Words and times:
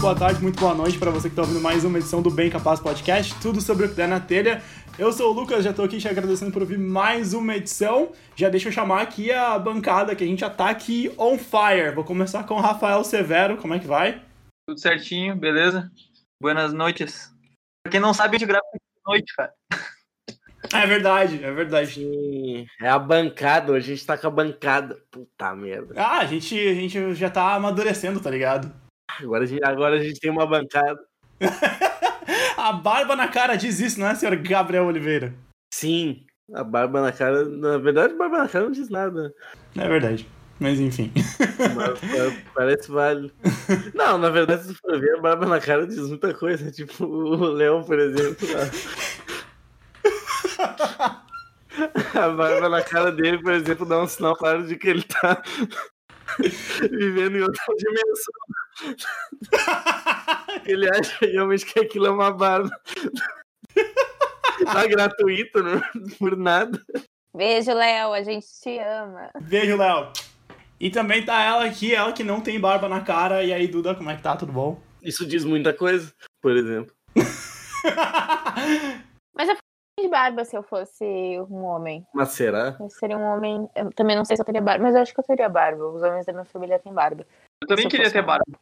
boa 0.00 0.14
tarde, 0.14 0.40
muito 0.40 0.58
boa 0.58 0.74
noite 0.74 0.98
para 0.98 1.10
você 1.10 1.28
que 1.28 1.34
está 1.34 1.42
ouvindo 1.42 1.60
mais 1.60 1.84
uma 1.84 1.98
edição 1.98 2.22
do 2.22 2.30
Bem 2.30 2.48
Capaz 2.48 2.80
Podcast, 2.80 3.38
tudo 3.38 3.60
sobre 3.60 3.84
o 3.84 3.88
que 3.90 3.94
der 3.94 4.08
na 4.08 4.18
telha. 4.18 4.62
Eu 4.98 5.12
sou 5.12 5.30
o 5.30 5.34
Lucas, 5.34 5.62
já 5.62 5.70
estou 5.70 5.84
aqui 5.84 5.98
te 5.98 6.08
agradecendo 6.08 6.50
por 6.50 6.62
ouvir 6.62 6.78
mais 6.78 7.34
uma 7.34 7.54
edição. 7.54 8.10
Já 8.34 8.48
deixa 8.48 8.68
eu 8.68 8.72
chamar 8.72 9.02
aqui 9.02 9.30
a 9.30 9.58
bancada, 9.58 10.16
que 10.16 10.24
a 10.24 10.26
gente 10.26 10.40
já 10.40 10.48
tá 10.48 10.70
aqui 10.70 11.12
on 11.18 11.36
fire. 11.36 11.94
Vou 11.94 12.02
começar 12.02 12.44
com 12.44 12.54
o 12.54 12.60
Rafael 12.60 13.04
Severo, 13.04 13.58
como 13.58 13.74
é 13.74 13.78
que 13.78 13.86
vai? 13.86 14.22
Tudo 14.66 14.80
certinho, 14.80 15.36
beleza? 15.36 15.90
Buenas 16.42 16.72
noites. 16.72 17.30
Pra 17.84 17.90
quem 17.90 18.00
não 18.00 18.14
sabe, 18.14 18.36
a 18.36 18.38
gente 18.38 18.48
grava 18.48 18.64
de 18.72 18.80
noite, 19.06 19.34
cara. 19.36 19.52
É 20.72 20.86
verdade, 20.86 21.44
é 21.44 21.52
verdade. 21.52 21.92
Sim, 21.92 22.66
é 22.80 22.88
a 22.88 22.98
bancada, 22.98 23.72
hoje 23.72 23.92
a 23.92 23.94
gente 23.94 24.06
tá 24.06 24.16
com 24.16 24.28
a 24.28 24.30
bancada. 24.30 24.98
Puta 25.10 25.54
merda. 25.54 25.92
Ah, 25.98 26.20
a 26.20 26.24
gente, 26.24 26.58
a 26.58 26.74
gente 26.74 27.14
já 27.14 27.28
tá 27.28 27.54
amadurecendo, 27.54 28.18
tá 28.18 28.30
ligado? 28.30 28.72
Agora 29.20 29.44
a 29.44 29.46
gente, 29.46 29.64
agora 29.64 29.96
a 29.96 30.02
gente 30.02 30.20
tem 30.20 30.30
uma 30.30 30.46
bancada. 30.46 31.00
a 32.56 32.72
barba 32.72 33.16
na 33.16 33.28
cara 33.28 33.56
diz 33.56 33.80
isso, 33.80 33.98
não 33.98 34.08
é, 34.08 34.14
senhor 34.14 34.36
Gabriel 34.36 34.86
Oliveira? 34.86 35.34
Sim, 35.72 36.24
a 36.52 36.64
barba 36.64 37.00
na 37.00 37.12
cara. 37.12 37.44
Na 37.44 37.78
verdade, 37.78 38.14
a 38.14 38.16
barba 38.16 38.38
na 38.38 38.48
cara 38.48 38.64
não 38.64 38.72
diz 38.72 38.88
nada. 38.88 39.32
É 39.76 39.88
verdade. 39.88 40.28
Mas 40.60 40.78
enfim. 40.78 41.10
Parece 42.54 42.90
válido. 42.90 43.32
Não, 43.94 44.18
na 44.18 44.28
verdade, 44.28 44.64
se 44.64 44.74
for 44.74 45.00
ver, 45.00 45.16
a 45.16 45.20
barba 45.20 45.46
na 45.46 45.58
cara 45.58 45.86
diz 45.86 46.00
muita 46.00 46.34
coisa. 46.34 46.68
Tipo 46.70 47.06
o 47.06 47.50
Leão, 47.52 47.82
por 47.82 47.98
exemplo. 47.98 48.46
A 52.14 52.28
barba 52.28 52.68
na 52.68 52.82
cara 52.82 53.10
dele, 53.10 53.42
por 53.42 53.54
exemplo, 53.54 53.86
dá 53.86 54.02
um 54.02 54.06
sinal 54.06 54.36
claro 54.36 54.66
de 54.66 54.76
que 54.76 54.88
ele 54.88 55.02
tá 55.02 55.42
vivendo 56.90 57.38
em 57.38 57.42
outra 57.42 57.64
dimensão. 57.78 58.34
ele 60.66 60.88
acha 60.88 61.18
realmente 61.20 61.66
que 61.66 61.80
aquilo 61.80 62.06
é 62.06 62.10
uma 62.10 62.30
barba. 62.32 62.70
Tá 64.64 64.86
gratuito, 64.86 65.62
não, 65.62 65.80
por 66.18 66.36
nada. 66.36 66.80
Beijo, 67.34 67.72
Léo, 67.72 68.12
a 68.12 68.22
gente 68.22 68.46
te 68.62 68.78
ama. 68.78 69.30
Beijo, 69.40 69.76
Léo. 69.76 70.12
E 70.78 70.90
também 70.90 71.24
tá 71.24 71.42
ela 71.42 71.64
aqui, 71.64 71.94
ela 71.94 72.12
que 72.12 72.24
não 72.24 72.40
tem 72.40 72.58
barba 72.58 72.88
na 72.88 73.00
cara. 73.02 73.44
E 73.44 73.52
aí, 73.52 73.68
Duda, 73.68 73.94
como 73.94 74.10
é 74.10 74.16
que 74.16 74.22
tá? 74.22 74.36
Tudo 74.36 74.52
bom? 74.52 74.80
Isso 75.02 75.26
diz 75.26 75.44
muita 75.44 75.72
coisa, 75.72 76.12
por 76.40 76.56
exemplo. 76.56 76.94
Mas 79.34 79.48
de 79.48 79.56
barba 80.08 80.44
se 80.44 80.56
eu 80.56 80.62
fosse 80.62 81.04
um 81.50 81.64
homem. 81.64 82.06
Mas 82.14 82.30
será? 82.30 82.76
Eu 82.78 82.88
seria 82.88 83.18
um 83.18 83.22
homem. 83.22 83.68
Eu 83.74 83.90
também 83.92 84.16
não 84.16 84.24
sei 84.24 84.36
se 84.36 84.42
eu 84.42 84.46
teria 84.46 84.60
barba, 84.60 84.84
mas 84.84 84.94
eu 84.94 85.02
acho 85.02 85.12
que 85.12 85.20
eu 85.20 85.24
teria 85.24 85.48
barba. 85.48 85.84
Os 85.86 86.02
homens 86.02 86.26
da 86.26 86.32
minha 86.32 86.44
família 86.44 86.78
têm 86.78 86.92
barba. 86.92 87.26
Eu 87.62 87.68
também 87.68 87.84
eu 87.84 87.90
queria 87.90 88.10
ter 88.10 88.22
um 88.22 88.26
barba. 88.26 88.58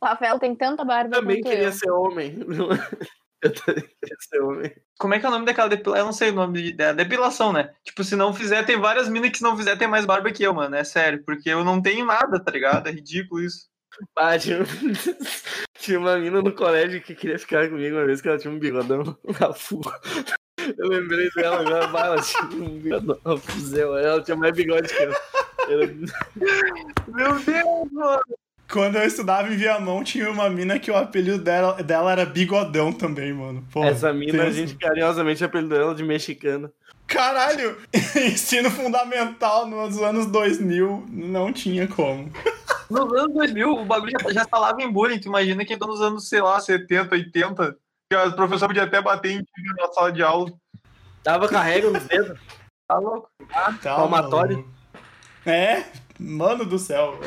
O 0.00 0.04
Rafael 0.06 0.38
tem 0.38 0.54
tanta 0.54 0.84
barba 0.84 1.16
Eu 1.16 1.20
também 1.20 1.40
quanto 1.40 1.50
queria 1.50 1.68
eu. 1.68 1.72
ser 1.72 1.90
homem. 1.90 2.38
Eu 3.40 3.54
também 3.54 3.84
queria 3.84 4.16
ser 4.18 4.40
homem. 4.40 4.74
Como 4.98 5.14
é 5.14 5.20
que 5.20 5.24
é 5.24 5.28
o 5.28 5.30
nome 5.32 5.46
daquela 5.46 5.68
depilação? 5.68 6.00
Eu 6.00 6.04
não 6.06 6.12
sei 6.12 6.30
o 6.30 6.34
nome 6.34 6.72
da 6.72 6.92
depilação, 6.92 7.52
né? 7.52 7.72
Tipo, 7.84 8.02
se 8.02 8.16
não 8.16 8.34
fizer, 8.34 8.64
tem 8.64 8.76
várias 8.80 9.08
minas 9.08 9.30
que 9.30 9.38
se 9.38 9.44
não 9.44 9.56
fizer 9.56 9.76
tem 9.76 9.86
mais 9.86 10.04
barba 10.04 10.32
que 10.32 10.42
eu, 10.42 10.52
mano. 10.52 10.74
É 10.74 10.82
sério. 10.82 11.22
Porque 11.24 11.48
eu 11.48 11.62
não 11.62 11.80
tenho 11.80 12.04
nada, 12.04 12.42
tá 12.42 12.50
ligado? 12.50 12.88
É 12.88 12.90
ridículo 12.90 13.40
isso. 13.40 13.68
Ah, 14.16 14.36
tinha... 14.38 14.58
tinha 15.78 15.98
uma 15.98 16.16
mina 16.18 16.40
no 16.42 16.52
colégio 16.52 17.00
que 17.02 17.14
queria 17.14 17.38
ficar 17.38 17.68
comigo 17.68 17.96
uma 17.96 18.06
vez 18.06 18.20
que 18.20 18.28
ela 18.28 18.38
tinha 18.38 18.52
um 18.52 18.58
bigodão 18.58 19.16
rafu. 19.34 19.80
Eu 20.76 20.88
lembrei 20.88 21.30
dela 21.36 21.60
agora, 21.60 21.86
bah, 21.88 22.06
ela 22.06 22.20
tinha 22.22 22.42
um 22.44 22.78
bigodão 22.78 23.18
rafuzão. 23.24 23.96
Ela 23.96 24.22
tinha 24.22 24.36
mais 24.36 24.54
bigode 24.54 24.88
que 24.88 25.02
eu. 25.02 25.12
Era- 25.68 25.86
Meu 27.08 27.38
Deus, 27.40 27.92
mano. 27.92 28.22
Quando 28.70 28.96
eu 28.96 29.04
estudava 29.04 29.48
em 29.48 29.56
Viamão, 29.56 30.04
tinha 30.04 30.30
uma 30.30 30.50
mina 30.50 30.78
que 30.78 30.90
o 30.90 30.96
apelido 30.96 31.38
dela, 31.38 31.82
dela 31.82 32.12
era 32.12 32.26
Bigodão 32.26 32.92
também, 32.92 33.32
mano. 33.32 33.66
Pô, 33.72 33.82
Essa 33.82 34.12
mina, 34.12 34.44
a 34.44 34.50
gente 34.50 34.74
carinhosamente 34.76 35.42
apelidou 35.42 35.78
ela 35.80 35.94
de 35.94 36.02
mexicana. 36.04 36.70
Caralho! 37.08 37.78
Ensino 38.14 38.70
fundamental 38.70 39.66
nos 39.66 40.00
anos 40.00 40.26
2000 40.26 41.06
não 41.08 41.52
tinha 41.52 41.88
como. 41.88 42.30
Nos 42.90 43.12
anos 43.12 43.34
2000, 43.34 43.70
o 43.70 43.84
bagulho 43.84 44.12
já, 44.18 44.32
já 44.32 44.44
falava 44.46 44.80
em 44.80 44.90
bullying. 44.90 45.20
Tu 45.20 45.28
imagina 45.28 45.62
quem 45.62 45.78
tá 45.78 45.86
nos 45.86 46.00
anos, 46.00 46.26
sei 46.26 46.40
lá, 46.40 46.58
70, 46.58 47.14
80. 47.14 47.76
Que 48.10 48.16
o 48.16 48.32
professor 48.32 48.66
podia 48.66 48.84
até 48.84 49.02
bater 49.02 49.32
em 49.32 49.42
ti 49.42 49.52
na 49.78 49.92
sala 49.92 50.10
de 50.10 50.22
aula. 50.22 50.50
Tava 51.22 51.46
carrega 51.48 51.90
nos 51.90 52.02
dedos. 52.04 52.38
Tá 52.88 52.96
louco? 52.96 53.28
Tá, 53.82 53.96
Palmatório? 53.96 54.66
É, 55.44 55.84
mano 56.18 56.64
do 56.64 56.78
céu. 56.78 57.20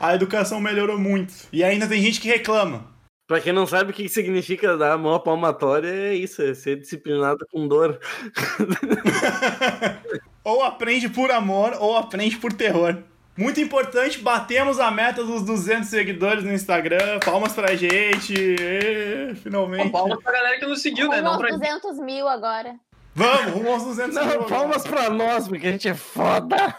A 0.00 0.16
educação 0.16 0.60
melhorou 0.60 0.98
muito. 0.98 1.32
E 1.52 1.62
ainda 1.62 1.86
tem 1.86 2.02
gente 2.02 2.20
que 2.20 2.26
reclama. 2.26 2.92
Pra 3.26 3.40
quem 3.40 3.52
não 3.54 3.66
sabe 3.66 3.90
o 3.90 3.94
que 3.94 4.06
significa 4.08 4.76
dar 4.76 4.92
a 4.92 4.98
mão 4.98 5.14
à 5.14 5.20
palmatória, 5.20 5.88
é 5.88 6.14
isso, 6.14 6.42
é 6.42 6.54
ser 6.54 6.78
disciplinado 6.78 7.46
com 7.50 7.66
dor. 7.66 7.98
ou 10.44 10.62
aprende 10.62 11.08
por 11.08 11.30
amor, 11.30 11.74
ou 11.80 11.96
aprende 11.96 12.36
por 12.36 12.52
terror. 12.52 13.02
Muito 13.36 13.60
importante, 13.60 14.18
batemos 14.18 14.78
a 14.78 14.90
meta 14.90 15.24
dos 15.24 15.42
200 15.42 15.88
seguidores 15.88 16.44
no 16.44 16.52
Instagram. 16.52 17.18
Palmas 17.24 17.52
pra 17.52 17.74
gente. 17.74 18.32
Ê, 18.34 19.34
finalmente. 19.42 19.90
Palmas 19.90 20.22
pra 20.22 20.32
galera 20.32 20.58
que 20.60 20.66
nos 20.66 20.82
seguiu, 20.82 21.08
né? 21.08 21.16
Rumo 21.16 21.24
Não 21.24 21.32
aos 21.32 21.40
pra 21.40 21.50
200 21.56 21.98
mil 22.00 22.28
agora. 22.28 22.76
Vamos, 23.14 23.52
rumo 23.52 23.72
aos 23.72 23.84
200 23.84 24.14
Não, 24.14 24.22
seguidores. 24.22 24.48
palmas 24.50 24.86
pra 24.86 25.10
nós, 25.10 25.48
porque 25.48 25.66
a 25.66 25.72
gente 25.72 25.88
é 25.88 25.94
foda. 25.94 26.76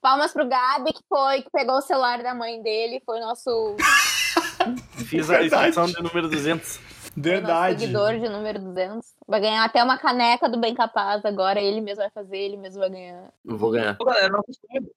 Palmas 0.00 0.32
pro 0.32 0.48
Gabi, 0.48 0.92
que 0.92 1.02
foi, 1.08 1.42
que 1.42 1.50
pegou 1.52 1.76
o 1.76 1.82
celular 1.82 2.20
da 2.22 2.34
mãe 2.34 2.60
dele, 2.60 3.00
foi 3.06 3.20
nosso, 3.20 3.76
Fiz 4.96 5.28
a 5.30 5.38
Verdade. 5.38 5.68
inscrição 5.68 5.86
de 5.86 6.02
número 6.02 6.28
200. 6.28 6.76
foi 6.76 6.82
nosso 6.82 7.12
Verdade. 7.16 7.80
seguidor 7.80 8.18
de 8.18 8.28
número 8.28 8.58
200. 8.60 9.06
Vai 9.26 9.40
ganhar 9.40 9.64
até 9.64 9.82
uma 9.82 9.98
caneca 9.98 10.48
do 10.48 10.58
Bem 10.60 10.74
Capaz 10.74 11.24
agora, 11.24 11.60
ele 11.60 11.80
mesmo 11.80 12.02
vai 12.02 12.10
fazer, 12.10 12.36
ele 12.38 12.56
mesmo 12.56 12.80
vai 12.80 12.90
ganhar. 12.90 13.30
Não 13.44 13.56
vou 13.56 13.70
ganhar. 13.70 13.96
Ô, 14.00 14.04
galera, 14.04 14.28
nosso 14.28 14.46
sonho- 14.70 14.90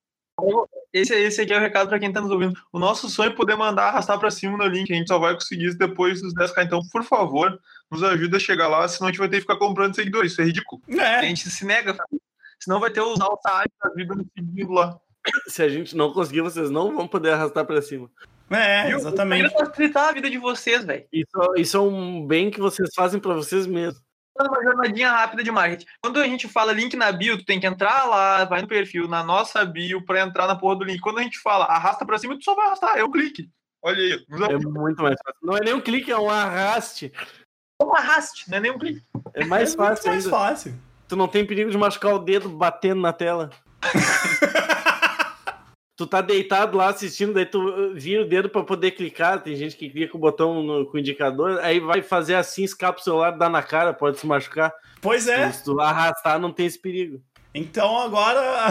esse, 0.92 1.14
esse 1.16 1.42
aqui 1.42 1.54
é 1.54 1.58
o 1.58 1.62
recado 1.62 1.88
pra 1.88 1.98
quem 2.00 2.12
tá 2.12 2.20
nos 2.20 2.30
ouvindo. 2.32 2.54
O 2.72 2.78
nosso 2.80 3.10
sonho 3.10 3.32
é 3.32 3.34
poder 3.34 3.56
mandar 3.56 3.88
arrastar 3.90 4.20
pra 4.20 4.30
cima 4.32 4.58
no 4.58 4.66
link. 4.66 4.92
A 4.92 4.96
gente 4.96 5.08
só 5.08 5.18
vai 5.18 5.34
conseguir 5.34 5.68
isso 5.68 5.78
depois 5.78 6.22
dos 6.22 6.34
10k. 6.34 6.64
Então, 6.64 6.82
por 6.92 7.04
favor, 7.04 7.58
nos 7.90 8.04
ajuda 8.04 8.36
a 8.38 8.40
chegar 8.40 8.68
lá, 8.68 8.86
senão 8.88 9.08
a 9.08 9.12
gente 9.12 9.20
vai 9.20 9.30
ter 9.30 9.38
que 9.38 9.42
ficar 9.44 9.58
comprando 9.58 9.96
seguidores. 9.96 10.34
Isso 10.34 10.42
é 10.42 10.46
ridículo. 10.46 10.82
A 11.00 11.02
É, 11.04 11.22
gente 11.24 11.50
se 11.50 11.66
nega, 11.66 11.94
cara. 11.94 12.10
Senão 12.60 12.80
vai 12.82 12.90
ter 12.92 13.02
os 13.02 13.20
altares 13.22 13.72
da 13.82 13.90
vida 13.92 14.14
nos 14.16 14.26
seguindo 14.38 14.72
lá. 14.74 14.98
Se 15.48 15.64
a 15.64 15.70
gente 15.70 15.96
não 15.96 16.12
conseguir, 16.14 16.42
vocês 16.42 16.70
não 16.70 16.94
vão 16.96 17.08
poder 17.08 17.32
arrastar 17.32 17.66
pra 17.66 17.82
cima. 17.82 18.10
É, 18.50 18.88
Viu? 18.88 18.98
exatamente. 18.98 19.46
Eu 19.46 19.52
quero 19.52 19.66
facilitar 19.68 20.10
a 20.10 20.12
vida 20.14 20.30
de 20.30 20.38
vocês, 20.38 20.84
velho. 20.86 21.06
Isso, 21.12 21.54
isso 21.58 21.78
é 21.78 21.80
um 21.80 22.26
bem 22.26 22.50
que 22.52 22.60
vocês 22.60 22.90
fazem 22.96 23.20
pra 23.20 23.34
vocês 23.34 23.66
mesmos. 23.66 24.02
uma 24.40 24.64
jornadinha 24.64 25.12
rápida 25.12 25.44
de 25.44 25.52
marketing. 25.52 25.86
Quando 26.04 26.20
a 26.20 26.26
gente 26.28 26.48
fala 26.48 26.72
link 26.74 26.96
na 26.96 27.12
bio, 27.12 27.38
tu 27.38 27.46
tem 27.46 27.60
que 27.60 27.66
entrar 27.68 28.06
lá, 28.06 28.46
vai 28.46 28.62
no 28.62 28.68
perfil, 28.68 29.08
na 29.08 29.24
nossa 29.24 29.64
bio, 29.66 30.04
pra 30.06 30.22
entrar 30.22 30.48
na 30.48 30.56
porra 30.56 30.76
do 30.78 30.84
link. 30.86 31.00
Quando 31.00 31.20
a 31.20 31.24
gente 31.24 31.40
fala 31.40 31.66
arrasta 31.66 32.06
pra 32.06 32.18
cima, 32.18 32.38
tu 32.38 32.44
só 32.44 32.54
vai 32.56 32.68
arrastar, 32.68 32.98
é 32.98 33.04
um 33.04 33.12
clique. 33.12 33.50
Olha 33.84 33.98
aí, 33.98 34.26
É 34.52 34.58
muito 34.58 35.02
mais 35.02 35.16
fácil. 35.24 35.40
Não 35.42 35.56
é 35.58 35.60
nem 35.64 35.74
um 35.74 35.82
clique, 35.82 36.12
é 36.12 36.18
um 36.18 36.30
arraste. 36.30 37.12
um 37.82 37.96
arraste, 37.96 38.50
não 38.50 38.58
é 38.58 38.62
nem 38.62 38.72
um 38.72 38.80
clique. 38.80 39.02
É 39.34 39.46
mais 39.46 39.74
é 39.74 39.78
fácil 39.78 40.10
mais 40.10 40.26
ainda. 40.26 40.38
fácil. 40.38 40.76
Tu 41.08 41.16
não 41.16 41.28
tem 41.28 41.46
perigo 41.46 41.70
de 41.70 41.78
machucar 41.78 42.14
o 42.16 42.20
dedo 42.20 42.50
batendo 42.50 43.00
na 43.02 43.14
tela. 43.14 43.52
tu 45.96 46.06
tá 46.06 46.22
deitado 46.22 46.78
lá 46.78 46.90
assistindo, 46.90 47.34
daí 47.34 47.46
tu 47.46 47.60
uh, 47.60 47.94
vira 47.94 48.22
o 48.22 48.28
dedo 48.28 48.50
pra 48.50 48.64
poder 48.64 48.92
clicar. 48.92 49.42
Tem 49.42 49.56
gente 49.56 49.76
que 49.76 49.90
clica 49.90 50.12
com 50.12 50.18
o 50.18 50.22
botão 50.22 50.62
no, 50.62 50.86
com 50.86 50.98
o 50.98 51.00
indicador, 51.00 51.60
aí 51.62 51.80
vai 51.80 52.02
fazer 52.02 52.36
assim, 52.36 52.64
escapa 52.64 53.00
o 53.00 53.04
celular, 53.04 53.32
dá 53.32 53.50
na 53.50 53.64
cara, 53.64 53.94
pode 53.94 54.20
se 54.20 54.28
machucar. 54.28 54.74
Pois 55.02 55.28
é. 55.28 55.52
Se 55.52 55.64
tu 55.64 55.80
arrastar, 55.80 56.40
não 56.40 56.52
tem 56.52 56.66
esse 56.66 56.80
perigo. 56.80 57.22
Então 57.54 57.98
agora 58.02 58.42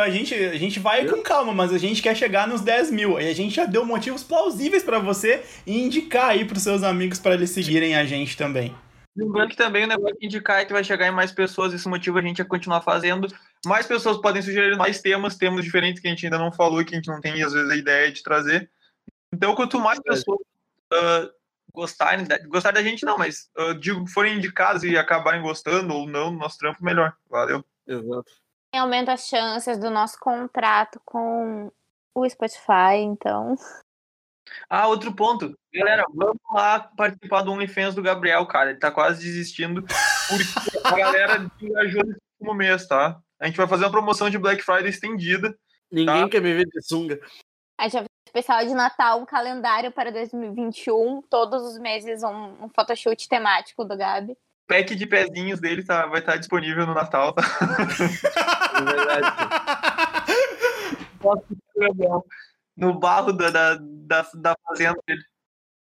a 0.00 0.10
gente, 0.10 0.32
a 0.32 0.56
gente 0.56 0.78
vai 0.78 1.04
com 1.06 1.20
calma, 1.20 1.52
mas 1.52 1.72
a 1.72 1.78
gente 1.78 2.00
quer 2.00 2.16
chegar 2.16 2.46
nos 2.46 2.60
10 2.60 2.92
mil. 2.92 3.20
E 3.20 3.28
a 3.28 3.34
gente 3.34 3.56
já 3.56 3.64
deu 3.64 3.84
motivos 3.84 4.22
plausíveis 4.22 4.84
pra 4.84 5.00
você 5.00 5.42
indicar 5.66 6.30
aí 6.30 6.44
pros 6.44 6.62
seus 6.62 6.84
amigos 6.84 7.18
pra 7.18 7.34
eles 7.34 7.50
seguirem 7.50 7.96
a 7.96 8.04
gente 8.04 8.36
também. 8.36 8.72
Lembrando 9.18 9.50
que 9.50 9.56
também 9.56 9.82
o 9.82 9.88
negócio 9.88 10.16
de 10.16 10.26
indicar 10.26 10.60
é 10.60 10.64
que 10.64 10.72
vai 10.72 10.84
chegar 10.84 11.08
em 11.08 11.10
mais 11.10 11.32
pessoas, 11.32 11.72
isso 11.72 11.90
motiva 11.90 12.20
a 12.20 12.22
gente 12.22 12.40
a 12.40 12.44
continuar 12.44 12.82
fazendo. 12.82 13.26
Mais 13.66 13.84
pessoas 13.84 14.16
podem 14.18 14.40
sugerir 14.40 14.76
mais 14.76 15.00
temas, 15.00 15.36
temas 15.36 15.64
diferentes 15.64 16.00
que 16.00 16.06
a 16.06 16.10
gente 16.10 16.24
ainda 16.24 16.38
não 16.38 16.52
falou, 16.52 16.84
que 16.84 16.94
a 16.94 16.96
gente 16.96 17.08
não 17.08 17.20
tem 17.20 17.42
às 17.42 17.52
vezes 17.52 17.68
a 17.68 17.76
ideia 17.76 18.12
de 18.12 18.22
trazer. 18.22 18.70
Então, 19.32 19.56
quanto 19.56 19.80
mais 19.80 19.98
pessoas 19.98 20.38
ah, 20.92 21.28
gostarem, 21.72 22.24
da- 22.26 22.38
gostar 22.46 22.70
da 22.70 22.80
gente 22.80 23.04
não, 23.04 23.18
mas 23.18 23.50
ah, 23.56 23.72
digo, 23.72 24.06
forem 24.06 24.36
indicadas 24.36 24.84
e 24.84 24.96
acabarem 24.96 25.42
gostando 25.42 25.92
ou 25.92 26.06
não 26.06 26.30
do 26.30 26.38
nosso 26.38 26.56
trampo, 26.56 26.84
melhor. 26.84 27.12
Valeu. 27.28 27.64
Exato. 27.88 28.30
Aumenta 28.72 29.14
as 29.14 29.26
chances 29.26 29.78
do 29.78 29.90
nosso 29.90 30.16
contrato 30.20 31.00
com 31.04 31.72
o 32.14 32.28
Spotify, 32.30 32.98
então. 33.00 33.56
Ah, 34.68 34.86
outro 34.88 35.12
ponto. 35.14 35.54
Galera, 35.74 36.04
vamos 36.14 36.38
lá 36.52 36.80
participar 36.96 37.42
do 37.42 37.52
OnlyFans 37.52 37.94
do 37.94 38.02
Gabriel, 38.02 38.44
cara. 38.46 38.70
Ele 38.70 38.78
tá 38.78 38.90
quase 38.90 39.22
desistindo 39.24 39.82
porque 39.82 40.44
a 40.84 40.96
galera 40.96 41.50
engajou 41.60 42.02
nesse 42.04 42.20
último 42.40 42.54
mês, 42.54 42.86
tá? 42.86 43.18
A 43.40 43.46
gente 43.46 43.56
vai 43.56 43.66
fazer 43.68 43.84
uma 43.84 43.90
promoção 43.90 44.28
de 44.28 44.38
Black 44.38 44.62
Friday 44.62 44.88
estendida. 44.90 45.56
Ninguém 45.90 46.24
Tá. 46.24 46.28
quer 46.28 46.42
me 46.42 46.52
ver 46.54 46.66
de 46.66 46.82
sunga. 46.82 47.18
A 47.78 47.84
gente 47.84 47.92
vai 47.94 48.04
especial 48.26 48.66
de 48.66 48.74
Natal, 48.74 49.20
um 49.20 49.24
calendário 49.24 49.90
para 49.90 50.12
2021. 50.12 51.22
Todos 51.30 51.62
os 51.62 51.78
meses 51.78 52.22
um, 52.22 52.64
um 52.64 52.68
photoshoot 52.68 53.26
temático 53.28 53.84
do 53.84 53.96
Gabi. 53.96 54.36
pack 54.66 54.94
de 54.94 55.06
pezinhos 55.06 55.60
dele 55.60 55.82
tá, 55.82 56.04
vai 56.06 56.20
estar 56.20 56.36
disponível 56.36 56.86
no 56.86 56.92
Natal. 56.94 57.32
Tá? 57.32 57.42
É 58.78 58.82
verdade. 58.82 59.26
no 62.78 62.98
barro 62.98 63.32
da, 63.32 63.50
da, 63.50 63.74
da, 63.80 64.26
da 64.34 64.56
fazenda 64.66 64.98
dele. 65.06 65.20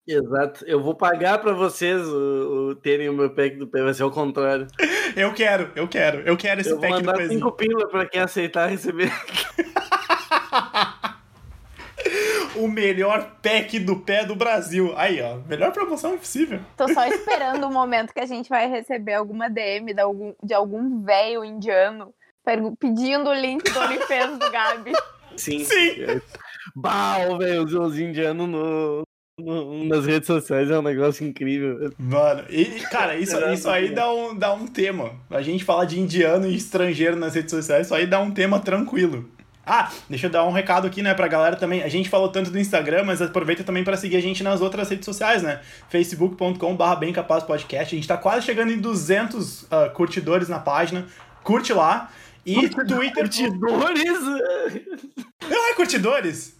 Exato. 0.07 0.65
Eu 0.65 0.81
vou 0.81 0.95
pagar 0.95 1.39
pra 1.39 1.51
vocês 1.53 2.01
o, 2.07 2.69
o 2.69 2.75
terem 2.75 3.09
o 3.09 3.13
meu 3.13 3.29
pack 3.29 3.57
do 3.57 3.67
pé, 3.67 3.83
vai 3.83 3.93
ser 3.93 4.03
o 4.03 4.11
contrário. 4.11 4.67
Eu 5.15 5.33
quero, 5.33 5.71
eu 5.73 5.87
quero, 5.87 6.19
eu 6.27 6.37
quero 6.37 6.61
esse 6.61 6.69
Eu 6.69 6.75
vou 6.75 6.81
pack 6.81 6.93
do 6.93 7.05
mandar 7.05 7.17
pezinho. 7.17 7.39
cinco 7.39 7.51
pila 7.53 7.87
pra 7.87 8.05
quem 8.05 8.21
aceitar 8.21 8.67
receber. 8.67 9.11
O 12.55 12.67
melhor 12.67 13.37
pack 13.41 13.79
do 13.79 13.99
pé 13.99 14.25
do 14.25 14.35
Brasil. 14.35 14.93
Aí, 14.97 15.21
ó, 15.21 15.37
melhor 15.47 15.71
promoção 15.71 16.15
impossível. 16.15 16.59
Tô 16.75 16.91
só 16.91 17.05
esperando 17.05 17.67
o 17.67 17.71
momento 17.71 18.13
que 18.13 18.19
a 18.19 18.25
gente 18.25 18.49
vai 18.49 18.67
receber 18.67 19.13
alguma 19.13 19.47
DM 19.47 19.93
de 19.93 20.01
algum, 20.01 20.33
de 20.43 20.53
algum 20.53 21.03
velho 21.03 21.45
indiano 21.45 22.13
pedindo 22.79 23.29
o 23.29 23.33
link 23.33 23.69
do 23.69 23.79
OnlyFans 23.79 24.39
do 24.39 24.51
Gabi. 24.51 24.93
Sim. 25.37 25.63
Sim. 25.63 26.01
É. 26.01 26.21
Bah, 26.75 27.17
velho, 27.39 27.63
os, 27.63 27.73
os 27.73 27.97
indianos 27.97 28.47
no, 28.49 29.03
no- 29.39 29.85
nas 29.85 30.05
redes 30.05 30.27
sociais 30.27 30.69
é 30.69 30.77
um 30.77 30.81
negócio 30.81 31.25
incrível. 31.25 31.91
Mano, 31.97 32.43
e, 32.49 32.65
cara, 32.91 33.15
isso, 33.15 33.37
isso 33.53 33.69
aí 33.69 33.89
dá 33.95 34.11
um, 34.11 34.35
dá 34.35 34.53
um 34.53 34.67
tema. 34.67 35.13
A 35.29 35.41
gente 35.41 35.63
falar 35.63 35.85
de 35.85 35.97
indiano 35.97 36.45
e 36.45 36.55
estrangeiro 36.55 37.15
nas 37.15 37.35
redes 37.35 37.51
sociais, 37.51 37.87
isso 37.87 37.95
aí 37.95 38.05
dá 38.05 38.19
um 38.19 38.31
tema 38.31 38.59
tranquilo. 38.59 39.31
Ah, 39.65 39.89
deixa 40.09 40.27
eu 40.27 40.29
dar 40.29 40.43
um 40.45 40.51
recado 40.51 40.87
aqui, 40.87 41.01
né, 41.01 41.13
pra 41.13 41.27
galera 41.27 41.55
também. 41.55 41.83
A 41.83 41.89
gente 41.89 42.09
falou 42.09 42.27
tanto 42.29 42.51
do 42.51 42.59
Instagram, 42.59 43.03
mas 43.05 43.21
aproveita 43.21 43.63
também 43.63 43.83
pra 43.83 43.95
seguir 43.97 44.17
a 44.17 44.21
gente 44.21 44.43
nas 44.43 44.59
outras 44.61 44.89
redes 44.89 45.05
sociais, 45.05 45.41
né? 45.41 45.61
facebook.com.br 45.89 46.95
bem 46.99 47.13
capaz 47.13 47.43
podcast. 47.43 47.95
A 47.95 47.97
gente 47.97 48.07
tá 48.07 48.17
quase 48.17 48.45
chegando 48.45 48.71
em 48.71 48.77
200 48.77 49.67
ah, 49.71 49.89
curtidores 49.89 50.49
na 50.49 50.59
página. 50.59 51.05
Curte 51.43 51.71
lá. 51.73 52.09
E 52.47 52.69
Twitter. 52.69 53.13
Curtidores? 53.13 54.19
Não 55.49 55.69
é 55.69 55.73
curtidores? 55.73 56.55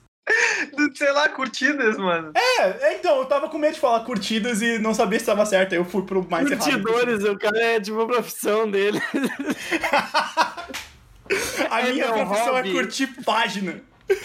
Sei 0.96 1.10
lá, 1.14 1.30
curtidas, 1.30 1.98
mano. 1.98 2.34
É, 2.36 2.96
então, 2.96 3.18
eu 3.20 3.26
tava 3.26 3.48
com 3.48 3.58
medo 3.58 3.76
de 3.76 3.80
falar 3.80 4.02
curtidas 4.04 4.62
e 4.62 4.78
não 4.78 4.94
sabia 4.94 5.18
se 5.18 5.26
tava 5.26 5.46
certo. 5.46 5.72
Aí 5.72 5.80
eu 5.80 5.86
fui 5.86 6.02
pro 6.04 6.22
mais 6.30 6.52
errado. 6.52 6.66
Curtidores, 6.70 7.24
o 7.24 7.38
cara 7.40 7.58
é 7.58 7.80
tipo 7.80 8.02
a 8.02 8.06
profissão 8.08 8.70
dele. 8.70 9.00
A 11.70 11.82
É 11.82 11.92
minha 11.92 12.08
profissão 12.12 12.54
hobby. 12.56 12.70
é 12.70 12.74
curtir 12.74 13.08
página. 13.24 13.82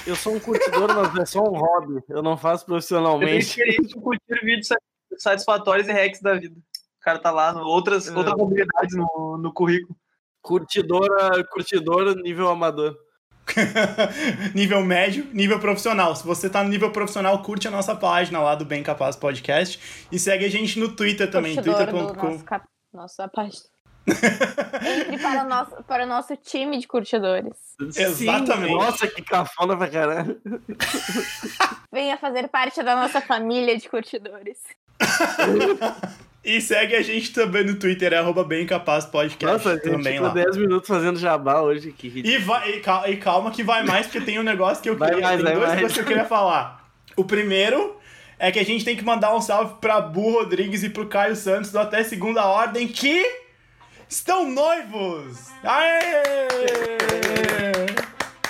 Eu 0.06 0.15
sou 0.15 0.35
um 0.37 0.41
curtidor, 0.41 0.88
mas 0.94 1.17
é 1.17 1.25
só 1.26 1.41
um 1.43 1.53
hobby. 1.58 2.00
Eu 2.08 2.23
não 2.23 2.37
faço 2.37 2.62
Eu 2.65 2.67
tenho 2.67 2.76
profissionalmente. 2.79 3.56
de 3.82 3.94
curtir 3.94 4.41
vídeos 4.44 4.69
sa- 4.69 4.76
satisfatórios 5.19 5.88
e 5.88 5.93
hacks 5.93 6.20
da 6.20 6.35
vida. 6.35 6.55
O 6.56 7.05
cara 7.05 7.19
tá 7.19 7.31
lá, 7.32 7.53
no, 7.53 7.61
outras, 7.65 8.06
É. 8.08 8.12
outras 8.17 8.35
habilidades 8.41 8.97
no, 8.97 9.37
no 9.38 9.53
currículo. 9.53 9.97
Curtidora, 10.43 11.44
curtidora 11.44 12.15
nível 12.17 12.49
amador. 12.49 12.99
nível 14.55 14.85
médio, 14.85 15.27
nível 15.33 15.59
profissional. 15.59 16.15
Se 16.17 16.25
você 16.25 16.50
tá 16.50 16.62
no 16.62 16.69
nível 16.69 16.91
profissional, 16.91 17.41
curte 17.43 17.69
a 17.69 17.71
nossa 17.71 17.94
página 17.94 18.41
lá 18.41 18.55
do 18.55 18.65
Bem 18.65 18.83
Capaz 18.83 19.17
Podcast 19.17 20.06
e 20.11 20.19
segue 20.19 20.44
a 20.44 20.50
gente 20.50 20.79
no 20.79 20.94
Twitter 20.94 21.31
também, 21.31 21.55
twitter.com. 21.55 22.31
nosso, 22.31 22.44
cap... 22.44 22.67
nossa 22.93 23.29
página. 23.29 23.73
Entre 24.05 25.19
para 25.19 25.44
o, 25.44 25.49
nosso, 25.49 25.83
para 25.85 26.05
o 26.05 26.09
nosso 26.09 26.37
time 26.37 26.79
de 26.79 26.89
curtidores. 26.89 27.56
Exatamente. 27.81 28.73
Sim, 28.73 28.75
nossa, 28.75 29.06
que 29.06 29.23
cafona 29.23 29.77
pra 29.77 29.89
caralho. 29.89 30.41
Venha 31.93 32.17
fazer 32.17 32.49
parte 32.49 32.83
da 32.83 32.97
nossa 32.97 33.21
família 33.21 33.77
de 33.79 33.89
curtidores. 33.89 34.59
E 36.44 36.61
segue 36.61 36.97
a 36.97 37.03
gente 37.03 37.33
também 37.33 37.62
no 37.65 37.77
Twitter, 37.77 38.12
é 38.12 38.17
arroba 38.19 38.43
Bem 38.43 38.67
Capaz 38.67 39.05
Podcast 39.05 39.44
Nossa, 39.65 39.75
gente 39.77 39.91
também 39.91 40.19
lá. 40.19 40.31
10 40.31 40.56
minutos 40.56 40.89
fazendo 40.89 41.17
jabá 41.19 41.61
hoje. 41.61 41.93
Que 41.93 42.09
ridículo. 42.09 42.35
E, 42.35 42.39
vai, 42.39 42.71
e, 42.71 42.81
cal- 42.81 43.05
calma 43.21 43.50
que 43.53 43.62
vai 43.62 43.85
mais, 43.85 44.06
porque 44.06 44.21
tem 44.21 44.41
um 44.41 44.43
negócio 44.43 44.83
que 44.83 44.91
eu 44.91 44.97
Vai 44.97 45.11
queria. 45.11 45.23
mais, 45.25 45.37
tem 45.37 45.44
dois 45.44 45.59
mais. 45.59 45.75
negócios 45.77 45.94
que 45.94 46.00
eu 46.00 46.05
queria 46.06 46.25
falar. 46.25 46.85
O 47.17 47.25
primeiro 47.25 47.97
é 48.41 48.50
que 48.50 48.59
a 48.59 48.65
gente 48.65 48.85
tem 48.85 48.97
que 48.97 49.05
mandar 49.05 49.33
um 49.37 49.41
salve 49.41 49.75
pra 49.81 50.00
Bu 50.00 50.33
Rodrigues 50.33 50.83
e 50.83 50.89
pro 50.91 51.06
Caio 51.06 51.37
Santos 51.37 51.71
do 51.71 51.79
Até 51.79 52.03
Segunda 52.03 52.44
Ordem 52.44 52.89
que 52.89 53.25
estão 54.09 54.50
noivos! 54.50 55.49
Aê! 55.62 56.00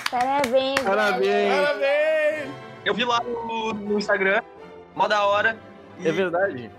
Parabéns, 0.09 0.79
Parabéns. 0.81 1.55
Parabéns! 1.55 2.49
Eu 2.85 2.93
vi 2.93 3.05
lá 3.05 3.19
no, 3.21 3.73
no 3.73 3.97
Instagram, 3.99 4.41
mó 4.95 5.07
da 5.07 5.23
hora. 5.25 5.57
E, 5.99 6.07
É 6.07 6.11
verdade. 6.11 6.71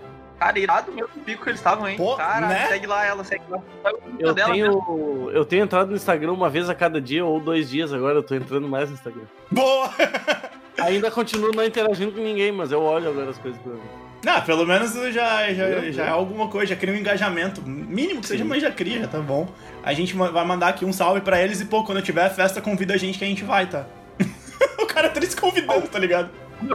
Cara, 0.45 0.59
irado 0.59 0.93
mesmo 0.93 1.09
o 1.17 1.21
pico 1.21 1.43
que 1.43 1.49
eles 1.49 1.59
estavam, 1.59 1.89
hein? 1.89 1.97
Pô, 1.97 2.17
cara, 2.17 2.47
né? 2.49 2.67
segue 2.69 2.87
lá 2.87 3.03
ela, 3.03 3.25
segue 3.25 3.45
lá. 3.49 3.57
Insta 3.57 4.19
Eu 4.19 4.35
tenho, 4.35 5.31
eu 5.31 5.45
tenho 5.47 5.65
entrado 5.65 5.89
no 5.89 5.97
Instagram 5.97 6.33
uma 6.33 6.51
vez 6.51 6.69
a 6.69 6.75
cada 6.75 7.01
dia 7.01 7.25
ou 7.25 7.41
dois 7.41 7.71
dias 7.71 7.95
agora. 7.95 8.19
Eu 8.19 8.23
tô 8.23 8.35
entrando 8.35 8.69
mais 8.69 8.91
no 8.91 8.95
Instagram. 8.95 9.23
Boa! 9.51 9.89
Ainda 10.83 11.11
continuo 11.11 11.51
não 11.51 11.65
interagindo 11.65 12.13
com 12.13 12.21
ninguém, 12.21 12.53
mas 12.53 12.71
eu 12.73 12.83
olho 12.83 13.09
agora 13.09 13.31
as 13.31 13.39
coisas 13.39 13.59
pra 13.63 13.73
mim. 13.73 13.81
Não, 14.23 14.41
pelo 14.43 14.67
menos 14.67 14.93
já, 15.15 15.51
já, 15.51 15.91
já 15.91 16.05
é 16.05 16.11
alguma 16.11 16.49
coisa, 16.49 16.75
já 16.75 16.77
cria 16.77 16.93
um 16.93 16.99
engajamento. 16.99 17.63
Mínimo 17.63 18.21
que 18.21 18.27
seja, 18.27 18.43
Sim. 18.43 18.49
mas 18.51 18.61
já 18.61 18.71
cria, 18.71 19.01
já 19.01 19.09
tá 19.09 19.21
bom. 19.21 19.49
A 19.83 19.95
gente 19.95 20.15
vai 20.15 20.45
mandar 20.45 20.69
aqui 20.69 20.85
um 20.85 20.93
salve 20.93 21.23
pra 21.23 21.43
eles 21.43 21.63
e, 21.63 21.65
pô, 21.65 21.85
quando 21.85 22.03
tiver 22.03 22.29
festa, 22.29 22.61
convida 22.61 22.93
a 22.93 22.99
gente 22.99 23.19
que 23.19 23.25
a 23.25 23.29
gente 23.29 23.45
vai, 23.45 23.67
tá? 23.67 23.87
o 24.79 24.85
cara 24.85 25.09
tá 25.09 25.19
eles 25.19 25.35
convidando, 25.35 25.89
tá 25.89 25.99
ligado? 25.99 26.29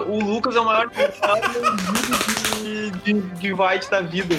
O 0.07 0.24
Lucas 0.24 0.56
é 0.56 0.60
o 0.60 0.65
maior 0.65 0.89
de, 2.89 3.13
de, 3.13 3.21
de 3.21 3.47
invite 3.47 3.89
da 3.89 4.01
vida. 4.01 4.36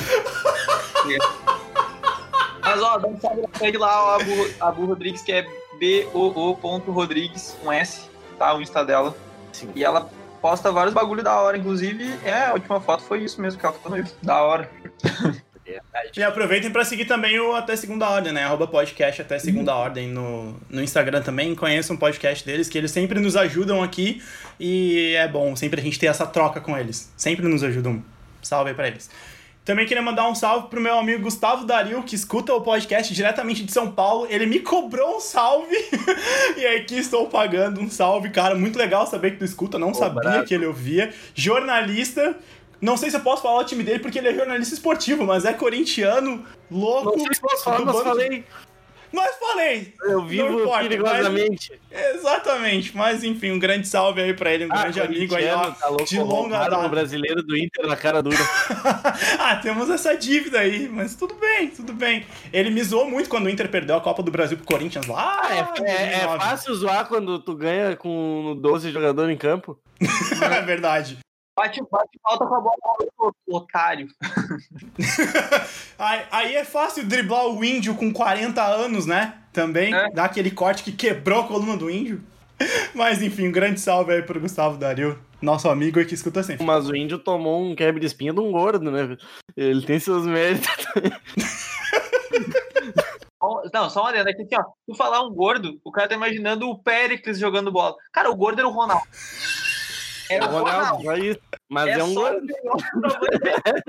Mas 2.62 2.82
ó, 2.82 2.98
dá 2.98 3.08
um 3.08 3.20
salve, 3.20 3.42
segue 3.58 3.78
lá 3.78 4.04
ó, 4.04 4.20
a 4.20 4.24
Bu, 4.24 4.50
a 4.60 4.70
Bu 4.70 4.86
Rodrigues, 4.86 5.22
que 5.22 5.32
é 5.32 5.46
B-O-O.Rodrigues, 5.78 7.56
com 7.62 7.72
S, 7.72 8.08
tá? 8.38 8.54
O 8.54 8.60
Insta 8.60 8.84
dela. 8.84 9.14
Sim. 9.52 9.70
E 9.74 9.82
ela 9.82 10.08
posta 10.40 10.70
vários 10.70 10.94
bagulho 10.94 11.22
da 11.22 11.40
hora, 11.40 11.56
inclusive, 11.56 12.04
é, 12.24 12.46
a 12.46 12.52
última 12.52 12.80
foto 12.80 13.02
foi 13.02 13.24
isso 13.24 13.40
mesmo, 13.40 13.58
que 13.58 13.66
ela 13.66 13.74
ficou 13.74 13.90
noiva. 13.90 14.08
Da 14.22 14.42
hora. 14.42 14.70
E 16.16 16.22
aproveitem 16.22 16.70
pra 16.70 16.84
seguir 16.84 17.04
também 17.04 17.38
o 17.38 17.54
Até 17.54 17.76
Segunda 17.76 18.08
Ordem, 18.08 18.32
né? 18.32 18.44
Arroba 18.44 18.66
podcast 18.66 19.22
Até 19.22 19.38
Segunda 19.38 19.74
Ordem 19.74 20.08
no, 20.08 20.56
no 20.68 20.82
Instagram 20.82 21.22
também. 21.22 21.54
Conheçam 21.54 21.94
o 21.94 21.98
podcast 21.98 22.44
deles, 22.44 22.68
que 22.68 22.76
eles 22.76 22.90
sempre 22.90 23.20
nos 23.20 23.36
ajudam 23.36 23.82
aqui. 23.82 24.20
E 24.58 25.14
é 25.16 25.28
bom 25.28 25.54
sempre 25.54 25.80
a 25.80 25.84
gente 25.84 25.98
ter 25.98 26.06
essa 26.06 26.26
troca 26.26 26.60
com 26.60 26.76
eles. 26.76 27.12
Sempre 27.16 27.46
nos 27.46 27.62
ajudam. 27.62 28.02
Salve 28.42 28.70
aí 28.70 28.76
pra 28.76 28.88
eles. 28.88 29.10
Também 29.64 29.86
queria 29.86 30.02
mandar 30.02 30.28
um 30.28 30.34
salve 30.34 30.68
pro 30.68 30.80
meu 30.80 30.98
amigo 30.98 31.22
Gustavo 31.22 31.64
Dario, 31.64 32.02
que 32.02 32.14
escuta 32.14 32.52
o 32.54 32.60
podcast 32.60 33.12
diretamente 33.12 33.62
de 33.62 33.70
São 33.70 33.92
Paulo. 33.92 34.26
Ele 34.28 34.46
me 34.46 34.60
cobrou 34.60 35.16
um 35.16 35.20
salve. 35.20 35.76
e 36.56 36.66
aqui 36.66 36.98
estou 36.98 37.28
pagando 37.28 37.80
um 37.80 37.90
salve, 37.90 38.30
cara. 38.30 38.54
Muito 38.54 38.78
legal 38.78 39.06
saber 39.06 39.32
que 39.32 39.36
tu 39.36 39.44
escuta. 39.44 39.78
Não 39.78 39.92
sabia 39.92 40.42
que 40.44 40.54
ele 40.54 40.66
ouvia. 40.66 41.12
Jornalista. 41.34 42.36
Não 42.80 42.96
sei 42.96 43.10
se 43.10 43.16
eu 43.16 43.20
posso 43.20 43.42
falar 43.42 43.60
o 43.60 43.64
time 43.64 43.84
dele 43.84 43.98
porque 43.98 44.18
ele 44.18 44.28
é 44.28 44.34
jornalista 44.34 44.74
esportivo, 44.74 45.24
mas 45.24 45.44
é 45.44 45.52
corintiano, 45.52 46.42
louco. 46.70 47.10
Não 47.10 47.24
sei 47.26 47.34
se 47.34 47.40
posso 47.40 47.62
falar, 47.62 47.84
mas 47.84 48.02
falei. 48.02 48.44
Mas 49.12 49.36
falei! 49.36 49.94
Eu 50.02 50.22
vivo 50.24 50.60
importa, 50.60 50.82
perigosamente. 50.82 51.80
Exatamente. 52.14 52.96
Mas 52.96 53.24
enfim, 53.24 53.50
um 53.50 53.58
grande 53.58 53.88
salve 53.88 54.20
aí 54.20 54.34
pra 54.34 54.52
ele, 54.52 54.66
um 54.66 54.68
grande 54.68 55.00
amigo 55.00 55.34
aí, 55.34 55.48
ó. 55.50 55.70
tá 55.72 55.88
louco, 55.88 56.04
de 56.04 56.18
longa 56.20 56.58
data. 56.58 56.78
o 56.86 56.88
brasileiro 56.88 57.42
do 57.42 57.56
Inter 57.56 57.86
na 57.86 57.96
cara 57.96 58.22
dura. 58.22 58.36
ah, 59.38 59.56
temos 59.56 59.90
essa 59.90 60.16
dívida 60.16 60.60
aí, 60.60 60.88
mas 60.88 61.14
tudo 61.14 61.34
bem, 61.34 61.68
tudo 61.68 61.92
bem. 61.92 62.24
Ele 62.52 62.70
me 62.70 62.82
zoou 62.82 63.10
muito 63.10 63.28
quando 63.28 63.46
o 63.46 63.50
Inter 63.50 63.68
perdeu 63.68 63.96
a 63.96 64.00
Copa 64.00 64.22
do 64.22 64.30
Brasil 64.30 64.56
pro 64.56 64.66
Corinthians 64.66 65.06
lá. 65.06 65.38
Ah, 65.42 65.54
é, 65.54 65.58
é- 65.58 65.60
é 65.60 66.20
2009. 66.20 66.38
fácil 66.38 66.74
zoar 66.74 67.06
quando 67.06 67.38
tu 67.38 67.54
ganha 67.54 67.96
com 67.96 68.56
12 68.60 68.90
jogadores 68.90 69.34
em 69.34 69.38
campo. 69.38 69.78
é 70.00 70.62
verdade. 70.62 71.18
Bate, 71.60 71.82
bate 71.90 72.18
falta 72.22 72.46
com 72.46 72.54
a 72.54 72.60
bola, 72.60 73.34
otário. 73.50 74.08
Aí, 75.98 76.22
aí 76.30 76.56
é 76.56 76.64
fácil 76.64 77.06
driblar 77.06 77.46
o 77.48 77.62
índio 77.62 77.94
com 77.94 78.10
40 78.10 78.64
anos, 78.64 79.04
né? 79.04 79.34
Também. 79.52 79.94
É. 79.94 80.10
Dar 80.10 80.24
aquele 80.24 80.50
corte 80.50 80.82
que 80.82 80.90
quebrou 80.90 81.40
a 81.40 81.46
coluna 81.46 81.76
do 81.76 81.90
índio. 81.90 82.24
Mas 82.94 83.20
enfim, 83.20 83.48
um 83.48 83.52
grande 83.52 83.78
salve 83.78 84.14
aí 84.14 84.22
pro 84.22 84.40
Gustavo 84.40 84.78
Dario, 84.78 85.18
nosso 85.42 85.68
amigo 85.68 85.98
aí 85.98 86.06
que 86.06 86.14
escuta 86.14 86.42
sempre. 86.42 86.64
Mas 86.64 86.88
o 86.88 86.96
índio 86.96 87.18
tomou 87.18 87.62
um 87.62 87.74
quebra 87.74 88.00
de 88.00 88.06
espinha 88.06 88.32
de 88.32 88.40
um 88.40 88.50
gordo, 88.50 88.90
né? 88.90 89.18
Ele 89.54 89.84
tem 89.84 89.98
seus 89.98 90.24
méritos. 90.24 90.68
Ó, 93.42 93.62
Não, 93.72 93.88
só 93.88 94.00
uma 94.02 94.10
adenda 94.10 94.30
aqui, 94.30 94.42
assim, 94.42 94.56
ó. 94.56 94.64
Tu 94.86 94.94
falar 94.94 95.22
um 95.26 95.32
gordo, 95.34 95.80
o 95.82 95.90
cara 95.90 96.08
tá 96.08 96.14
imaginando 96.14 96.68
o 96.68 96.78
Péricles 96.78 97.38
jogando 97.38 97.72
bola. 97.72 97.96
Cara, 98.12 98.30
o 98.30 98.36
gordo 98.36 98.58
era 98.58 98.68
o 98.68 98.72
Ronaldo. 98.72 99.04
Era 100.30 100.46
o 100.46 100.48
Ronaldo. 100.48 101.02
Só 101.04 101.14
isso. 101.16 101.40
Mas 101.68 101.88
é, 101.88 102.02
um 102.04 102.14
só 102.14 102.20
gordo. 102.30 102.38
o 102.38 102.46
melhor 102.46 102.76
o 102.94 103.00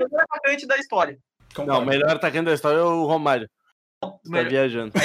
melhor 0.06 0.24
atacante 0.30 0.66
da 0.66 0.76
história. 0.76 1.18
Não, 1.56 1.64
o 1.64 1.66
Concordo. 1.66 1.86
melhor 1.86 2.10
atacante 2.16 2.44
da 2.46 2.54
história 2.54 2.78
é 2.78 2.82
o 2.82 3.04
Romário. 3.06 3.48
O 4.02 4.10
Tá 4.10 4.18
melhor- 4.26 4.50
viajando. 4.50 4.92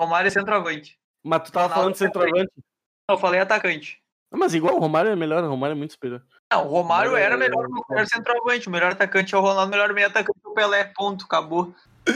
Romário 0.00 0.28
é 0.28 0.30
centroavante. 0.30 0.96
Mas 1.22 1.42
tu 1.42 1.52
tava 1.52 1.66
Ronaldo 1.66 1.74
falando 1.80 1.92
de 1.92 1.98
centroavante. 1.98 2.52
Eu 3.10 3.18
falei 3.18 3.40
atacante. 3.40 3.98
Mas 4.32 4.54
igual 4.54 4.76
o 4.76 4.80
Romário 4.80 5.10
é 5.10 5.16
melhor, 5.16 5.44
o 5.44 5.48
Romário 5.48 5.74
é 5.74 5.76
muito 5.76 5.92
superior. 5.92 6.22
Não, 6.52 6.66
o 6.66 6.70
Romário 6.70 7.10
Romário 7.10 7.16
era 7.16 7.34
é- 7.34 7.38
melhor, 7.38 7.66
o 7.66 7.84
melhor 7.88 8.06
centroavante. 8.06 8.68
O 8.68 8.70
melhor 8.70 8.92
atacante 8.92 9.34
é 9.34 9.38
o 9.38 9.40
Ronaldo, 9.40 9.68
o 9.68 9.70
melhor 9.70 9.92
meio 9.92 10.06
atacante 10.08 10.38
é 10.44 10.48
o 10.48 10.52
Pelé. 10.54 10.84
Ponto, 10.96 11.24
acabou. 11.24 11.74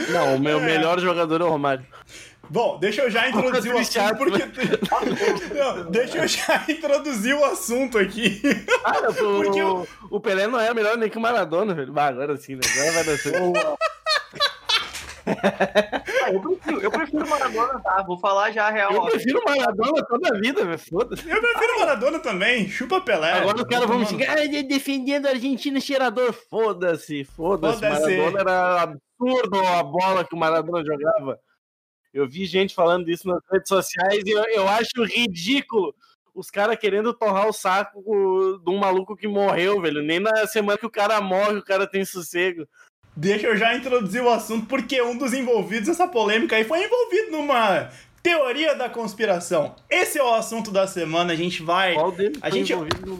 Não, 0.09 0.35
o 0.35 0.39
meu 0.39 0.59
É. 0.59 0.65
melhor 0.65 0.99
jogador 0.99 1.41
é 1.41 1.43
o 1.43 1.49
Romário. 1.49 1.85
Bom, 2.49 2.79
deixa 2.79 3.03
eu 3.03 3.11
já 3.11 3.29
introduzir 3.29 3.73
o 3.73 3.77
assunto, 3.77 4.15
porque... 4.17 4.43
Não, 5.55 5.91
deixa 5.91 6.17
eu 6.17 6.27
já 6.27 6.65
introduzir 6.67 7.35
o 7.35 7.45
assunto 7.45 7.97
aqui. 7.97 8.41
Ah, 8.83 9.09
o, 9.09 9.43
Porque 9.43 9.61
o, 9.61 9.87
o 10.09 10.19
Pelé 10.19 10.47
não 10.47 10.59
é 10.59 10.73
melhor 10.73 10.97
nem 10.97 11.09
que 11.09 11.17
o 11.17 11.21
Maradona, 11.21 11.73
velho. 11.75 11.93
Bah, 11.93 12.07
agora 12.07 12.35
sim, 12.37 12.55
né? 12.55 12.61
Agora 12.73 12.91
vai 12.91 13.03
dar 13.03 13.17
certo. 13.17 13.77
Ah, 16.23 16.31
eu, 16.31 16.41
prefiro, 16.41 16.81
eu 16.81 16.91
prefiro 16.91 17.25
o 17.25 17.29
Maradona, 17.29 17.79
tá? 17.81 18.03
Vou 18.07 18.17
falar 18.17 18.51
já 18.51 18.67
a 18.67 18.71
real. 18.71 18.93
Eu 18.93 19.01
prefiro 19.03 19.39
o 19.39 19.49
Maradona 19.49 20.05
toda 20.07 20.35
a 20.35 20.39
vida, 20.39 20.65
velho. 20.65 20.79
Foda-se. 20.79 21.29
Eu 21.29 21.39
prefiro 21.41 21.75
o 21.75 21.79
Maradona 21.81 22.19
também, 22.19 22.67
chupa 22.67 22.99
Pelé. 23.01 23.33
Agora 23.33 23.57
os 23.57 23.63
caras 23.63 23.87
vão 23.87 24.05
xingar, 24.05 24.37
"Ah, 24.37 24.63
defendendo 24.67 25.27
a 25.27 25.29
Argentina 25.29 25.79
cheirador. 25.79 26.33
Foda-se, 26.49 27.23
foda-se. 27.25 27.79
Foda-se. 27.79 28.17
Maradona 28.17 28.39
era 28.39 28.81
absurdo 28.81 29.59
a 29.59 29.83
bola 29.83 30.23
que 30.23 30.33
o 30.33 30.37
Maradona 30.37 30.83
jogava. 30.83 31.39
Eu 32.13 32.27
vi 32.27 32.45
gente 32.45 32.73
falando 32.73 33.09
isso 33.09 33.27
nas 33.27 33.41
redes 33.51 33.67
sociais 33.69 34.23
e 34.25 34.31
eu, 34.31 34.43
eu 34.45 34.67
acho 34.67 35.03
ridículo 35.03 35.93
os 36.33 36.49
caras 36.49 36.77
querendo 36.77 37.13
torrar 37.13 37.47
o 37.47 37.53
saco 37.53 38.01
de 38.63 38.71
um 38.71 38.77
maluco 38.77 39.15
que 39.15 39.27
morreu, 39.27 39.81
velho. 39.81 40.01
Nem 40.01 40.19
na 40.19 40.47
semana 40.47 40.77
que 40.77 40.85
o 40.85 40.89
cara 40.89 41.19
morre, 41.19 41.57
o 41.57 41.63
cara 41.63 41.85
tem 41.85 42.05
sossego. 42.05 42.65
Deixa 43.15 43.47
eu 43.47 43.57
já 43.57 43.75
introduzir 43.75 44.21
o 44.23 44.29
assunto, 44.29 44.65
porque 44.67 45.01
um 45.01 45.17
dos 45.17 45.33
envolvidos 45.33 45.89
nessa 45.89 46.07
polêmica 46.07 46.55
aí 46.55 46.63
foi 46.63 46.83
envolvido 46.85 47.31
numa 47.31 47.89
teoria 48.23 48.75
da 48.75 48.89
conspiração. 48.89 49.75
Esse 49.89 50.17
é 50.17 50.23
o 50.23 50.33
assunto 50.33 50.71
da 50.71 50.87
semana, 50.87 51.33
a 51.33 51.35
gente 51.35 51.61
vai... 51.61 51.95
Qual 51.95 52.11
deles 52.11 52.39
A 52.41 52.49
gente- 52.49 52.71
envolvido 52.71 53.05
no... 53.05 53.19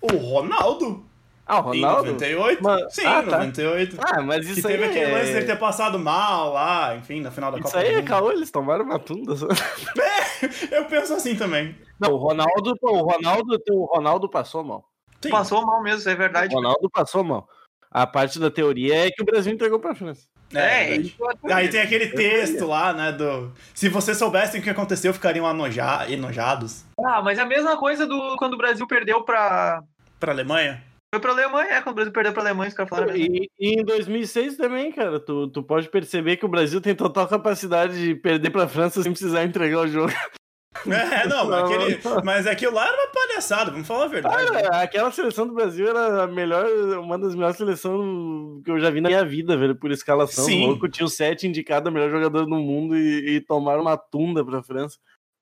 O 0.00 0.16
Ronaldo, 0.16 1.06
Ah, 1.46 1.60
o 1.60 1.74
em 1.74 1.80
Ronaldo? 1.80 2.12
98. 2.12 2.62
Mas- 2.62 2.94
Sim, 2.94 3.06
ah, 3.06 3.22
tá. 3.22 3.38
98. 3.38 3.96
Ah, 3.98 4.22
mas 4.22 4.46
que 4.46 4.52
isso 4.52 4.68
aí 4.68 4.74
teve 4.74 4.84
aquele 4.86 5.10
é... 5.10 5.12
lance 5.12 5.32
dele 5.32 5.46
ter 5.46 5.58
passado 5.58 5.98
mal 5.98 6.52
lá, 6.52 6.96
enfim, 6.96 7.20
na 7.20 7.30
final 7.30 7.50
da 7.50 7.58
Isso 7.58 7.66
Copa 7.66 7.78
aí 7.78 7.92
do 7.92 7.98
é 7.98 8.02
caô, 8.02 8.30
eles 8.30 8.50
tomaram 8.50 8.84
uma 8.84 8.98
tunda. 8.98 9.36
só. 9.36 9.48
Eu 10.70 10.84
penso 10.86 11.14
assim 11.14 11.36
também. 11.36 11.76
Não, 12.00 12.12
o 12.12 12.16
Ronaldo, 12.16 12.76
o 12.80 13.02
Ronaldo, 13.02 13.62
o 13.70 13.84
Ronaldo 13.84 14.28
passou 14.28 14.64
mal. 14.64 14.84
Sim. 15.20 15.30
Passou 15.30 15.64
mal 15.64 15.82
mesmo, 15.82 16.00
isso 16.00 16.08
é 16.08 16.14
verdade. 16.14 16.54
O 16.54 16.58
Ronaldo 16.58 16.90
passou 16.90 17.22
mal. 17.22 17.48
A 17.90 18.06
parte 18.06 18.38
da 18.38 18.50
teoria 18.50 19.06
é 19.06 19.10
que 19.10 19.22
o 19.22 19.24
Brasil 19.24 19.52
entregou 19.52 19.78
pra 19.78 19.94
França. 19.94 20.26
É, 20.54 20.96
isso 20.96 21.16
é 21.44 21.52
Aí 21.52 21.68
tem 21.68 21.80
aquele 21.80 22.08
texto 22.08 22.66
lá, 22.66 22.92
né, 22.92 23.12
do... 23.12 23.52
Se 23.74 23.88
vocês 23.88 24.16
soubessem 24.16 24.60
o 24.60 24.62
que 24.62 24.70
aconteceu, 24.70 25.12
ficariam 25.12 25.46
anoja... 25.46 26.06
enojados. 26.10 26.84
Ah, 26.98 27.22
mas 27.22 27.38
é 27.38 27.42
a 27.42 27.46
mesma 27.46 27.76
coisa 27.76 28.06
do 28.06 28.36
quando 28.36 28.54
o 28.54 28.58
Brasil 28.58 28.86
perdeu 28.86 29.22
pra. 29.22 29.82
Pra 30.18 30.32
Alemanha? 30.32 30.82
Foi 31.14 31.20
pra 31.20 31.32
Alemanha, 31.32 31.72
é, 31.72 31.80
quando 31.82 31.92
o 31.92 31.94
Brasil 31.96 32.12
perdeu 32.12 32.32
pra 32.32 32.42
Alemanha, 32.42 32.68
os 32.70 32.74
caras 32.74 32.88
falaram. 32.88 33.10
a 33.10 33.12
mesma 33.12 33.36
E, 33.36 33.50
e 33.60 33.80
em 33.80 33.84
2006 33.84 34.56
também, 34.56 34.90
cara, 34.90 35.20
tu, 35.20 35.46
tu 35.48 35.62
pode 35.62 35.90
perceber 35.90 36.38
que 36.38 36.46
o 36.46 36.48
Brasil 36.48 36.80
tem 36.80 36.94
total 36.94 37.28
capacidade 37.28 38.02
de 38.02 38.14
perder 38.14 38.48
pra 38.48 38.66
França 38.66 39.02
sem 39.02 39.12
precisar 39.12 39.44
entregar 39.44 39.80
o 39.80 39.88
jogo. 39.88 40.10
É, 40.86 41.28
não, 41.28 41.48
Não, 41.50 41.66
aquele... 41.66 42.00
mas 42.24 42.46
aquilo 42.46 42.72
lá 42.72 42.88
era 42.88 42.96
uma 42.96 43.12
palhaçada, 43.12 43.70
vamos 43.70 43.86
falar 43.86 44.04
a 44.06 44.08
verdade. 44.08 44.50
né? 44.50 44.62
Cara, 44.62 44.82
aquela 44.82 45.12
seleção 45.12 45.46
do 45.46 45.52
Brasil 45.52 45.86
era 45.86 46.22
a 46.24 46.26
melhor, 46.26 46.66
uma 46.98 47.18
das 47.18 47.34
melhores 47.34 47.58
seleções 47.58 48.64
que 48.64 48.70
eu 48.70 48.80
já 48.80 48.88
vi 48.88 49.02
na 49.02 49.10
minha 49.10 49.22
vida, 49.22 49.54
velho, 49.54 49.76
por 49.76 49.90
escalação. 49.90 50.44
Sim. 50.44 50.64
O 50.64 50.68
Louco 50.68 50.88
tinha 50.88 51.04
o 51.04 51.10
sete 51.10 51.46
indicado 51.46 51.90
a 51.90 51.92
melhor 51.92 52.10
jogador 52.10 52.46
do 52.46 52.56
mundo 52.56 52.96
e, 52.96 53.36
e 53.36 53.40
tomaram 53.42 53.82
uma 53.82 53.98
tunda 53.98 54.42
pra 54.42 54.62
França. 54.62 54.96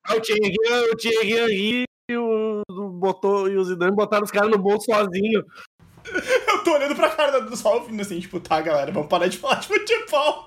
Ah, 0.04 0.16
O 0.16 0.20
Thierry, 0.20 0.52
o 0.92 0.96
Thierry 0.96 1.32
Henry 1.32 1.84
e 2.10 2.16
o, 2.16 2.62
o 2.70 2.88
botou, 2.88 3.48
e 3.48 3.56
o 3.56 3.64
Zidane 3.64 3.94
botaram 3.94 4.24
os 4.24 4.30
caras 4.30 4.50
no 4.50 4.58
bolso 4.58 4.86
sozinho. 4.86 5.44
Eu 6.48 6.64
tô 6.64 6.72
olhando 6.74 6.96
pra 6.96 7.10
cara 7.10 7.40
do 7.40 7.56
só 7.56 7.74
ouvindo 7.74 8.00
assim, 8.00 8.18
tipo, 8.20 8.40
tá, 8.40 8.60
galera, 8.60 8.90
vamos 8.90 9.08
parar 9.08 9.28
de 9.28 9.38
falar 9.38 9.56
de 9.56 9.68
futebol. 9.68 10.46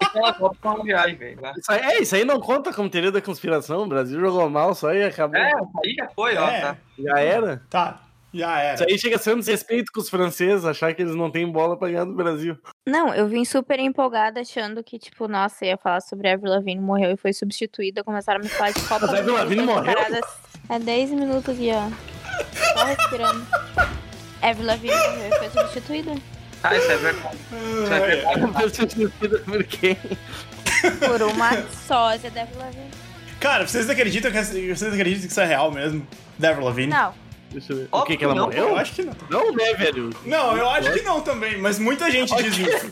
Aquela 0.00 0.32
Copa 0.34 0.56
foi 0.60 0.70
uma 0.70 0.84
viagem, 0.84 1.16
velho. 1.16 1.40
vai. 1.40 1.52
Isso 1.52 1.72
aí, 1.72 1.80
é, 1.80 2.02
isso 2.02 2.14
aí 2.14 2.24
não 2.24 2.40
conta 2.40 2.72
como 2.72 2.90
teoria 2.90 3.12
da 3.12 3.20
conspiração. 3.20 3.82
O 3.82 3.86
Brasil 3.86 4.20
jogou 4.20 4.48
mal, 4.50 4.74
só 4.74 4.88
aí 4.88 5.02
acabou. 5.04 5.38
É, 5.38 5.52
aí 5.84 5.94
já 5.94 6.08
foi, 6.14 6.36
ó. 6.36 6.48
É. 6.48 6.60
Tá. 6.60 6.76
Já 6.98 7.20
era. 7.20 7.62
Tá, 7.70 8.02
já 8.32 8.58
era. 8.58 8.74
Isso 8.74 8.84
aí 8.84 8.98
chega 8.98 9.16
a 9.16 9.18
ser 9.18 9.34
um 9.34 9.38
desrespeito 9.38 9.92
com 9.92 10.00
os 10.00 10.10
franceses, 10.10 10.64
achar 10.64 10.94
que 10.94 11.02
eles 11.02 11.14
não 11.14 11.30
têm 11.30 11.50
bola 11.50 11.78
pra 11.78 11.88
ganhar 11.88 12.04
do 12.04 12.14
Brasil. 12.14 12.58
Não, 12.86 13.14
eu 13.14 13.28
vim 13.28 13.44
super 13.44 13.78
empolgada 13.78 14.40
achando 14.40 14.82
que, 14.82 14.98
tipo, 14.98 15.28
nossa, 15.28 15.64
ia 15.64 15.76
falar 15.76 16.00
sobre 16.00 16.28
a 16.28 16.34
Avril 16.34 16.50
Lavigne 16.52 16.80
morreu 16.80 17.12
e 17.12 17.16
foi 17.16 17.32
substituída. 17.32 18.04
Começaram 18.04 18.40
a 18.40 18.42
me 18.42 18.48
falar 18.48 18.70
de 18.70 18.80
Copa 18.88 19.06
Mas 19.06 19.14
a 19.14 19.18
Avril 19.18 19.34
Lavigne 19.34 19.62
morreu? 19.62 19.94
É 20.72 20.78
10 20.78 21.10
minutos 21.10 21.50
aqui, 21.50 21.70
ó. 21.70 21.90
Só 22.78 22.84
respirando. 22.86 23.46
Avril 24.40 24.66
Lavigne 24.66 24.96
morreu 24.96 25.28
e 25.28 25.38
foi 25.38 25.50
substituída 25.50 26.14
Ah, 26.62 26.74
isso 26.74 26.90
é 26.90 26.96
verdade. 26.96 27.36
Isso 27.84 27.92
é 27.92 28.00
verdade. 28.00 28.52
Foi 28.52 28.70
substituída 28.70 29.38
por 29.40 29.64
quem? 29.64 29.98
por 31.06 31.22
uma 31.24 31.50
sósia 31.86 32.30
da 32.30 32.40
Avril 32.40 32.58
Lavigne. 32.58 32.90
Cara, 33.38 33.66
vocês 33.66 33.90
acreditam 33.90 34.32
que 34.32 34.42
vocês 34.42 34.94
acreditam 34.94 35.26
que 35.26 35.32
isso 35.32 35.40
é 35.42 35.44
real 35.44 35.70
mesmo? 35.70 36.06
Deborah 36.38 36.64
Lavigne? 36.64 36.90
Não, 36.90 37.12
Deixa 37.50 37.74
eu 37.74 37.76
ver. 37.76 37.88
O 37.92 38.02
que 38.04 38.16
que 38.16 38.24
ela 38.24 38.34
não, 38.34 38.46
morreu? 38.46 38.68
Eu 38.70 38.76
acho 38.78 38.94
que 38.94 39.02
não. 39.02 39.14
Não, 39.28 39.52
né, 39.52 39.74
velho? 39.74 40.08
Não, 40.24 40.56
eu 40.56 40.70
acho 40.70 40.90
que 40.90 41.02
não 41.02 41.20
também, 41.20 41.58
mas 41.58 41.78
muita 41.78 42.10
gente 42.10 42.34
diz 42.42 42.56
isso. 42.66 42.90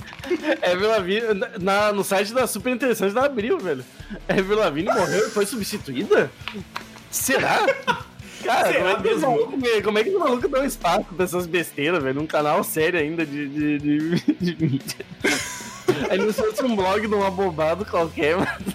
Evelyn 0.63 0.89
Lavigne, 0.89 1.23
na, 1.59 1.95
no 1.95 2.05
site 2.05 2.35
da 2.35 2.47
Super 2.47 2.75
Interessante 2.75 3.15
da 3.15 3.25
Abril, 3.25 3.59
velho. 3.59 3.83
Evelyn 4.29 4.59
Lavigne 4.59 4.93
morreu 4.93 5.29
e 5.29 5.31
foi 5.31 5.47
substituída? 5.47 6.31
Será? 7.11 7.67
Cara, 8.45 8.73
Será 8.73 8.95
como, 8.95 9.07
é 9.07 9.11
mesmo? 9.11 9.31
maluco, 9.31 9.53
como 9.85 9.99
é 9.99 10.03
que 10.03 10.09
esse 10.09 10.19
maluco 10.19 10.49
dá 10.49 10.61
um 10.61 10.65
espaço 10.65 11.05
pra 11.15 11.25
essas 11.25 11.47
besteiras, 11.47 12.03
velho? 12.03 12.23
Um 12.23 12.27
canal 12.27 12.65
sério 12.65 12.99
ainda 12.99 13.27
de, 13.27 13.49
de, 13.49 13.79
de, 13.79 14.21
de 14.41 14.65
mídia. 14.65 15.05
Aí 16.09 16.19
não 16.19 16.33
se 16.33 16.41
fosse 16.41 16.63
um 16.65 16.75
blog 16.75 17.07
de 17.07 17.15
um 17.15 17.23
abobado 17.25 17.85
qualquer, 17.85 18.37
mano. 18.37 18.75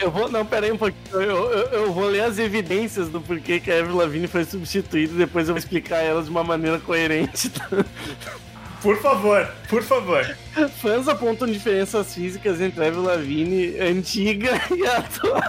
Eu 0.00 0.10
vou. 0.10 0.28
Não, 0.28 0.44
pera 0.44 0.66
aí 0.66 0.72
um 0.72 0.76
pouquinho. 0.76 0.98
Eu, 1.12 1.20
eu, 1.52 1.68
eu 1.68 1.92
vou 1.92 2.06
ler 2.06 2.22
as 2.22 2.40
evidências 2.40 3.08
do 3.08 3.20
porquê 3.20 3.60
que 3.60 3.70
a 3.70 3.76
Evelyn 3.76 3.96
Lavigne 3.96 4.26
foi 4.26 4.44
substituída 4.44 5.14
e 5.14 5.18
depois 5.18 5.46
eu 5.48 5.54
vou 5.54 5.58
explicar 5.60 5.98
elas 5.98 6.24
de 6.24 6.30
uma 6.32 6.42
maneira 6.42 6.80
coerente. 6.80 7.48
tá? 7.50 7.68
Por 8.82 9.00
favor, 9.00 9.46
por 9.68 9.82
favor. 9.84 10.24
Fãs 10.82 11.06
apontam 11.06 11.46
diferenças 11.46 12.12
físicas 12.12 12.60
entre 12.60 12.82
a 12.84 12.88
Avril 12.88 13.02
Lavigne 13.04 13.78
antiga 13.78 14.60
e 14.74 14.84
atual. 14.86 15.40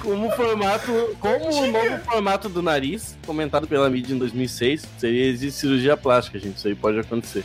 Como 0.00 0.28
o 0.28 0.30
formato, 0.32 1.16
como 1.20 1.46
o 1.46 1.66
novo 1.70 1.98
formato 2.04 2.48
do 2.48 2.62
nariz, 2.62 3.16
comentado 3.26 3.66
pela 3.66 3.90
mídia 3.90 4.14
em 4.14 4.18
2006, 4.18 4.86
seria 4.98 5.26
existe 5.26 5.60
cirurgia 5.60 5.96
plástica, 5.96 6.38
gente, 6.38 6.56
isso 6.56 6.68
aí 6.68 6.74
pode 6.74 6.98
acontecer, 6.98 7.44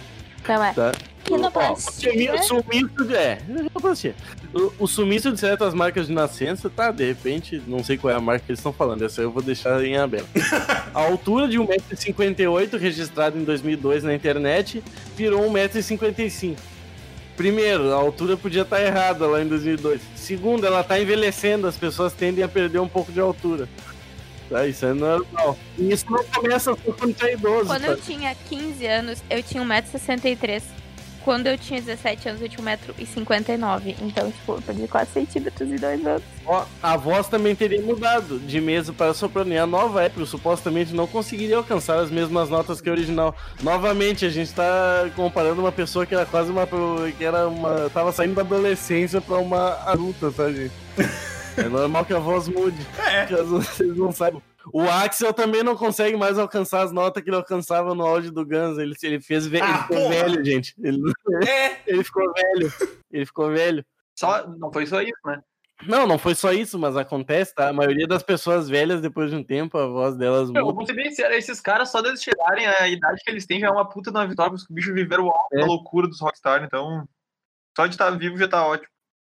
não 0.58 0.66
é. 0.66 0.74
tá? 0.74 0.92
O 2.34 2.44
sumiço 2.44 3.06
de, 3.06 3.16
é. 3.16 3.40
O, 4.54 4.84
o 4.84 4.88
sumiço 4.88 5.32
de 5.32 5.40
certas 5.40 5.74
marcas 5.74 6.08
de 6.08 6.14
nascença, 6.14 6.70
tá, 6.70 6.92
de 6.92 7.06
repente, 7.06 7.62
não 7.68 7.84
sei 7.84 7.98
qual 7.98 8.12
é 8.12 8.18
a 8.18 8.20
marca 8.20 8.46
que 8.46 8.52
eles 8.52 8.60
estão 8.60 8.74
falando, 8.74 9.06
essa 9.06 9.22
eu 9.22 9.32
vou 9.32 9.44
deixar 9.44 9.84
em 9.84 9.98
aberto. 9.98 10.28
A 10.94 11.02
altura 11.02 11.48
de 11.48 11.60
1,58m, 11.60 12.80
registrada 12.80 13.38
em 13.38 13.44
2002 13.44 14.04
na 14.04 14.16
internet, 14.16 14.84
virou 15.16 15.42
1,55m. 15.52 16.58
Primeiro, 17.40 17.94
a 17.94 17.96
altura 17.96 18.36
podia 18.36 18.64
estar 18.64 18.82
errada 18.82 19.26
lá 19.26 19.42
em 19.42 19.48
2002. 19.48 20.02
Segundo, 20.14 20.68
ela 20.68 20.82
está 20.82 21.00
envelhecendo, 21.00 21.68
as 21.68 21.78
pessoas 21.78 22.12
tendem 22.12 22.44
a 22.44 22.50
perder 22.50 22.80
um 22.80 22.88
pouco 22.90 23.14
de 23.14 23.22
altura. 23.22 23.70
Tá, 24.50 24.68
isso 24.68 24.86
é 24.86 24.92
normal. 24.92 25.58
E 25.78 25.90
isso 25.90 26.06
não 26.12 26.22
começa 26.26 26.76
só 26.76 26.92
quando 26.92 27.16
tá 27.16 27.32
idoso. 27.32 27.68
Quando 27.68 27.84
tá? 27.84 27.88
eu 27.88 27.98
tinha 28.02 28.36
15 28.36 28.86
anos, 28.86 29.24
eu 29.30 29.42
tinha 29.42 29.64
1,63m. 29.64 30.64
Quando 31.24 31.48
eu 31.48 31.58
tinha 31.58 31.82
17 31.82 32.30
anos, 32.30 32.42
eu 32.42 32.50
tinha 32.50 32.64
1,59m. 32.64 33.96
Então, 34.02 34.32
tipo, 34.32 34.54
eu 34.54 34.62
perdi 34.62 34.88
4 34.88 35.14
centímetros 35.14 35.70
em 35.70 35.76
2 35.76 36.06
anos. 36.06 36.24
Ó, 36.46 36.66
a 36.82 36.98
voz 36.98 37.28
também 37.28 37.56
teria 37.56 37.82
mudado 37.82 38.40
de 38.40 38.60
mesa 38.62 38.94
para 38.94 39.14
soprano. 39.14 39.54
E 39.54 39.58
a 39.58 39.68
nova 39.68 40.06
Apple 40.06 40.26
supostamente 40.26 40.94
não 40.94 41.08
conseguiria 41.08 41.58
alcançar 41.58 42.00
as 42.00 42.10
mesmas 42.10 42.50
notas 42.50 42.82
que 42.82 42.90
a 42.90 42.92
original. 42.92 43.36
Novamente, 43.62 44.26
a 44.26 44.30
gente 44.30 44.54
tá 44.54 45.10
comparando 45.16 45.62
uma 45.62 45.72
pessoa 45.72 46.06
que 46.06 46.16
era 46.16 46.26
quase 46.26 46.52
uma. 46.52 46.68
que 47.18 47.24
era 47.24 47.48
uma. 47.48 47.90
tava 47.90 48.12
saindo 48.12 48.36
da 48.36 48.42
adolescência 48.42 49.22
para 49.22 49.38
uma 49.38 49.74
adulta, 49.86 50.32
tá, 50.32 50.52
gente? 50.52 50.74
É 51.58 51.68
normal 51.68 52.06
que 52.06 52.14
a 52.14 52.20
voz 52.20 52.48
mude. 52.48 52.78
É. 53.06 53.26
Caso 53.26 53.62
vocês 53.62 53.98
não 53.98 54.14
saibam. 54.14 54.42
O 54.74 54.82
Axel 54.90 55.34
também 55.34 55.64
não 55.64 55.76
consegue 55.76 56.16
mais 56.18 56.38
alcançar 56.38 56.82
as 56.84 56.92
notas 56.92 57.24
que 57.24 57.30
ele 57.30 57.38
alcançava 57.38 57.94
no 57.96 58.06
áudio 58.06 58.32
do 58.32 58.46
Guns. 58.46 58.78
Ele, 58.78 58.96
ele 59.04 59.20
fez 59.22 59.46
ve- 59.48 59.62
Ah, 59.62 59.68
ele 59.70 59.78
ficou 59.80 59.98
porra. 59.98 60.10
velho, 60.10 60.46
gente. 60.46 60.76
Ele, 60.82 61.00
É, 61.48 61.78
ele 61.88 62.04
ficou 62.04 62.34
velho. 62.34 62.74
Ele 63.12 63.26
ficou 63.26 63.50
velho. 63.50 63.86
Só, 64.18 64.48
não 64.48 64.72
foi 64.72 64.86
só 64.86 65.02
isso, 65.02 65.20
né? 65.26 65.42
Não, 65.88 66.06
não 66.06 66.20
foi 66.20 66.36
só 66.36 66.52
isso, 66.52 66.78
mas 66.78 66.98
acontece, 66.98 67.56
tá? 67.56 67.70
A 67.70 67.74
maioria 67.74 68.06
das 68.06 68.22
pessoas 68.22 68.68
velhas, 68.68 69.00
depois 69.00 69.30
de 69.30 69.38
um 69.38 69.44
tempo, 69.44 69.78
a 69.78 69.88
voz 69.88 70.18
delas 70.18 70.50
Eu 70.50 70.66
muda. 70.66 70.74
vou 70.76 70.86
ser 70.86 70.92
bem 70.94 71.10
sincero, 71.10 71.34
esses 71.34 71.62
caras, 71.62 71.90
só 71.90 72.02
deles 72.02 72.22
chegarem 72.22 72.68
a 72.68 72.86
idade 72.90 73.22
que 73.24 73.30
eles 73.32 73.46
têm, 73.46 73.62
já 73.62 73.68
é 73.68 73.72
uma 73.72 73.88
puta 73.88 74.12
de 74.12 74.18
uma 74.18 74.28
vitória, 74.28 74.52
porque 74.52 74.64
os 74.64 74.70
bichos 74.76 74.94
viveram 74.94 75.30
a 75.30 75.48
É. 75.54 75.64
loucura 75.64 76.06
dos 76.06 76.20
Rockstar, 76.20 76.64
então. 76.66 77.08
Só 77.78 77.88
de 77.88 77.94
estar 77.94 78.10
vivo 78.12 78.38
já 78.38 78.46
tá 78.50 78.66
ótimo. 78.68 78.90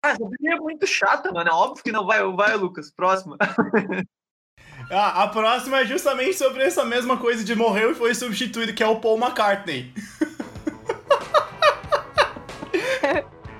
Ah, 0.04 0.08
essa 0.08 0.18
teoria 0.18 0.54
é 0.54 0.56
muito 0.56 0.84
chata, 0.84 1.30
mano. 1.30 1.48
É 1.48 1.52
óbvio 1.52 1.84
que 1.84 1.92
não 1.92 2.04
vai. 2.04 2.20
Vai, 2.32 2.56
Lucas. 2.56 2.90
Próxima. 2.90 3.36
Ah, 4.94 5.22
a 5.22 5.28
próxima 5.28 5.80
é 5.80 5.86
justamente 5.86 6.34
sobre 6.34 6.62
essa 6.62 6.84
mesma 6.84 7.16
coisa 7.16 7.42
de 7.42 7.54
morreu 7.54 7.92
e 7.92 7.94
foi 7.94 8.14
substituído, 8.14 8.74
que 8.74 8.82
é 8.82 8.86
o 8.86 8.96
Paul 9.00 9.18
McCartney. 9.18 9.90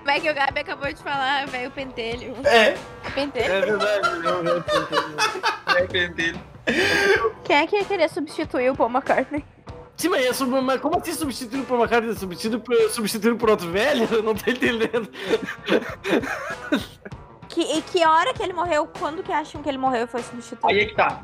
Como 0.01 0.11
é 0.11 0.21
que 0.21 0.31
o 0.31 0.35
Gabi 0.35 0.61
acabou 0.61 0.93
de 0.93 1.03
falar, 1.03 1.47
velho, 1.47 1.71
pentelho? 1.71 2.37
É. 2.45 2.77
Pentelho? 3.15 3.53
É 3.53 3.61
verdade, 3.63 4.19
não, 4.19 4.43
não, 4.43 4.65
É, 5.77 5.87
pentelho. 5.87 6.39
Quem 7.45 7.57
é 7.57 7.67
que 7.67 7.77
ia 7.77 7.85
querer 7.85 8.11
substituir 8.11 8.71
o 8.71 8.77
Paul 8.77 8.91
McCartney? 8.91 9.43
Sim, 9.97 10.09
mas, 10.09 10.27
é 10.27 10.33
sub- 10.33 10.61
mas 10.63 10.81
como 10.81 10.99
assim 10.99 11.13
substituir 11.13 11.63
por 11.65 11.77
uma 11.77 11.87
carta? 11.89 12.13
Substituir 12.15 12.59
por, 12.61 12.77
substituir 12.91 13.37
por 13.37 13.49
outro 13.51 13.71
velho? 13.71 14.07
Eu 14.11 14.23
não 14.23 14.35
tô 14.35 14.51
entendendo. 14.51 15.09
Que, 17.53 17.61
e 17.61 17.83
que 17.83 18.03
hora 18.05 18.33
que 18.33 18.43
ele 18.43 18.55
morreu? 18.55 18.89
Quando 18.99 19.23
que 19.23 19.31
acham 19.31 19.63
que 19.63 19.69
ele 19.69 19.77
morreu 19.77 20.05
e 20.05 20.07
foi 20.07 20.23
substituído? 20.23 20.67
Aí 20.67 20.81
é 20.81 20.87
que 20.87 20.95
tá. 20.95 21.21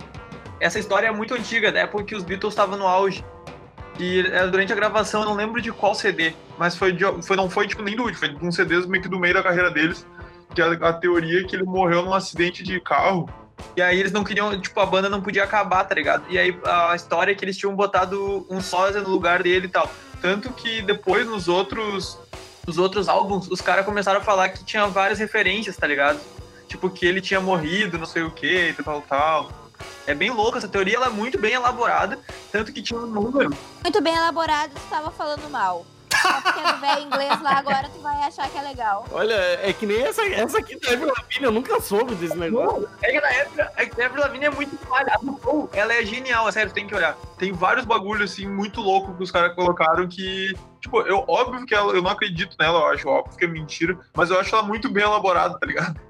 Essa 0.61 0.78
história 0.78 1.06
é 1.06 1.11
muito 1.11 1.32
antiga, 1.32 1.73
da 1.73 1.80
época 1.80 2.04
que 2.04 2.14
os 2.14 2.23
Beatles 2.23 2.52
estavam 2.52 2.76
no 2.76 2.87
auge. 2.87 3.25
E 3.99 4.20
era 4.20 4.47
durante 4.47 4.70
a 4.70 4.76
gravação, 4.76 5.23
eu 5.23 5.26
não 5.26 5.35
lembro 5.35 5.61
de 5.61 5.73
qual 5.73 5.94
CD, 5.94 6.35
mas 6.58 6.76
foi, 6.76 6.92
de, 6.92 7.04
foi 7.23 7.35
não 7.35 7.49
foi 7.49 7.66
tipo 7.66 7.82
nem 7.82 7.97
do 7.97 8.02
último, 8.02 8.18
foi 8.18 8.28
de 8.28 8.47
um 8.47 8.52
CD 8.52 8.76
meio 8.87 9.02
que 9.02 9.08
do 9.08 9.18
meio 9.18 9.35
da 9.35 9.42
carreira 9.42 9.70
deles. 9.70 10.06
Que 10.54 10.61
a, 10.61 10.70
a 10.73 10.92
teoria 10.92 11.40
é 11.40 11.44
que 11.44 11.56
ele 11.56 11.64
morreu 11.64 12.04
num 12.04 12.12
acidente 12.12 12.62
de 12.62 12.78
carro. 12.78 13.28
E 13.75 13.80
aí 13.80 13.99
eles 13.99 14.12
não 14.12 14.23
queriam, 14.23 14.61
tipo, 14.61 14.78
a 14.80 14.87
banda 14.87 15.08
não 15.08 15.23
podia 15.23 15.44
acabar, 15.44 15.85
tá 15.85 15.94
ligado? 15.94 16.25
E 16.28 16.38
aí 16.38 16.56
a 16.62 16.94
história 16.94 17.32
é 17.32 17.35
que 17.35 17.44
eles 17.44 17.56
tinham 17.56 17.75
botado 17.75 18.47
um 18.50 18.61
sósia 18.61 19.00
no 19.00 19.08
lugar 19.08 19.42
dele 19.42 19.66
e 19.66 19.70
tal. 19.70 19.90
Tanto 20.20 20.52
que 20.52 20.82
depois 20.82 21.26
nos 21.26 21.49
outros 21.49 22.18
nos 22.68 22.76
outros 22.76 23.08
álbuns, 23.08 23.48
os 23.50 23.62
caras 23.62 23.87
começaram 23.87 24.20
a 24.20 24.22
falar 24.22 24.50
que 24.50 24.62
tinha 24.62 24.87
várias 24.87 25.18
referências, 25.18 25.75
tá 25.75 25.87
ligado? 25.87 26.20
Tipo, 26.68 26.90
que 26.90 27.06
ele 27.06 27.18
tinha 27.18 27.40
morrido, 27.40 27.96
não 27.96 28.04
sei 28.04 28.22
o 28.22 28.30
que, 28.30 28.75
tal, 28.84 29.00
tal. 29.00 29.50
É 30.06 30.14
bem 30.14 30.30
louco, 30.30 30.58
essa 30.58 30.68
teoria 30.68 30.96
ela 30.96 31.06
é 31.06 31.10
muito 31.10 31.38
bem 31.38 31.54
elaborada, 31.54 32.18
tanto 32.52 32.70
que 32.70 32.82
tinha 32.82 33.00
um 33.00 33.06
número. 33.06 33.56
Muito 33.82 34.02
bem 34.02 34.14
elaborado, 34.14 34.75
tu 34.75 34.90
tava 34.90 35.10
falando 35.10 35.48
mal. 35.50 35.87
Só 36.22 36.40
porque 36.40 36.60
é 36.60 36.72
do 36.72 36.80
velho 36.80 37.02
inglês 37.02 37.42
lá, 37.42 37.58
agora 37.58 37.88
tu 37.88 38.00
vai 38.00 38.16
achar 38.22 38.48
que 38.48 38.58
é 38.58 38.62
legal. 38.62 39.06
Olha, 39.10 39.34
é 39.34 39.72
que 39.72 39.87
nem 39.87 40.02
essa, 40.02 40.26
essa 40.26 40.58
aqui 40.58 40.78
da 40.78 40.92
Avril 40.92 41.08
Lavigne, 41.08 41.44
eu 41.44 41.52
nunca 41.52 41.80
soube 41.80 42.14
desse 42.14 42.37
negócio. 42.37 42.88
É 43.02 43.12
que 43.12 43.20
na 43.20 43.30
época, 43.30 43.72
é 43.76 43.87
que 43.87 44.02
a 44.02 44.06
Avril 44.06 44.22
Lavigne 44.22 44.46
é 44.46 44.50
muito 44.50 44.76
falha. 44.87 45.12
A 45.14 45.76
ela 45.76 45.94
é 45.94 46.04
genial, 46.04 46.48
é 46.48 46.52
sério, 46.52 46.72
tem 46.72 46.87
que 46.87 46.94
olhar. 46.94 47.16
Tem 47.38 47.52
vários 47.52 47.84
bagulhos, 47.84 48.32
assim, 48.32 48.46
muito 48.46 48.80
loucos 48.80 49.16
que 49.16 49.22
os 49.22 49.30
caras 49.30 49.54
colocaram 49.54 50.06
que... 50.08 50.54
Tipo, 50.80 51.02
eu, 51.02 51.25
óbvio 51.26 51.66
que 51.66 51.75
ela, 51.75 51.92
eu 51.92 52.02
não 52.02 52.10
acredito 52.10 52.56
nela, 52.58 52.78
eu 52.78 52.87
acho 52.87 53.08
óbvio 53.08 53.37
que 53.37 53.44
é 53.44 53.48
mentira, 53.48 53.98
mas 54.14 54.30
eu 54.30 54.38
acho 54.38 54.54
ela 54.54 54.62
muito 54.62 54.88
bem 54.88 55.04
elaborada, 55.04 55.58
tá 55.58 55.66
ligado? 55.66 56.00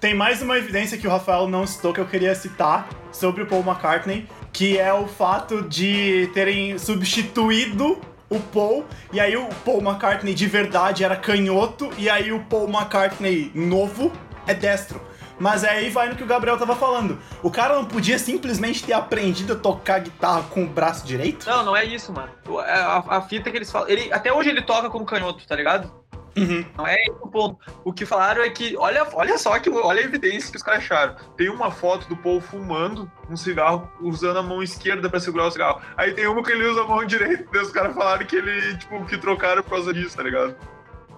Tem 0.00 0.14
mais 0.14 0.42
uma 0.42 0.58
evidência 0.58 0.98
que 0.98 1.06
o 1.06 1.10
Rafael 1.10 1.48
não 1.48 1.66
citou 1.66 1.92
que 1.92 2.00
eu 2.00 2.06
queria 2.06 2.34
citar 2.34 2.88
sobre 3.10 3.42
o 3.42 3.46
Paul 3.46 3.62
McCartney, 3.62 4.28
que 4.52 4.78
é 4.78 4.92
o 4.92 5.06
fato 5.06 5.62
de 5.62 6.30
terem 6.34 6.78
substituído 6.78 8.00
o 8.28 8.38
Paul, 8.40 8.84
e 9.12 9.20
aí 9.20 9.36
o 9.36 9.48
Paul 9.64 9.80
McCartney 9.80 10.34
de 10.34 10.46
verdade 10.46 11.04
era 11.04 11.16
canhoto, 11.16 11.90
e 11.98 12.08
aí 12.08 12.32
o 12.32 12.40
Paul 12.44 12.68
McCartney 12.68 13.50
novo 13.54 14.12
é 14.46 14.54
destro. 14.54 15.00
Mas 15.38 15.64
aí 15.64 15.90
vai 15.90 16.08
no 16.08 16.14
que 16.14 16.22
o 16.22 16.26
Gabriel 16.26 16.56
tava 16.56 16.76
falando. 16.76 17.18
O 17.42 17.50
cara 17.50 17.74
não 17.74 17.84
podia 17.84 18.18
simplesmente 18.18 18.84
ter 18.84 18.92
aprendido 18.92 19.54
a 19.54 19.56
tocar 19.56 19.98
guitarra 19.98 20.44
com 20.44 20.62
o 20.62 20.66
braço 20.66 21.04
direito? 21.04 21.46
Não, 21.48 21.64
não 21.64 21.76
é 21.76 21.84
isso, 21.84 22.12
mano. 22.12 22.30
É 22.64 22.72
A, 22.72 23.04
a 23.08 23.20
fita 23.22 23.50
que 23.50 23.56
eles 23.56 23.70
falam. 23.70 23.88
Ele, 23.88 24.12
até 24.12 24.32
hoje 24.32 24.50
ele 24.50 24.62
toca 24.62 24.88
como 24.88 25.04
canhoto, 25.04 25.44
tá 25.46 25.56
ligado? 25.56 25.92
Uhum. 26.36 26.64
Não 26.76 26.86
é 26.86 26.96
esse 27.00 27.10
o 27.22 27.28
ponto. 27.28 27.58
O 27.84 27.92
que 27.92 28.04
falaram 28.04 28.42
é 28.42 28.50
que, 28.50 28.76
olha, 28.76 29.06
olha 29.12 29.38
só 29.38 29.58
que 29.58 29.70
olha 29.70 30.00
a 30.00 30.04
evidência 30.04 30.50
que 30.50 30.56
os 30.56 30.62
caras 30.62 30.80
acharam. 30.80 31.14
Tem 31.36 31.48
uma 31.48 31.70
foto 31.70 32.08
do 32.08 32.16
Paul 32.16 32.40
fumando 32.40 33.10
um 33.30 33.36
cigarro, 33.36 33.88
usando 34.00 34.38
a 34.38 34.42
mão 34.42 34.62
esquerda 34.62 35.08
pra 35.08 35.20
segurar 35.20 35.46
o 35.46 35.50
cigarro. 35.50 35.80
Aí 35.96 36.12
tem 36.12 36.26
uma 36.26 36.42
que 36.42 36.50
ele 36.50 36.66
usa 36.66 36.82
a 36.82 36.86
mão 36.86 37.04
direita. 37.04 37.46
Daí 37.52 37.62
os 37.62 37.70
caras 37.70 37.94
falaram 37.94 38.26
que 38.26 38.36
ele, 38.36 38.76
tipo, 38.78 39.04
que 39.06 39.16
trocaram 39.16 39.62
por 39.62 39.70
causa 39.70 39.92
disso, 39.94 40.16
tá 40.16 40.22
ligado? 40.22 40.56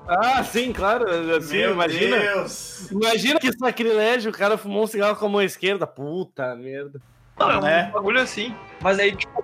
Ah, 0.09 0.44
sim, 0.44 0.72
claro. 0.72 1.05
Assim, 1.35 1.57
Meu 1.59 1.72
imagina. 1.72 2.18
Deus! 2.18 2.90
Imagina 2.92 3.40
que 3.40 3.52
sacrilégio, 3.52 4.31
o 4.31 4.35
cara 4.35 4.57
fumou 4.57 4.85
um 4.85 4.87
cigarro 4.87 5.16
com 5.16 5.26
a 5.26 5.29
mão 5.29 5.42
esquerda. 5.42 5.87
Puta 5.87 6.55
merda. 6.55 7.00
Não, 7.38 7.50
é 7.50 7.57
um 7.59 7.61
Né? 7.61 7.90
bagulho 7.92 8.20
assim. 8.20 8.55
Mas 8.81 8.98
aí, 8.98 9.16
tipo, 9.16 9.42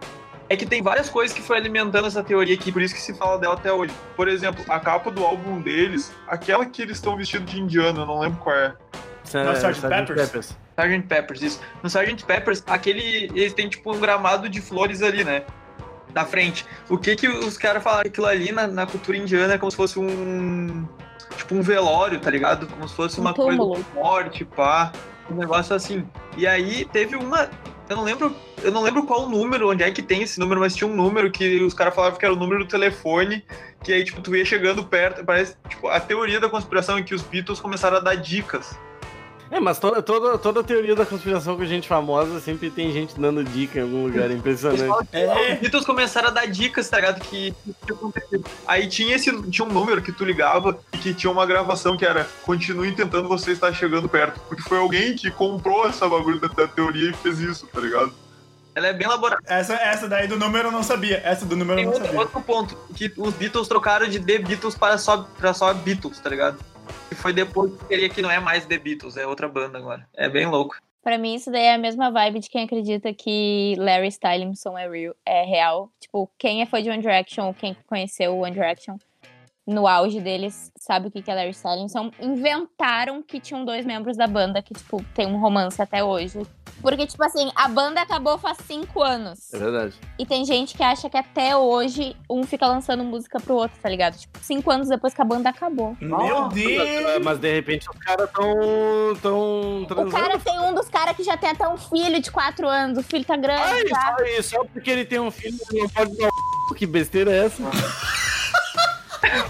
é 0.53 0.57
que 0.57 0.67
tem 0.67 0.83
várias 0.83 1.09
coisas 1.09 1.35
que 1.35 1.43
foi 1.43 1.57
alimentando 1.57 2.07
essa 2.07 2.23
teoria 2.23 2.55
aqui, 2.55 2.71
por 2.71 2.83
isso 2.83 2.95
que 2.95 3.01
se 3.01 3.15
fala 3.15 3.39
dela 3.39 3.55
até 3.55 3.73
hoje. 3.73 3.93
Por 4.15 4.29
exemplo, 4.29 4.65
a 4.69 4.79
capa 4.79 5.11
do 5.11 5.25
álbum 5.25 5.61
deles, 5.61 6.13
aquela 6.29 6.67
que 6.67 6.83
eles 6.83 6.97
estão 6.99 7.17
vestidos 7.17 7.51
de 7.51 7.61
indiano, 7.61 8.03
eu 8.03 8.07
não 8.07 8.21
lembro 8.21 8.39
qual 8.41 8.55
é. 8.55 8.75
Não, 9.33 9.53
Sgt. 9.53 9.81
Peppers? 10.15 10.57
Sgt. 10.77 11.03
Peppers, 11.09 11.43
isso. 11.43 11.61
No 11.83 11.89
Sgt. 11.89 12.25
Peppers, 12.27 12.63
aquele. 12.67 13.31
Eles 13.35 13.55
têm 13.55 13.69
tipo 13.69 13.95
um 13.95 13.99
gramado 13.99 14.49
de 14.49 14.61
flores 14.61 15.01
ali, 15.03 15.25
né? 15.25 15.45
Na 16.15 16.27
frente. 16.27 16.67
O 16.91 16.99
que 16.99 17.17
que 17.17 17.29
os 17.29 17.57
caras 17.57 17.83
falaram? 17.83 18.09
Aquilo 18.09 18.27
ali 18.27 18.53
na, 18.53 18.67
na 18.67 18.87
cultura 18.87 19.17
indiana 19.17 19.55
é 19.55 19.59
como 19.59 19.71
se 19.71 19.77
fosse 19.77 19.99
um. 19.99 20.87
Tipo 21.37 21.55
um 21.55 21.63
velório, 21.63 22.21
tá 22.21 22.31
ligado? 22.31 22.67
Como 22.67 22.87
se 22.87 22.95
fosse 22.95 23.19
Um 23.19 23.23
uma 23.23 23.33
túmulo. 23.33 23.69
coisa 23.75 23.85
forte, 23.95 24.45
pá. 24.45 24.93
Um 25.31 25.35
negócio 25.37 25.75
assim. 25.75 26.07
E 26.37 26.47
aí 26.47 26.85
teve 26.93 27.17
uma. 27.17 27.49
Eu 27.93 27.97
não 27.97 28.05
lembro. 28.05 28.35
Eu 28.63 28.73
não 28.73 28.83
lembro 28.83 29.05
qual 29.05 29.29
número, 29.29 29.71
onde 29.71 29.83
é 29.83 29.91
que 29.91 30.03
tem 30.03 30.23
esse 30.23 30.41
número, 30.41 30.61
mas 30.61 30.75
tinha 30.75 30.89
um 30.89 30.95
número 30.95 31.31
que 31.31 31.63
os 31.63 31.75
caras 31.75 31.95
falavam 31.95 32.19
que 32.19 32.25
era 32.25 32.33
o 32.33 32.39
número 32.39 32.65
do 32.65 32.71
telefone. 32.71 33.45
Que 33.83 33.93
aí, 33.93 34.05
tipo, 34.05 34.21
tu 34.21 34.35
ia 34.35 34.45
chegando 34.45 34.83
perto. 34.85 35.25
Parece. 35.25 35.57
Tipo, 35.69 35.89
a 35.89 36.01
teoria 36.01 36.41
da 36.41 36.49
conspiração 36.49 36.97
é 36.97 37.03
que 37.03 37.15
os 37.15 37.23
Beatles 37.23 37.61
começaram 37.61 37.99
a 37.99 38.01
dar 38.01 38.15
dicas 38.15 38.75
É, 39.53 39.61
mas 39.61 39.79
toda, 39.79 40.03
toda, 40.03 40.39
toda 40.39 40.65
teoria 40.65 40.97
da 40.97 41.05
conspiração 41.05 41.59
com 41.59 41.65
gente 41.67 41.87
famosa 41.87 42.41
sempre 42.41 42.71
tem 42.71 42.91
gente 42.91 43.21
dando 43.21 43.45
dica 43.45 43.79
em 43.79 43.83
algum 43.83 44.07
lugar. 44.07 44.31
É 44.31 44.33
impressionante. 44.33 45.09
É. 45.13 45.53
Os 45.53 45.61
Beatles 45.61 45.85
começaram 45.85 46.29
a 46.29 46.31
dar 46.31 46.47
dicas, 46.47 46.89
tá 46.89 46.97
ligado? 46.97 47.21
Que 47.21 47.53
que 47.53 47.75
tinha 47.85 47.95
acontecido. 47.95 48.45
Aí 48.67 48.89
tinha 48.89 49.15
esse 49.15 49.31
tinha 49.51 49.69
um 49.69 49.71
número 49.71 50.01
que 50.01 50.11
tu 50.11 50.25
ligava 50.25 50.79
e 50.95 50.97
que 50.97 51.13
tinha 51.13 51.31
uma 51.31 51.45
gravação 51.45 51.99
que 51.99 52.07
era 52.07 52.27
continue 52.45 52.93
tentando 52.93 53.29
você 53.29 53.53
estar 53.53 53.75
chegando 53.75 54.09
perto. 54.09 54.41
Porque 54.49 54.63
foi 54.63 54.79
alguém 54.79 55.15
que 55.15 55.31
comprou 55.31 55.87
essa 55.87 56.09
bagulho 56.09 56.41
da, 56.41 56.49
da 56.49 56.67
teoria 56.67 57.11
e 57.11 57.13
fez 57.13 57.39
isso, 57.39 57.67
tá 57.67 57.79
ligado? 57.79 58.11
Ela 58.75 58.87
é 58.87 58.93
bem 58.95 59.07
elaborada. 59.07 59.43
Essa, 59.47 59.75
essa 59.75 60.09
daí 60.09 60.27
do 60.27 60.39
número 60.39 60.69
eu 60.69 60.73
não 60.73 60.83
sabia. 60.83 61.21
Essa 61.23 61.45
do 61.45 61.55
número 61.55 61.73
eu 61.73 61.77
Tem 61.77 61.85
não 61.85 61.93
outro, 61.93 62.07
sabia. 62.07 62.21
outro 62.21 62.41
ponto, 62.41 62.79
que 62.95 63.13
os 63.19 63.35
Beatles 63.35 63.69
trocaram 63.69 64.09
de 64.09 64.19
The 64.19 64.39
Beatles 64.39 64.75
para 64.75 64.97
só, 64.97 65.29
para 65.39 65.53
só 65.53 65.75
Beatles, 65.75 66.19
tá 66.21 66.31
ligado? 66.31 66.72
E 67.11 67.15
foi 67.15 67.33
depois 67.33 67.73
que 67.75 67.85
teria 67.85 68.09
que 68.09 68.23
não 68.23 68.31
é 68.31 68.41
mais 68.41 68.67
The 68.67 68.79
Beatles, 68.79 69.17
é 69.17 69.27
outra 69.27 69.49
banda 69.49 69.79
agora. 69.79 70.09
É 70.15 70.29
bem 70.29 70.47
louco. 70.47 70.77
Pra 71.03 71.19
mim, 71.19 71.35
isso 71.35 71.51
daí 71.51 71.65
é 71.65 71.75
a 71.75 71.79
mesma 71.79 72.11
vibe 72.11 72.39
de 72.39 72.49
quem 72.49 72.65
acredita 72.65 73.13
que 73.13 73.75
Larry 73.77 74.09
Stylinson 74.09 74.79
é 74.79 74.89
real. 74.89 75.17
É 75.27 75.45
real. 75.45 75.93
Tipo, 76.01 76.31
quem 76.39 76.63
é 76.63 76.67
fã 76.67 76.81
de 76.81 76.91
One 76.91 77.03
Direction 77.03 77.53
quem 77.53 77.77
conheceu 77.87 78.35
o 78.35 78.43
One 78.43 78.53
Direction 78.53 78.97
no 79.67 79.87
auge 79.87 80.21
deles 80.21 80.71
sabe 80.79 81.09
o 81.09 81.11
que 81.11 81.23
que 81.23 81.31
é 81.31 81.35
Larry 81.35 81.51
Stylinson. 81.51 82.11
Inventaram 82.21 83.23
que 83.23 83.39
tinham 83.39 83.65
dois 83.65 83.85
membros 83.87 84.17
da 84.17 84.27
banda 84.27 84.61
que, 84.61 84.75
tipo, 84.75 85.03
tem 85.15 85.27
um 85.27 85.39
romance 85.41 85.81
até 85.81 86.03
hoje. 86.03 86.41
Porque, 86.81 87.07
tipo 87.07 87.23
assim, 87.23 87.51
a 87.55 87.69
banda 87.69 88.01
acabou 88.01 88.37
faz 88.39 88.59
cinco 88.67 89.01
anos. 89.03 89.53
É 89.55 89.59
verdade. 89.59 89.95
E 90.19 90.27
tem 90.27 90.45
gente 90.45 90.77
que 90.77 90.83
acha 90.83 91.09
que 91.09 91.17
até 91.17 91.57
hoje 91.57 92.17
um 92.29 92.43
fica 92.43 92.67
lançando 92.67 93.05
música 93.05 93.39
pro 93.39 93.55
outro, 93.55 93.79
tá 93.81 93.89
ligado? 93.89 94.19
Tipo, 94.19 94.39
cinco 94.43 94.69
anos 94.71 94.89
depois 94.89 95.15
que 95.15 95.23
a 95.23 95.25
banda 95.25 95.49
acabou. 95.51 95.97
Meu 96.01 96.49
Deus! 96.49 97.23
Mas 97.25 97.39
de 97.39 97.53
repente 97.53 97.89
os 97.89 97.97
caras 97.99 98.29
tão, 98.33 99.15
tão 99.23 99.83
O 99.83 99.87
transando. 99.87 100.11
cara 100.11 100.39
tem 100.41 100.59
um 100.59 100.75
dos 100.75 100.89
caras 100.89 101.17
que 101.17 101.23
já 101.23 101.37
tem 101.37 101.51
até 101.51 101.69
um 101.69 101.77
filho 101.77 102.21
de 102.21 102.31
quatro 102.33 102.67
anos. 102.69 102.99
O 102.99 103.03
filho 103.03 103.25
tá 103.25 103.37
grande 103.37 103.63
Ai, 103.63 103.87
já. 103.87 104.17
só, 104.19 104.25
isso, 104.25 104.51
só 104.51 104.65
porque 104.65 104.91
ele 104.91 105.05
tem 105.05 105.21
um 105.21 105.31
filho, 105.31 105.57
ele 105.71 105.83
não 105.83 105.89
pode 105.91 106.17
dar 106.17 106.29
o 106.29 106.75
Que 106.75 106.87
besteira 106.87 107.31
é 107.31 107.45
essa? 107.47 107.63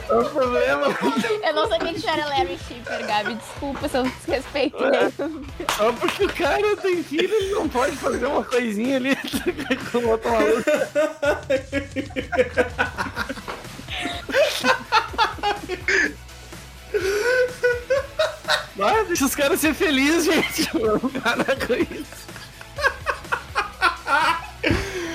Qual 0.06 0.20
o 0.20 0.30
problema? 0.30 0.86
Eu 1.42 1.54
não 1.54 1.68
sabia 1.68 1.94
que 1.94 2.02
tu 2.02 2.08
era 2.08 2.26
Larry 2.26 2.58
Shipper, 2.58 3.06
Gabi. 3.06 3.34
Desculpa 3.36 3.88
se 3.88 3.96
eu 3.96 4.02
desrespeitei. 4.02 4.80
Só 5.76 5.92
porque 5.92 6.24
o 6.24 6.32
cara 6.32 6.76
tem 6.76 7.02
filho, 7.02 7.34
ele 7.34 7.54
não 7.54 7.68
pode 7.68 7.96
fazer 7.96 8.26
uma 8.26 8.44
coisinha 8.44 8.96
ali 8.96 9.16
com 9.90 10.06
outro 10.06 10.30
maluco. 10.30 10.70
Ah, 18.80 19.04
deixa 19.06 19.24
os 19.24 19.34
caras 19.34 19.60
ser 19.60 19.74
felizes, 19.74 20.24
gente. 20.24 20.68
Parar 21.22 21.56
com 21.66 21.74
isso. 21.74 22.22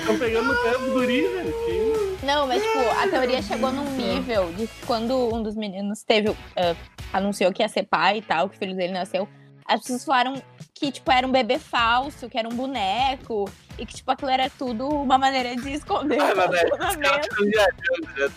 Estão 0.00 0.18
pegando 0.18 0.48
no 0.48 0.56
pé 0.62 0.78
do 0.78 0.92
guri, 0.92 1.22
velho. 1.22 2.07
Que- 2.28 2.34
Não, 2.34 2.46
mas 2.46 2.62
tipo, 2.62 2.78
a 2.78 3.08
teoria 3.08 3.40
chegou 3.42 3.72
num 3.72 3.90
nível 3.96 4.52
de 4.52 4.66
que 4.66 4.86
quando 4.86 5.34
um 5.34 5.42
dos 5.42 5.54
meninos 5.56 6.02
teve, 6.02 6.28
ah, 6.56 6.74
anunciou 7.12 7.52
que 7.52 7.62
ia 7.62 7.68
ser 7.68 7.84
pai 7.84 8.18
e 8.18 8.22
tal, 8.22 8.48
que 8.48 8.56
o 8.56 8.58
filho 8.58 8.76
dele 8.76 8.92
nasceu, 8.92 9.26
as 9.66 9.80
pessoas 9.80 10.04
falaram 10.04 10.42
que, 10.74 10.90
tipo, 10.92 11.10
era 11.10 11.26
um 11.26 11.30
bebê 11.32 11.58
falso, 11.58 12.28
que 12.28 12.38
era 12.38 12.48
um 12.48 12.52
boneco. 12.54 13.50
e 13.78 13.86
que, 13.86 13.94
tipo, 13.94 14.10
aquilo 14.10 14.30
era 14.30 14.50
tudo 14.50 14.88
uma 14.88 15.16
maneira 15.18 15.54
de 15.56 15.72
esconder 15.72 16.18
o 16.20 16.36
mas 16.36 16.96
tão 16.96 17.44
viajando 17.46 18.30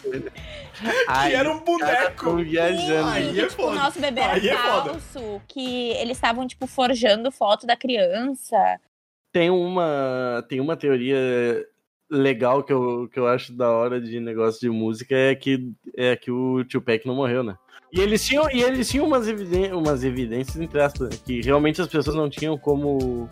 tá 0.84 0.92
Ai, 1.08 1.30
que 1.32 1.36
era 1.36 1.52
um 1.52 1.60
boneco. 1.60 2.36
viajando. 2.38 3.08
Aí 3.10 3.36
E, 3.36 3.40
é 3.42 3.48
tipo, 3.48 3.64
o 3.64 3.66
foda. 3.68 3.76
nosso 3.80 4.00
bebê 4.00 4.22
era 4.22 4.34
Aí 4.34 4.50
é 4.50 4.56
falso, 4.58 5.42
que 5.48 5.90
eles 5.94 6.18
estavam, 6.18 6.48
tipo, 6.48 6.68
forjando 6.68 7.32
foto 7.32 7.66
da 7.66 7.76
criança. 7.76 8.80
Tem 9.34 9.50
uma, 9.50 10.46
tem 10.50 10.60
uma 10.60 10.76
teoria 10.78 11.66
legal 12.12 12.62
que 12.62 12.74
eu, 12.74 13.10
que 13.12 13.18
eu 13.18 13.26
acho 13.26 13.54
da 13.54 13.72
hora 13.72 14.00
de 14.02 14.20
negócio 14.20 14.60
de 14.60 14.70
música 14.70 15.16
é 15.16 15.34
que, 15.34 15.72
é 15.96 16.16
que 16.16 16.30
o 16.30 16.64
Tupac 16.66 17.08
não 17.08 17.16
morreu, 17.16 17.42
né? 17.42 17.56
E 17.94 18.00
eles 18.00 18.26
tinham, 18.26 18.50
e 18.52 18.62
eles 18.62 18.90
tinham 18.90 19.06
umas, 19.06 19.28
umas 19.74 20.04
evidências, 20.04 20.58
entre 20.58 20.82
aspas, 20.82 21.18
que 21.26 21.42
realmente 21.42 21.82
as 21.82 21.88
pessoas 21.88 22.16
não 22.16 22.30
tinham 22.30 22.58
como, 22.58 23.28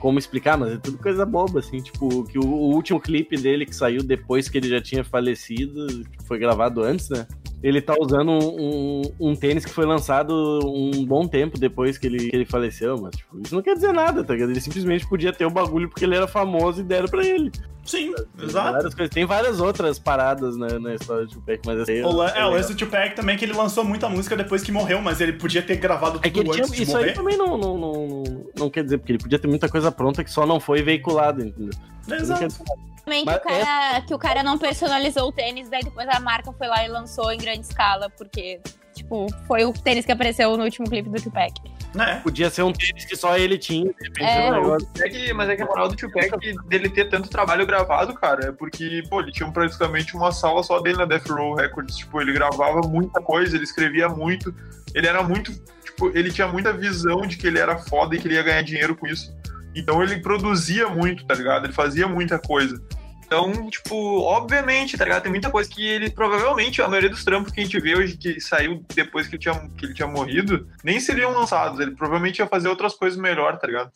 como 0.00 0.18
explicar, 0.18 0.56
mas 0.56 0.72
é 0.72 0.76
tudo 0.76 0.98
coisa 0.98 1.24
boba, 1.24 1.60
assim, 1.60 1.80
tipo, 1.80 2.24
que 2.24 2.38
o, 2.38 2.44
o 2.44 2.74
último 2.74 3.00
clipe 3.00 3.36
dele 3.36 3.66
que 3.66 3.74
saiu 3.74 4.02
depois 4.02 4.48
que 4.48 4.58
ele 4.58 4.68
já 4.68 4.80
tinha 4.80 5.04
falecido, 5.04 5.86
que 6.04 6.24
foi 6.26 6.38
gravado 6.38 6.82
antes, 6.82 7.08
né? 7.08 7.26
Ele 7.62 7.80
tá 7.80 7.94
usando 7.98 8.30
um, 8.30 8.60
um, 8.60 9.02
um 9.30 9.36
tênis 9.36 9.64
que 9.64 9.72
foi 9.72 9.86
lançado 9.86 10.60
um 10.64 11.04
bom 11.04 11.26
tempo 11.26 11.58
depois 11.58 11.96
que 11.96 12.06
ele, 12.06 12.28
que 12.28 12.36
ele 12.36 12.44
faleceu, 12.44 12.96
mas 13.00 13.16
tipo, 13.16 13.40
isso 13.40 13.54
não 13.54 13.62
quer 13.62 13.74
dizer 13.74 13.92
nada, 13.92 14.22
tá 14.22 14.34
ligado? 14.34 14.50
Ele 14.50 14.60
simplesmente 14.60 15.08
podia 15.08 15.32
ter 15.32 15.46
o 15.46 15.50
bagulho 15.50 15.88
porque 15.88 16.04
ele 16.04 16.14
era 16.14 16.26
famoso 16.26 16.80
e 16.80 16.84
deram 16.84 17.08
pra 17.08 17.24
ele. 17.24 17.50
Sim, 17.86 18.12
Tem 18.36 18.44
exato. 18.46 18.72
várias, 18.72 18.94
coisas. 18.94 19.14
Tem 19.14 19.24
várias 19.24 19.60
outras 19.60 19.98
paradas 19.98 20.56
na, 20.56 20.78
na 20.78 20.94
história 20.94 21.24
do 21.26 21.32
Tupac, 21.32 21.60
mas 21.64 21.88
aí 21.88 22.02
O, 22.02 22.22
é, 22.24 22.44
o 22.44 22.50
lance 22.50 22.72
do 22.72 22.76
Tupac 22.78 23.14
também, 23.14 23.36
que 23.36 23.44
ele 23.44 23.52
lançou 23.52 23.84
muita 23.84 24.08
música 24.08 24.36
depois 24.36 24.62
que 24.62 24.72
morreu, 24.72 25.00
mas 25.00 25.20
ele 25.20 25.34
podia 25.34 25.62
ter 25.62 25.76
gravado 25.76 26.18
É 26.22 26.28
que 26.28 26.30
tudo 26.30 26.52
ele 26.52 26.60
antes 26.60 26.72
tinha, 26.72 26.76
de 26.76 26.82
isso 26.82 26.96
aí 26.96 27.02
morrer. 27.04 27.14
também 27.14 27.36
não, 27.36 27.56
não, 27.56 27.78
não, 27.78 28.06
não, 28.06 28.46
não 28.58 28.70
quer 28.70 28.82
dizer, 28.84 28.98
porque 28.98 29.12
ele 29.12 29.18
podia 29.18 29.38
ter 29.38 29.46
muita 29.48 29.68
coisa 29.68 29.90
pronta 29.92 30.24
que 30.24 30.30
só 30.30 30.44
não 30.44 30.58
foi 30.58 30.82
veiculada, 30.82 31.42
entendeu? 31.44 31.72
Exato. 32.10 32.64
Também 33.04 33.20
que 33.20 33.26
Mas 33.26 33.36
o, 33.36 33.40
cara, 33.40 34.00
que 34.02 34.14
o 34.14 34.18
cara 34.18 34.42
não 34.42 34.58
personalizou 34.58 35.28
o 35.28 35.32
tênis, 35.32 35.68
daí 35.68 35.82
depois 35.84 36.08
a 36.08 36.18
marca 36.18 36.52
foi 36.52 36.66
lá 36.66 36.84
e 36.84 36.88
lançou 36.88 37.30
em 37.32 37.38
grande 37.38 37.60
escala, 37.60 38.10
porque, 38.10 38.60
tipo, 38.94 39.26
foi 39.46 39.64
o 39.64 39.72
tênis 39.72 40.04
que 40.04 40.10
apareceu 40.10 40.56
no 40.56 40.64
último 40.64 40.88
clipe 40.90 41.08
do 41.08 41.22
Tupac. 41.22 41.52
Né? 41.96 42.20
Podia 42.22 42.50
ser 42.50 42.62
um 42.62 42.72
tênis 42.72 43.06
que 43.06 43.16
só 43.16 43.38
ele 43.38 43.56
tinha, 43.56 43.90
É, 44.18 44.50
Não, 44.50 44.76
é 44.76 45.08
que, 45.08 45.32
mas 45.32 45.48
é 45.48 45.56
que 45.56 45.62
a 45.62 45.66
moral 45.66 45.88
do 45.88 45.96
Tupac 45.96 46.30
dele 46.68 46.90
ter 46.90 47.08
tanto 47.08 47.28
trabalho 47.30 47.66
gravado, 47.66 48.12
cara, 48.14 48.48
é 48.48 48.52
porque, 48.52 49.02
pô, 49.08 49.20
ele 49.20 49.32
tinha 49.32 49.50
praticamente 49.50 50.14
uma 50.14 50.30
sala 50.30 50.62
só 50.62 50.78
dele 50.80 50.98
na 50.98 51.06
Death 51.06 51.28
Row 51.28 51.54
Records. 51.54 51.96
Tipo, 51.96 52.20
ele 52.20 52.32
gravava 52.32 52.82
muita 52.86 53.20
coisa, 53.22 53.56
ele 53.56 53.64
escrevia 53.64 54.08
muito. 54.08 54.54
Ele 54.94 55.06
era 55.06 55.22
muito. 55.22 55.52
Tipo, 55.82 56.10
ele 56.16 56.30
tinha 56.30 56.46
muita 56.46 56.72
visão 56.72 57.22
de 57.22 57.38
que 57.38 57.46
ele 57.46 57.58
era 57.58 57.78
foda 57.78 58.14
e 58.14 58.18
que 58.20 58.28
ele 58.28 58.34
ia 58.34 58.42
ganhar 58.42 58.62
dinheiro 58.62 58.94
com 58.94 59.06
isso. 59.06 59.34
Então 59.74 60.02
ele 60.02 60.20
produzia 60.20 60.88
muito, 60.88 61.24
tá 61.26 61.34
ligado? 61.34 61.64
Ele 61.64 61.72
fazia 61.72 62.06
muita 62.06 62.38
coisa. 62.38 62.80
Então, 63.26 63.68
tipo, 63.68 64.20
obviamente, 64.20 64.96
tá 64.96 65.04
ligado? 65.04 65.22
Tem 65.22 65.32
muita 65.32 65.50
coisa 65.50 65.68
que 65.68 65.84
ele, 65.84 66.10
provavelmente, 66.10 66.80
a 66.80 66.88
maioria 66.88 67.10
dos 67.10 67.24
trampos 67.24 67.52
que 67.52 67.60
a 67.60 67.64
gente 67.64 67.80
vê 67.80 67.96
hoje, 67.96 68.16
que 68.16 68.40
saiu 68.40 68.84
depois 68.94 69.26
que 69.26 69.34
ele 69.34 69.42
tinha, 69.42 69.68
que 69.76 69.86
ele 69.86 69.94
tinha 69.94 70.06
morrido, 70.06 70.68
nem 70.84 71.00
seriam 71.00 71.32
lançados. 71.32 71.80
Ele 71.80 71.90
provavelmente 71.90 72.38
ia 72.38 72.46
fazer 72.46 72.68
outras 72.68 72.94
coisas 72.94 73.18
melhor, 73.18 73.58
tá 73.58 73.66
ligado? 73.66 73.90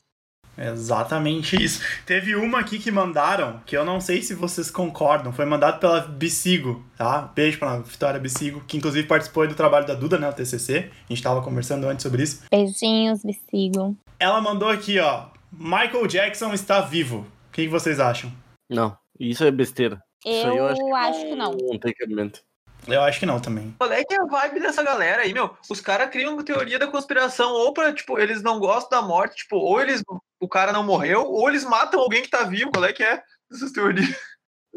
Exatamente 0.59 1.63
isso. 1.63 1.81
Teve 2.05 2.35
uma 2.35 2.59
aqui 2.59 2.79
que 2.79 2.91
mandaram, 2.91 3.61
que 3.65 3.77
eu 3.77 3.85
não 3.85 4.01
sei 4.01 4.21
se 4.21 4.35
vocês 4.35 4.71
concordam, 4.71 5.33
foi 5.33 5.45
mandado 5.45 5.79
pela 5.79 6.01
Bicigo, 6.01 6.85
tá? 6.97 7.23
Beijo 7.35 7.59
pra 7.59 7.79
Vitória 7.79 8.21
Bicigo, 8.21 8.61
que 8.67 8.77
inclusive 8.77 9.07
participou 9.07 9.45
aí 9.45 9.49
do 9.49 9.55
trabalho 9.55 9.87
da 9.87 9.95
Duda, 9.95 10.19
né, 10.19 10.29
o 10.29 10.33
TCC. 10.33 10.91
A 11.09 11.13
gente 11.13 11.23
tava 11.23 11.41
conversando 11.41 11.89
antes 11.89 12.03
sobre 12.03 12.25
isso. 12.25 12.43
Beijinhos, 12.51 13.21
sigam. 13.49 13.97
Ela 14.19 14.41
mandou 14.41 14.69
aqui, 14.69 14.99
ó, 14.99 15.29
Michael 15.53 16.07
Jackson 16.07 16.53
está 16.53 16.81
vivo. 16.81 17.27
O 17.49 17.53
que, 17.53 17.63
que 17.63 17.69
vocês 17.69 17.99
acham? 17.99 18.31
Não, 18.69 18.97
isso 19.21 19.45
é 19.45 19.51
besteira. 19.51 20.01
Isso 20.25 20.47
aí 20.47 20.57
Eu, 20.57 20.67
eu 20.67 20.67
acho, 20.67 20.95
acho 20.95 21.21
que 21.27 21.35
não. 21.35 21.51
Não 21.53 21.79
tem 21.79 21.93
cabimento. 21.95 22.41
Eu 22.89 23.03
acho 23.03 23.21
que 23.21 23.27
não 23.27 23.39
também. 23.39 23.75
Qual 23.79 23.93
é 23.93 24.03
que 24.03 24.15
é 24.15 24.21
a 24.21 24.25
vibe 24.25 24.61
dessa 24.61 24.83
galera 24.83 25.23
aí, 25.23 25.35
meu? 25.35 25.55
Os 25.69 25.83
caras 25.83 26.09
criam 26.11 26.43
teoria 26.43 26.79
da 26.79 26.87
conspiração, 26.87 27.53
ou 27.53 27.75
pra, 27.75 27.93
tipo, 27.93 28.19
eles 28.19 28.43
não 28.43 28.59
gostam 28.59 29.01
da 29.01 29.07
morte, 29.07 29.37
tipo, 29.37 29.57
ou 29.57 29.81
eles. 29.81 30.03
O 30.41 30.49
cara 30.49 30.73
não 30.73 30.83
morreu, 30.83 31.27
ou 31.27 31.49
eles 31.49 31.65
matam 31.65 32.01
alguém 32.01 32.23
que 32.23 32.31
tá 32.31 32.45
vivo. 32.45 32.71
Qual 32.73 32.85
é 32.85 32.93
que 32.93 33.03
é 33.03 33.23
essas 33.53 33.71
teorias? 33.73 34.09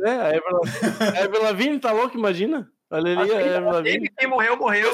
É, 0.04 0.10
a 0.12 0.42
Lavigne- 0.52 1.38
a 1.38 1.44
Lavigne 1.44 1.80
tá 1.80 1.92
louca, 1.92 2.18
imagina. 2.18 2.68
Olha 2.92 3.20
ali, 3.20 3.32
a 3.32 3.42
Ever 3.42 3.72
Lavigne. 3.74 4.10
Quem 4.18 4.28
morreu, 4.28 4.58
morreu. 4.58 4.92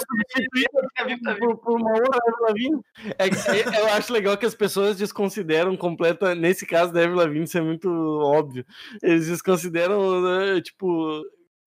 Por, 1.39 1.57
por 1.57 1.79
uma 1.79 1.91
outra 1.91 2.19
Ever 2.27 2.39
Lavigne. 2.41 2.81
É 3.17 3.29
que, 3.29 3.35
é- 3.51 3.79
eu 3.81 3.87
acho 3.89 4.13
legal 4.13 4.37
que 4.37 4.45
as 4.45 4.55
pessoas 4.55 4.97
desconsideram 4.97 5.75
completa. 5.75 6.33
Nesse 6.33 6.65
caso 6.65 6.93
da 6.93 7.01
Ever 7.01 7.15
Lavigne, 7.15 7.43
isso 7.45 7.57
é 7.57 7.61
muito 7.61 7.89
óbvio. 7.89 8.65
Eles 9.03 9.27
desconsideram, 9.27 10.21
né, 10.21 10.61
tipo, 10.61 11.23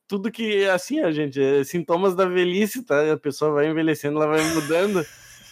tudo 0.08 0.30
que, 0.30 0.64
assim, 0.68 1.00
a 1.00 1.10
gente, 1.10 1.40
é 1.42 1.64
sintomas 1.64 2.14
da 2.14 2.24
velhice, 2.26 2.82
tá? 2.84 3.12
A 3.12 3.16
pessoa 3.18 3.52
vai 3.52 3.68
envelhecendo, 3.68 4.16
ela 4.22 4.26
vai 4.28 4.42
mudando. 4.54 5.04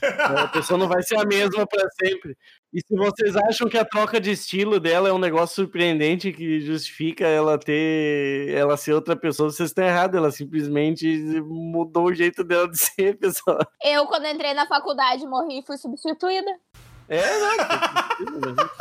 A 0.02 0.48
pessoa 0.48 0.78
não 0.78 0.88
vai 0.88 1.02
ser 1.02 1.18
a 1.18 1.24
mesma 1.24 1.66
para 1.66 1.88
sempre. 2.02 2.36
E 2.72 2.80
se 2.80 2.96
vocês 2.96 3.36
acham 3.36 3.68
que 3.68 3.76
a 3.76 3.84
troca 3.84 4.20
de 4.20 4.30
estilo 4.30 4.78
dela 4.78 5.08
é 5.08 5.12
um 5.12 5.18
negócio 5.18 5.56
surpreendente 5.56 6.32
que 6.32 6.60
justifica 6.60 7.26
ela 7.26 7.58
ter, 7.58 8.50
ela 8.54 8.76
ser 8.76 8.92
outra 8.92 9.16
pessoa, 9.16 9.50
vocês 9.50 9.70
estão 9.70 9.84
errados. 9.84 10.16
Ela 10.16 10.30
simplesmente 10.30 11.06
mudou 11.42 12.06
o 12.06 12.14
jeito 12.14 12.44
dela 12.44 12.68
de 12.68 12.78
ser, 12.78 13.16
pessoal. 13.18 13.58
Eu, 13.82 14.06
quando 14.06 14.26
entrei 14.26 14.54
na 14.54 14.66
faculdade, 14.66 15.26
morri 15.26 15.58
e 15.58 15.66
fui 15.66 15.76
substituída. 15.76 16.50
É, 17.08 17.20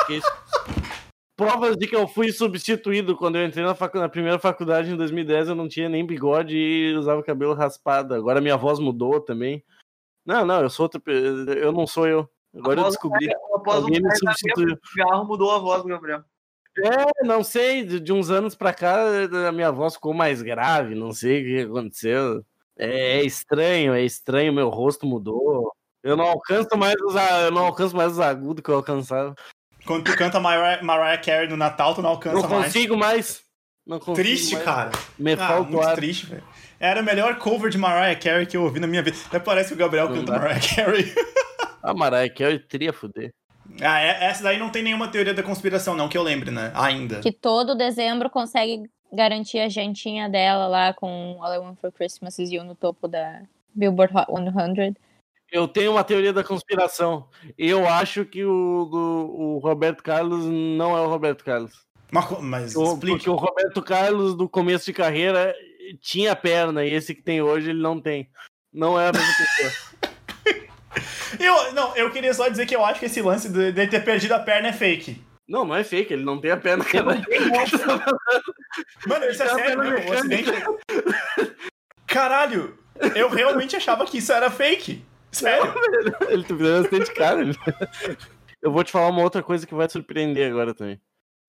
isso? 0.10 0.32
Provas 1.36 1.78
de 1.78 1.88
que 1.88 1.96
eu 1.96 2.06
fui 2.08 2.32
substituído 2.34 3.16
quando 3.16 3.38
eu 3.38 3.46
entrei 3.46 3.64
na, 3.64 3.74
facu- 3.74 3.98
na 3.98 4.10
primeira 4.10 4.38
faculdade 4.38 4.92
em 4.92 4.98
2010, 4.98 5.48
eu 5.48 5.56
não 5.56 5.70
tinha 5.70 5.88
nem 5.88 6.06
bigode 6.06 6.58
e 6.58 6.94
usava 6.96 7.22
o 7.22 7.24
cabelo 7.24 7.54
raspado. 7.54 8.14
Agora 8.14 8.42
minha 8.42 8.58
voz 8.58 8.78
mudou 8.78 9.22
também. 9.22 9.64
Não, 10.30 10.46
não, 10.46 10.62
eu 10.62 10.70
sou 10.70 10.84
outra 10.84 11.02
Eu 11.08 11.72
não 11.72 11.88
sou 11.88 12.08
eu. 12.08 12.30
Agora 12.56 12.82
eu 12.82 12.86
descobri. 12.86 13.30
Após 13.56 13.80
um 13.80 13.86
Alguém 13.86 14.00
me 14.02 14.16
substituiu. 14.16 14.76
de 14.76 14.90
cigarro, 14.90 15.26
mudou 15.26 15.52
a 15.52 15.58
voz 15.58 15.82
do 15.82 15.90
Gabriel. 15.90 16.24
É, 16.78 17.26
não 17.26 17.44
sei, 17.44 17.84
de, 17.84 18.00
de 18.00 18.14
uns 18.14 18.30
anos 18.30 18.54
pra 18.54 18.72
cá 18.72 18.96
a 19.48 19.52
minha 19.52 19.72
voz 19.72 19.96
ficou 19.96 20.14
mais 20.14 20.42
grave, 20.44 20.94
não 20.94 21.12
sei 21.12 21.42
o 21.42 21.46
que 21.46 21.60
aconteceu. 21.72 22.46
É, 22.78 23.18
é 23.20 23.24
estranho, 23.26 23.94
é 23.94 24.04
estranho, 24.04 24.54
meu 24.54 24.70
rosto 24.70 25.06
mudou. 25.06 25.72
Eu 26.04 26.16
não 26.16 26.26
alcanço 26.26 26.78
mais 26.78 26.96
os, 27.02 27.16
a- 27.16 27.42
eu 27.42 27.52
não 27.52 27.66
alcanço 27.66 27.96
mais 27.96 28.12
os 28.14 28.20
agudos 28.20 28.64
que 28.64 28.70
eu 28.70 28.76
alcançava. 28.76 29.34
Quando 29.86 30.04
tu 30.06 30.16
canta 30.16 30.40
Mariah, 30.40 30.82
Mariah 30.84 31.18
Carey 31.22 31.50
no 31.50 31.58
Natal, 31.58 31.96
tu 31.96 32.02
não 32.04 32.12
alcança 32.12 32.36
Não 32.40 32.48
mais. 32.50 32.66
consigo 32.66 32.96
mais. 32.96 33.42
Não 33.86 33.98
consigo 34.00 34.16
Triste, 34.16 34.54
mais. 34.54 34.66
cara. 34.66 34.92
Me 35.18 35.34
Ah, 35.34 35.38
falta 35.38 35.70
o 35.70 35.74
muito 35.74 35.88
ar. 35.88 35.96
triste, 35.96 36.28
velho. 36.28 36.44
Era 36.80 37.02
o 37.02 37.04
melhor 37.04 37.38
cover 37.38 37.70
de 37.70 37.78
Mariah 37.78 38.16
Carey 38.20 38.46
que 38.46 38.56
eu 38.56 38.64
ouvi 38.64 38.80
na 38.80 38.88
minha 38.88 39.02
vida. 39.04 39.18
Até 39.28 39.40
parece 39.40 39.70
que 39.70 39.74
o 39.76 39.78
Gabriel 39.78 40.08
Não 40.10 40.16
canta 40.18 40.32
dá. 40.34 40.40
Mariah 40.40 40.60
Carey. 40.76 41.14
A 41.84 41.94
Mariah 41.94 42.34
Carey 42.34 42.60
teria 42.60 42.94
fuder. 42.94 43.34
ah, 43.82 44.00
é- 44.00 44.26
essa 44.26 44.44
daí 44.44 44.58
não 44.58 44.70
tem 44.70 44.82
nenhuma 44.84 45.08
teoria 45.10 45.34
da 45.34 45.44
conspiração, 45.44 45.96
não, 45.96 46.08
que 46.08 46.18
eu 46.18 46.24
lembre, 46.24 46.52
né? 46.52 46.72
Ainda. 46.76 47.20
Que 47.20 47.32
todo 47.32 47.76
dezembro 47.76 48.30
consegue 48.30 48.84
garantir 49.12 49.60
a 49.60 49.68
jantinha 49.70 50.30
dela 50.30 50.68
lá 50.68 50.94
com 50.94 51.38
All 51.42 51.54
I 51.54 51.58
Want 51.58 51.80
for 51.80 51.92
Christmas 51.92 52.38
Is 52.40 52.50
You 52.52 52.64
no 52.64 52.76
topo 52.76 53.08
da 53.08 53.42
Billboard 53.76 54.14
Hot 54.16 54.28
100. 54.32 54.96
Eu 55.52 55.68
tenho 55.68 55.92
uma 55.94 56.04
teoria 56.04 56.32
da 56.32 56.44
conspiração. 56.44 57.28
Eu 57.58 57.88
acho 57.88 58.24
que 58.24 58.46
o, 58.46 58.52
o, 58.92 59.56
o 59.56 59.58
Roberto 59.58 60.04
Carlos 60.04 60.46
não 60.46 60.96
é 60.96 61.02
o 61.02 61.08
Roberto 61.10 61.44
Carlos. 61.44 61.74
Mas, 62.12 62.30
mas 62.40 62.76
O- 62.76 62.84
explique. 62.94 63.18
porque 63.18 63.30
o 63.32 63.36
Roberto 63.36 63.82
Carlos, 63.82 64.36
do 64.36 64.48
começo 64.48 64.86
de 64.86 64.94
carreira, 64.94 65.56
tinha 65.98 66.36
perna, 66.36 66.86
e 66.86 66.94
esse 66.94 67.16
que 67.16 67.22
tem 67.22 67.42
hoje, 67.42 67.70
ele 67.70 67.82
não 67.82 68.00
tem. 68.00 68.30
Não 68.72 69.00
é 69.00 69.10
a 69.10 69.12
mesma 69.12 69.34
pessoa. 69.34 69.90
Eu, 71.40 71.74
não, 71.74 71.96
eu 71.96 72.10
queria 72.12 72.34
só 72.34 72.50
dizer 72.50 72.66
que 72.66 72.76
eu 72.76 72.84
acho 72.84 73.00
que 73.00 73.06
esse 73.06 73.22
lance 73.22 73.48
de, 73.50 73.72
de 73.72 73.88
ter 73.88 74.04
perdido 74.04 74.34
a 74.34 74.40
perna 74.40 74.70
é 74.70 74.74
fake. 74.74 75.22
Não, 75.48 75.64
não 75.64 75.76
é 75.76 75.84
fake, 75.84 76.12
ele 76.12 76.24
não 76.24 76.42
tem 76.42 76.52
a 76.52 76.58
perna. 76.58 76.84
Cara. 76.84 77.06
Mano, 79.08 79.26
isso 79.26 79.44
é 79.44 79.46
a 79.46 79.56
sério, 79.56 79.80
meu, 79.80 80.10
o 80.10 80.14
acidente. 80.14 80.52
Caralho, 82.08 82.78
eu 83.16 83.30
realmente 83.30 83.76
achava 83.76 84.06
que 84.06 84.18
isso 84.18 84.34
era 84.34 84.50
fake. 84.50 85.06
Sério. 85.32 85.74
ele 86.28 86.44
tá 86.44 86.56
virando 86.56 86.88
acidente, 86.88 87.14
cara. 87.14 87.44
Eu 88.62 88.72
vou 88.72 88.84
te 88.84 88.92
falar 88.92 89.08
uma 89.08 89.24
outra 89.24 89.42
coisa 89.42 89.66
que 89.66 89.74
vai 89.74 89.88
te 89.88 89.94
surpreender 89.94 90.52
agora 90.52 90.74
também. 90.74 91.00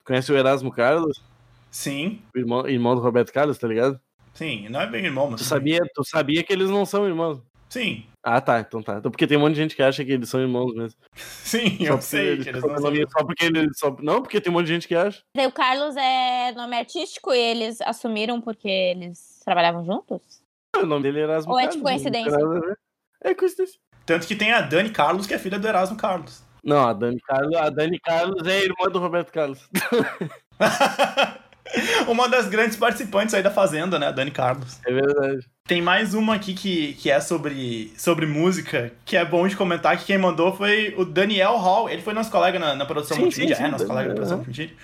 Conhece 0.05 0.31
o 0.33 0.37
Erasmo 0.37 0.71
Carlos? 0.71 1.23
Sim, 1.71 2.23
irmão, 2.35 2.69
irmão 2.69 2.95
do 2.95 3.01
Roberto 3.01 3.33
Carlos, 3.33 3.59
tá 3.59 3.69
ligado? 3.69 4.01
Sim, 4.35 4.69
não 4.69 4.81
é 4.81 4.87
bem 4.87 5.05
irmão, 5.05 5.31
mas. 5.31 5.41
Tu 5.41 5.47
sabia, 5.47 5.81
tu 5.95 6.05
sabia 6.05 6.43
que 6.43 6.53
eles 6.53 6.71
não 6.71 6.85
são 6.85 7.07
irmãos. 7.07 7.43
Sim, 7.69 8.05
Ah, 8.21 8.41
tá, 8.41 8.59
então 8.59 8.83
tá. 8.83 8.99
Então, 8.99 9.13
porque 9.13 9.29
tem 9.29 9.39
um 9.39 9.43
monte 9.43 9.55
de 9.55 9.61
gente 9.63 9.77
que 9.77 9.83
acha 9.83 10.05
que 10.05 10.11
eles 10.11 10.29
são 10.29 10.41
irmãos 10.41 10.75
mesmo. 10.75 10.99
sim, 11.15 11.79
Só 11.79 11.93
eu 11.93 12.03
sei 12.03 12.27
eles 12.31 12.43
que 12.43 12.51
eles 12.51 12.61
são 12.61 12.71
não 12.71 12.79
são. 12.79 12.93
Só 13.11 13.25
porque 13.25 13.45
eles. 13.45 13.79
Só... 13.79 13.97
Não, 14.01 14.21
porque 14.21 14.41
tem 14.41 14.51
um 14.51 14.55
monte 14.55 14.67
de 14.67 14.73
gente 14.73 14.89
que 14.89 14.95
acha. 14.97 15.23
O 15.37 15.53
Carlos 15.53 15.97
é 15.97 16.53
nome 16.53 16.77
artístico 16.77 17.33
e 17.33 17.39
eles 17.39 17.81
assumiram 17.83 18.41
porque 18.41 18.69
eles 18.69 19.41
trabalhavam 19.45 19.85
juntos? 19.85 20.43
O 20.77 20.85
nome 20.85 21.05
dele 21.05 21.21
é 21.21 21.23
Erasmo 21.23 21.53
Ou 21.53 21.59
é 21.61 21.69
Carlos. 21.69 21.77
tipo 21.77 21.89
não 21.89 21.99
tem 22.13 22.25
coincidência? 22.25 22.61
ver. 22.61 22.79
É 23.23 23.35
coincidência. 23.35 23.81
Tanto 24.05 24.27
que 24.27 24.35
tem 24.35 24.53
a 24.53 24.63
Dani 24.63 24.91
Carlos, 24.91 25.27
que 25.27 25.35
é 25.35 25.39
filha 25.39 25.59
do 25.59 25.69
Erasmo 25.69 25.97
Carlos. 25.97 26.43
Não, 26.65 26.89
a 26.89 26.93
Dani 26.93 27.21
Carlos, 27.21 27.57
a 27.57 27.71
Dani 27.71 28.01
Carlos 28.01 28.47
é 28.47 28.65
irmã 28.65 28.91
do 28.91 28.99
Roberto 28.99 29.33
Carlos. 29.33 29.69
uma 32.09 32.29
das 32.29 32.49
grandes 32.49 32.77
participantes 32.77 33.35
aí 33.35 33.43
da 33.43 33.51
Fazenda, 33.51 33.99
né? 33.99 34.13
Dani 34.13 34.31
Carlos. 34.31 34.79
É 34.87 34.93
verdade. 34.93 35.47
Tem 35.67 35.81
mais 35.81 36.15
uma 36.15 36.35
aqui 36.35 36.55
que, 36.55 36.95
que 36.95 37.11
é 37.11 37.21
sobre, 37.21 37.93
sobre 37.97 38.27
música, 38.27 38.93
que 39.05 39.17
é 39.17 39.25
bom 39.25 39.47
de 39.47 39.57
comentar, 39.57 39.97
que 39.97 40.05
quem 40.05 40.19
mandou 40.19 40.57
foi 40.57 40.95
o 40.97 41.05
Daniel 41.05 41.57
Hall. 41.57 41.89
Ele 41.89 42.03
foi 42.03 42.13
nosso 42.13 42.31
colega 42.31 42.59
na, 42.59 42.75
na 42.75 42.85
produção 42.85 43.17
Sim, 43.17 43.23
multimídia. 43.23 43.55
sim, 43.55 43.63
sim, 43.63 43.69
é, 43.69 43.71
nosso 43.71 43.87
colega 43.87 44.09
na 44.09 44.15
produção 44.15 44.39
aham. 44.39 44.45
multimídia. 44.45 44.77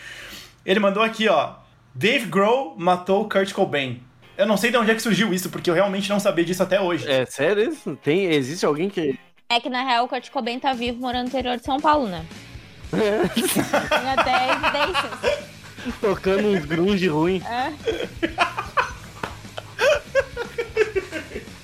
Ele 0.64 0.80
mandou 0.80 1.02
aqui, 1.02 1.28
ó. 1.28 1.54
Dave 1.94 2.26
Grohl 2.26 2.74
matou 2.76 3.28
Kurt 3.28 3.52
Cobain. 3.52 4.00
Eu 4.36 4.46
não 4.46 4.56
sei 4.56 4.70
de 4.70 4.76
onde 4.76 4.90
é 4.90 4.94
que 4.94 5.00
surgiu 5.00 5.32
isso, 5.32 5.48
porque 5.48 5.70
eu 5.70 5.74
realmente 5.74 6.10
não 6.10 6.20
sabia 6.20 6.44
disso 6.44 6.62
até 6.62 6.80
hoje. 6.80 7.10
É 7.10 7.24
sério 7.24 7.70
isso? 7.72 7.96
Tem, 8.02 8.26
existe 8.26 8.66
alguém 8.66 8.90
que. 8.90 9.18
É 9.48 9.58
que 9.60 9.70
na 9.70 9.82
real 9.82 10.04
o 10.04 10.08
Kurt 10.08 10.30
Cobain 10.30 10.58
tá 10.58 10.72
vivo 10.72 11.00
morando 11.00 11.22
no 11.22 11.28
interior 11.28 11.56
de 11.56 11.64
São 11.64 11.80
Paulo, 11.80 12.06
né? 12.08 12.24
Tem 12.90 14.10
até 14.10 14.52
evidências. 14.52 15.55
Tocando 16.00 16.48
uns 16.48 16.64
grunge 16.64 17.08
ruim. 17.08 17.42
É. 17.44 17.72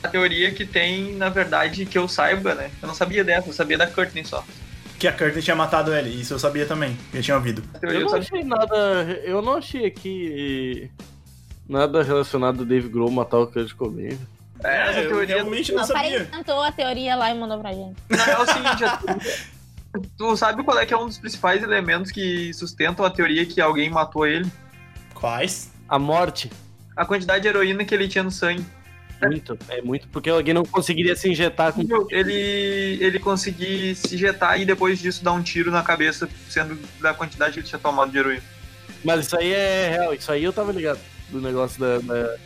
A 0.02 0.08
teoria 0.08 0.52
que 0.52 0.66
tem, 0.66 1.14
na 1.14 1.28
verdade, 1.28 1.87
que 1.87 1.96
eu 1.96 2.08
saiba, 2.08 2.54
né? 2.54 2.70
Eu 2.80 2.88
não 2.88 2.94
sabia 2.94 3.22
dessa, 3.24 3.48
eu 3.48 3.52
sabia 3.52 3.78
da 3.78 3.87
Courtney 3.87 4.24
só. 4.24 4.44
Que 4.98 5.06
a 5.08 5.12
Courtney 5.12 5.42
tinha 5.42 5.56
matado 5.56 5.94
ele. 5.94 6.11
Isso 6.11 6.35
eu 6.35 6.38
sabia 6.38 6.66
também. 6.66 6.96
Eu 7.12 7.22
tinha 7.22 7.37
ouvido. 7.37 7.62
Eu 7.80 7.90
eu 7.90 8.00
não 8.06 8.14
achei 8.16 8.44
nada. 8.44 8.76
Eu 9.24 9.42
não 9.42 9.56
achei 9.56 9.87
aqui 9.87 10.90
nada 11.68 12.02
relacionado 12.02 12.61
ao 12.61 12.64
Dave 12.66 12.88
Grohl 12.88 13.11
matar 13.11 13.38
o 13.38 13.46
Kurt 13.46 13.72
Cobain. 13.74 14.18
É, 14.62 14.90
essa 14.90 15.00
eu 15.00 15.08
teoria 15.08 15.37
realmente 15.37 15.72
não 15.72 15.82
O 15.82 15.88
cara 15.88 16.00
sabia. 16.00 16.22
inventou 16.22 16.62
a 16.62 16.70
teoria 16.70 17.16
lá 17.16 17.30
e 17.30 17.38
mandou 17.38 17.58
pra 17.58 17.72
gente. 17.72 17.96
Não, 18.08 18.24
é 18.24 18.38
o 18.38 18.46
seguinte, 18.46 18.85
tu 20.16 20.37
sabe 20.37 20.62
qual 20.64 20.78
é 20.78 20.87
que 20.87 20.94
é 20.94 20.96
um 20.96 21.07
dos 21.07 21.18
principais 21.18 21.62
elementos 21.62 22.11
que 22.11 22.52
sustentam 22.55 23.05
a 23.05 23.11
teoria 23.11 23.44
que 23.46 23.61
alguém 23.61 23.90
matou 23.90 24.26
ele? 24.26 24.50
Quais? 25.14 25.70
A 25.88 25.98
morte. 25.98 26.50
A 26.96 27.05
quantidade 27.05 27.42
de 27.42 27.48
heroína 27.48 27.85
que 27.85 27.94
ele 27.94 28.09
tinha 28.09 28.24
no 28.24 28.31
sangue. 28.31 28.64
Muito. 29.22 29.57
É 29.68 29.81
muito 29.81 30.09
porque 30.09 30.28
alguém 30.28 30.52
não 30.52 30.64
conseguiria 30.64 31.14
se 31.14 31.28
injetar 31.31 31.72
com. 31.72 31.83
Ele, 32.11 32.98
ele 33.00 33.18
conseguir 33.20 33.94
se 33.94 34.14
injetar 34.16 34.61
e 34.61 34.64
depois 34.64 34.98
disso 34.98 35.22
dar 35.22 35.33
um 35.33 35.42
tiro 35.42 35.70
na 35.70 35.83
cabeça, 35.83 36.28
sendo 36.48 36.76
da 37.00 37.14
quantidade 37.14 37.52
que 37.55 37.61
ele 37.61 37.66
tinha 37.68 37.78
tomado 37.78 38.11
de 38.11 38.18
heroína. 38.18 38.42
Mas 39.05 39.26
isso 39.26 39.37
aí 39.37 39.52
é 39.52 39.90
real. 39.90 40.12
Isso 40.14 40.31
aí 40.33 40.42
eu 40.42 40.52
tava 40.52 40.72
ligado. 40.72 40.98
Do 41.31 41.40
negócio 41.40 41.81
da. 41.81 41.98
da- 41.98 42.37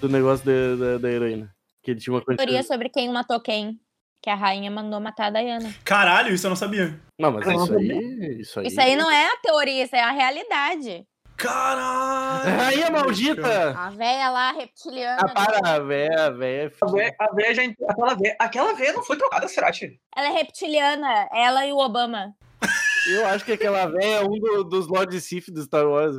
do 0.00 0.08
negócio 0.08 0.44
da, 0.44 0.76
da, 0.84 0.98
da 0.98 1.10
heroína. 1.10 1.54
Que 1.82 1.92
ele 1.92 2.00
tinha 2.00 2.12
uma 2.12 2.20
Teoria 2.20 2.44
quantidade. 2.44 2.66
sobre 2.66 2.88
quem 2.90 3.10
matou 3.10 3.40
quem. 3.40 3.78
Que 4.24 4.30
a 4.30 4.34
rainha 4.34 4.70
mandou 4.70 4.98
matar 5.00 5.26
a 5.26 5.30
Diana. 5.30 5.70
Caralho, 5.84 6.32
isso 6.32 6.46
eu 6.46 6.48
não 6.48 6.56
sabia. 6.56 6.98
Não, 7.20 7.30
mas 7.30 7.46
isso 7.46 7.74
aí. 7.76 8.40
Isso 8.40 8.58
aí. 8.60 8.66
Isso 8.68 8.80
aí 8.80 8.96
não 8.96 9.10
é 9.10 9.26
a 9.26 9.36
teoria, 9.36 9.84
isso 9.84 9.94
é 9.94 10.00
a 10.00 10.12
realidade. 10.12 11.04
Caralho! 11.36 12.56
Rainha 12.56 12.90
maldita! 12.90 13.78
A 13.78 13.90
velha 13.90 14.30
lá, 14.30 14.52
reptiliana. 14.52 15.20
Ah, 15.20 15.28
para, 15.28 15.74
a 15.74 15.78
véia, 15.78 16.26
a 16.26 16.30
véia. 16.30 16.72
A 16.80 16.86
véia, 16.86 17.14
a 17.20 17.34
véia 17.34 17.54
já. 17.54 17.62
Aquela 17.86 18.14
véia, 18.14 18.36
aquela 18.38 18.72
véia 18.72 18.92
não 18.94 19.02
foi 19.02 19.18
trocada, 19.18 19.46
Serati. 19.46 20.00
Ela 20.16 20.28
é 20.28 20.30
reptiliana, 20.30 21.28
ela 21.30 21.66
e 21.66 21.72
o 21.74 21.76
Obama. 21.76 22.32
Eu 23.06 23.26
acho 23.26 23.44
que 23.44 23.52
aquela 23.52 23.84
véia 23.84 24.20
é 24.20 24.24
um 24.24 24.38
do- 24.40 24.64
dos 24.64 24.86
Lord 24.88 25.20
Sith 25.20 25.50
do 25.50 25.60
Star 25.62 25.86
Wars. 25.86 26.16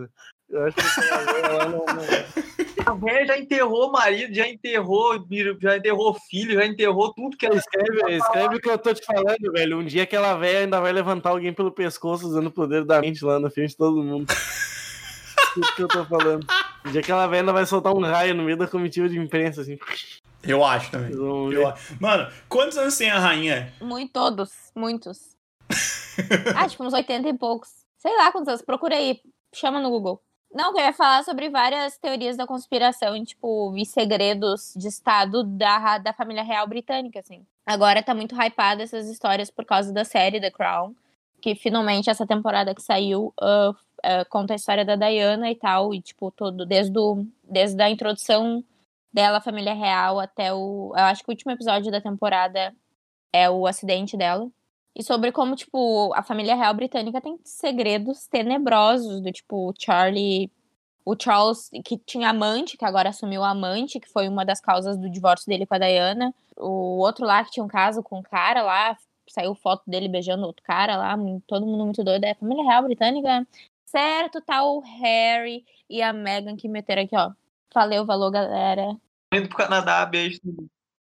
Eu 0.47 0.63
acho 0.67 0.75
que 0.75 0.81
aquela 1.01 1.23
véia 1.33 1.47
lá 1.53 1.65
não. 1.69 1.79
não... 1.79 1.85
A 2.85 2.93
véia 2.93 3.25
já 3.25 3.37
enterrou 3.37 3.91
marido, 3.91 4.33
já 4.33 4.47
enterrou, 4.47 5.25
já 5.59 5.77
enterrou 5.77 6.13
filho, 6.13 6.53
já 6.53 6.65
enterrou 6.65 7.11
tudo 7.13 7.35
que 7.35 7.45
ela 7.45 7.55
Escreve, 7.55 8.15
escreve 8.15 8.55
o 8.55 8.59
que 8.59 8.69
eu 8.69 8.77
tô 8.77 8.93
te 8.93 9.03
falando, 9.03 9.51
velho. 9.51 9.79
Um 9.79 9.85
dia 9.85 10.03
aquela 10.03 10.35
véia 10.35 10.59
ainda 10.59 10.79
vai 10.79 10.93
levantar 10.93 11.31
alguém 11.31 11.51
pelo 11.51 11.71
pescoço 11.71 12.27
usando 12.27 12.47
o 12.47 12.51
poder 12.51 12.85
da 12.85 13.01
mente 13.01 13.25
lá 13.25 13.39
na 13.39 13.49
frente 13.49 13.71
de 13.71 13.77
todo 13.77 14.03
mundo. 14.03 14.31
Isso 15.57 15.75
que 15.75 15.81
eu 15.81 15.87
tô 15.87 16.05
falando. 16.05 16.45
Um 16.85 16.91
dia 16.91 17.01
aquela 17.01 17.25
véia 17.25 17.41
ainda 17.41 17.53
vai 17.53 17.65
soltar 17.65 17.93
um 17.93 18.01
raio 18.01 18.35
no 18.35 18.43
meio 18.43 18.57
da 18.57 18.67
comitiva 18.67 19.09
de 19.09 19.17
imprensa, 19.17 19.61
assim. 19.61 19.79
Eu 20.43 20.63
acho 20.63 20.91
também. 20.91 21.11
Eu 21.11 21.67
acho. 21.67 21.95
Mano, 21.99 22.31
quantos 22.47 22.77
anos 22.77 22.95
tem 22.95 23.09
a 23.09 23.17
rainha? 23.17 23.73
Muito, 23.81 24.11
todos, 24.13 24.51
muitos. 24.75 25.35
ah, 26.55 26.67
tipo 26.69 26.83
uns 26.83 26.93
80 26.93 27.29
e 27.29 27.33
poucos. 27.37 27.69
Sei 27.97 28.15
lá 28.15 28.31
quantos 28.31 28.49
anos, 28.49 28.61
procura 28.61 28.95
aí, 28.95 29.19
chama 29.53 29.79
no 29.79 29.89
Google. 29.89 30.24
Não, 30.55 30.71
eu 30.71 30.85
ia 30.85 30.93
falar 30.93 31.23
sobre 31.25 31.49
várias 31.49 31.97
teorias 31.97 32.37
da 32.37 32.47
conspiração 32.47 33.21
tipo, 33.25 33.75
e 33.75 33.85
segredos 33.85 34.73
de 34.75 34.87
estado 34.87 35.43
da, 35.43 35.97
da 35.97 36.13
família 36.13 36.43
real 36.43 36.65
britânica, 36.65 37.19
assim. 37.19 37.45
Agora 37.65 38.01
tá 38.01 38.15
muito 38.15 38.33
hypada 38.41 38.81
essas 38.81 39.09
histórias 39.09 39.51
por 39.51 39.65
causa 39.65 39.91
da 39.91 40.05
série 40.05 40.39
The 40.39 40.51
Crown, 40.51 40.95
que 41.41 41.55
finalmente 41.55 42.09
essa 42.09 42.25
temporada 42.25 42.73
que 42.73 42.81
saiu 42.81 43.33
ah, 43.41 43.73
ah, 44.01 44.23
conta 44.29 44.53
a 44.53 44.55
história 44.55 44.85
da 44.85 44.95
Diana 44.95 45.49
e 45.49 45.55
tal, 45.55 45.93
e, 45.93 46.01
tipo, 46.01 46.31
todo, 46.31 46.65
desde, 46.65 46.93
desde 47.43 47.81
a 47.81 47.89
introdução 47.89 48.63
dela, 49.11 49.41
família 49.41 49.73
real, 49.73 50.19
até 50.19 50.53
o. 50.53 50.93
Eu 50.95 51.03
acho 51.05 51.23
que 51.23 51.29
o 51.29 51.33
último 51.33 51.51
episódio 51.51 51.91
da 51.91 51.99
temporada 51.99 52.73
é 53.33 53.49
o 53.49 53.65
acidente 53.67 54.15
dela. 54.15 54.47
E 54.95 55.03
sobre 55.03 55.31
como, 55.31 55.55
tipo, 55.55 56.13
a 56.13 56.23
família 56.23 56.55
real 56.55 56.73
britânica 56.73 57.19
tem 57.19 57.37
segredos 57.43 58.27
tenebrosos, 58.27 59.21
do 59.21 59.31
tipo, 59.31 59.69
o 59.69 59.73
Charlie. 59.77 60.49
O 61.03 61.15
Charles, 61.21 61.69
que 61.83 61.97
tinha 61.97 62.29
amante, 62.29 62.77
que 62.77 62.85
agora 62.85 63.09
assumiu 63.09 63.43
amante, 63.43 63.99
que 63.99 64.09
foi 64.09 64.27
uma 64.27 64.43
das 64.43 64.59
causas 64.59 64.97
do 64.97 65.09
divórcio 65.09 65.47
dele 65.47 65.65
com 65.65 65.75
a 65.75 65.77
Diana. 65.77 66.33
O 66.57 66.97
outro 66.99 67.25
lá, 67.25 67.43
que 67.43 67.51
tinha 67.51 67.63
um 67.63 67.67
caso 67.67 68.01
com 68.01 68.19
um 68.19 68.23
cara 68.23 68.63
lá, 68.63 68.97
saiu 69.27 69.53
foto 69.53 69.83
dele 69.85 70.07
beijando 70.07 70.45
outro 70.45 70.63
cara 70.63 70.97
lá, 70.97 71.15
todo 71.45 71.65
mundo 71.65 71.83
muito 71.83 72.03
doido. 72.03 72.23
É 72.23 72.31
a 72.31 72.35
família 72.35 72.63
real 72.63 72.83
britânica. 72.83 73.45
Certo, 73.85 74.41
tá 74.41 74.63
o 74.63 74.79
Harry 74.79 75.63
e 75.89 76.01
a 76.01 76.11
Meghan 76.11 76.55
que 76.55 76.67
meteram 76.67 77.03
aqui, 77.03 77.15
ó. 77.15 77.31
Valeu, 77.73 78.05
valor, 78.05 78.31
galera. 78.31 78.97
indo 79.31 79.47
pro 79.49 79.57
Canadá, 79.57 80.05
beijo. 80.05 80.39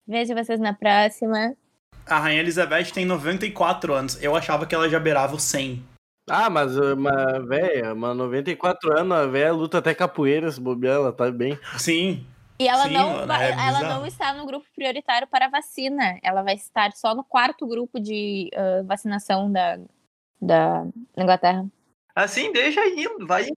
Vejo 0.07 0.35
vocês 0.35 0.61
na 0.61 0.75
próxima. 0.75 1.57
A 2.09 2.19
rainha 2.19 2.41
Elizabeth 2.41 2.93
tem 2.93 3.05
94 3.05 3.93
anos. 3.93 4.23
Eu 4.23 4.37
achava 4.37 4.65
que 4.67 4.75
ela 4.75 4.89
já 4.89 4.99
beirava 5.01 5.35
o 5.35 5.41
100. 5.41 5.83
Ah, 6.29 6.49
mas 6.51 6.77
uma 6.77 7.41
véia, 7.47 7.93
uma 7.95 8.13
94 8.15 8.99
anos, 8.99 9.17
a 9.17 9.27
véia 9.27 9.53
luta 9.53 9.79
até 9.79 9.95
capoeira, 9.95 10.51
se 10.51 10.61
bobear, 10.61 10.97
ela 10.97 11.13
tá 11.13 11.31
bem. 11.31 11.59
Sim. 11.79 12.27
E 12.59 12.67
ela, 12.67 12.85
Sim, 12.85 12.95
não, 12.95 13.11
mano, 13.11 13.27
vai- 13.27 13.51
é 13.51 13.51
ela 13.53 13.81
não 13.83 14.07
está 14.07 14.33
no 14.33 14.47
grupo 14.47 14.67
prioritário 14.75 15.27
para 15.29 15.49
vacina. 15.49 16.19
Ela 16.23 16.43
vai 16.43 16.55
estar 16.55 16.91
só 16.93 17.15
no 17.15 17.23
quarto 17.23 17.67
grupo 17.67 18.01
de 18.01 18.51
ah, 18.57 18.83
vacinação 18.85 19.51
da, 19.53 19.79
da 20.41 20.85
Inglaterra. 21.17 21.67
Assim, 22.15 22.51
deixa 22.53 22.85
indo, 22.89 23.27
vai 23.27 23.43
indo. 23.45 23.57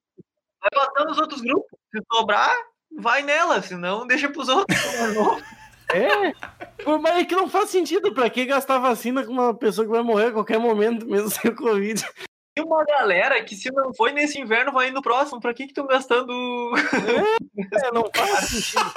Vai 0.60 0.86
botando 0.86 1.12
os 1.12 1.18
outros 1.18 1.42
grupos. 1.42 1.70
Se 1.96 2.02
sobrar, 2.12 2.54
vai 3.00 3.24
nela, 3.24 3.62
senão 3.62 4.06
deixa 4.06 4.30
pros 4.30 4.50
outros. 4.50 4.78
É, 5.92 6.34
mas 6.86 7.18
é 7.18 7.26
que 7.26 7.36
não 7.36 7.50
faz 7.50 7.70
sentido, 7.70 8.14
pra 8.14 8.30
que 8.30 8.46
gastar 8.46 8.78
vacina 8.78 9.26
com 9.26 9.32
uma 9.32 9.54
pessoa 9.54 9.86
que 9.86 9.92
vai 9.92 10.04
morrer 10.04 10.28
a 10.28 10.32
qualquer 10.32 10.60
momento, 10.60 11.08
mesmo 11.08 11.30
sem 11.30 11.50
o 11.52 11.56
Covid? 11.56 12.06
Tem 12.60 12.68
uma 12.68 12.84
galera 12.84 13.44
que 13.44 13.56
se 13.56 13.72
não 13.72 13.94
foi 13.94 14.12
nesse 14.12 14.40
inverno, 14.40 14.72
vai 14.72 14.92
no 14.92 15.02
próximo. 15.02 15.40
Pra 15.40 15.54
que 15.54 15.64
que 15.66 15.72
estão 15.72 15.88
gastando... 15.88 16.34
É, 17.58 17.92
não 17.94 18.10
faz 18.14 18.48
sentido. 18.50 18.92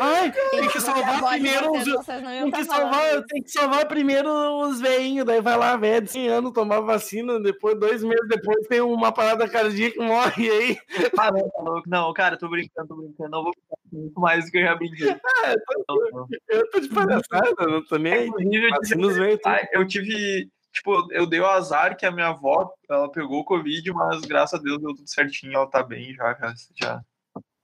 Ai, 0.00 0.32
tem 0.50 0.68
que 0.68 0.80
salvar 0.80 1.22
primeiro 1.30 1.70
os... 1.72 1.84
Tem 1.84 2.50
que, 2.50 2.64
tá 2.64 2.64
salvar, 2.64 3.12
isso. 3.14 3.24
tem 3.26 3.42
que 3.42 3.50
salvar 3.50 3.86
primeiro 3.86 4.30
os 4.66 4.80
veinhos, 4.80 5.24
daí 5.26 5.40
vai 5.40 5.56
lá, 5.56 5.76
velho, 5.76 6.04
de 6.04 6.10
100 6.10 6.28
anos, 6.28 6.52
tomar 6.52 6.80
vacina, 6.80 7.38
depois, 7.38 7.78
dois 7.78 8.02
meses 8.02 8.26
depois, 8.28 8.66
tem 8.68 8.80
uma 8.80 9.12
parada 9.12 9.48
cardíaca 9.48 10.02
e 10.02 10.06
morre, 10.06 10.50
aí... 10.50 10.78
Ah, 11.18 11.30
não, 11.30 11.48
tá. 11.48 11.82
Não, 11.86 12.12
cara, 12.14 12.38
tô 12.38 12.48
brincando, 12.48 12.88
tô 12.88 12.96
brincando. 12.96 13.30
Não 13.30 13.44
vou 13.44 13.52
ficar 13.52 13.76
muito 13.92 14.20
mais 14.20 14.44
do 14.46 14.50
que 14.50 14.58
eu 14.58 14.62
já 14.62 14.74
brinquei. 14.74 15.06
Não, 15.08 15.96
não. 16.12 16.26
Eu 16.48 16.70
tô 16.70 16.80
de 16.80 16.88
palhaçada, 16.88 17.66
não 17.66 17.84
tô 17.84 17.96
nem 17.96 18.12
aí. 18.12 18.26
Inclusive, 18.28 19.38
eu 19.72 19.86
tive- 19.86 20.48
Tipo, 20.72 21.12
eu 21.12 21.26
dei 21.26 21.40
o 21.40 21.46
azar 21.46 21.96
que 21.96 22.06
a 22.06 22.10
minha 22.10 22.28
avó, 22.28 22.72
ela 22.88 23.10
pegou 23.10 23.40
o 23.40 23.44
Covid, 23.44 23.92
mas 23.92 24.22
graças 24.22 24.58
a 24.58 24.62
Deus 24.62 24.80
deu 24.80 24.94
tudo 24.94 25.08
certinho, 25.08 25.54
ela 25.54 25.66
tá 25.66 25.82
bem 25.82 26.14
já, 26.14 26.34
já, 26.34 26.54
já 26.74 27.02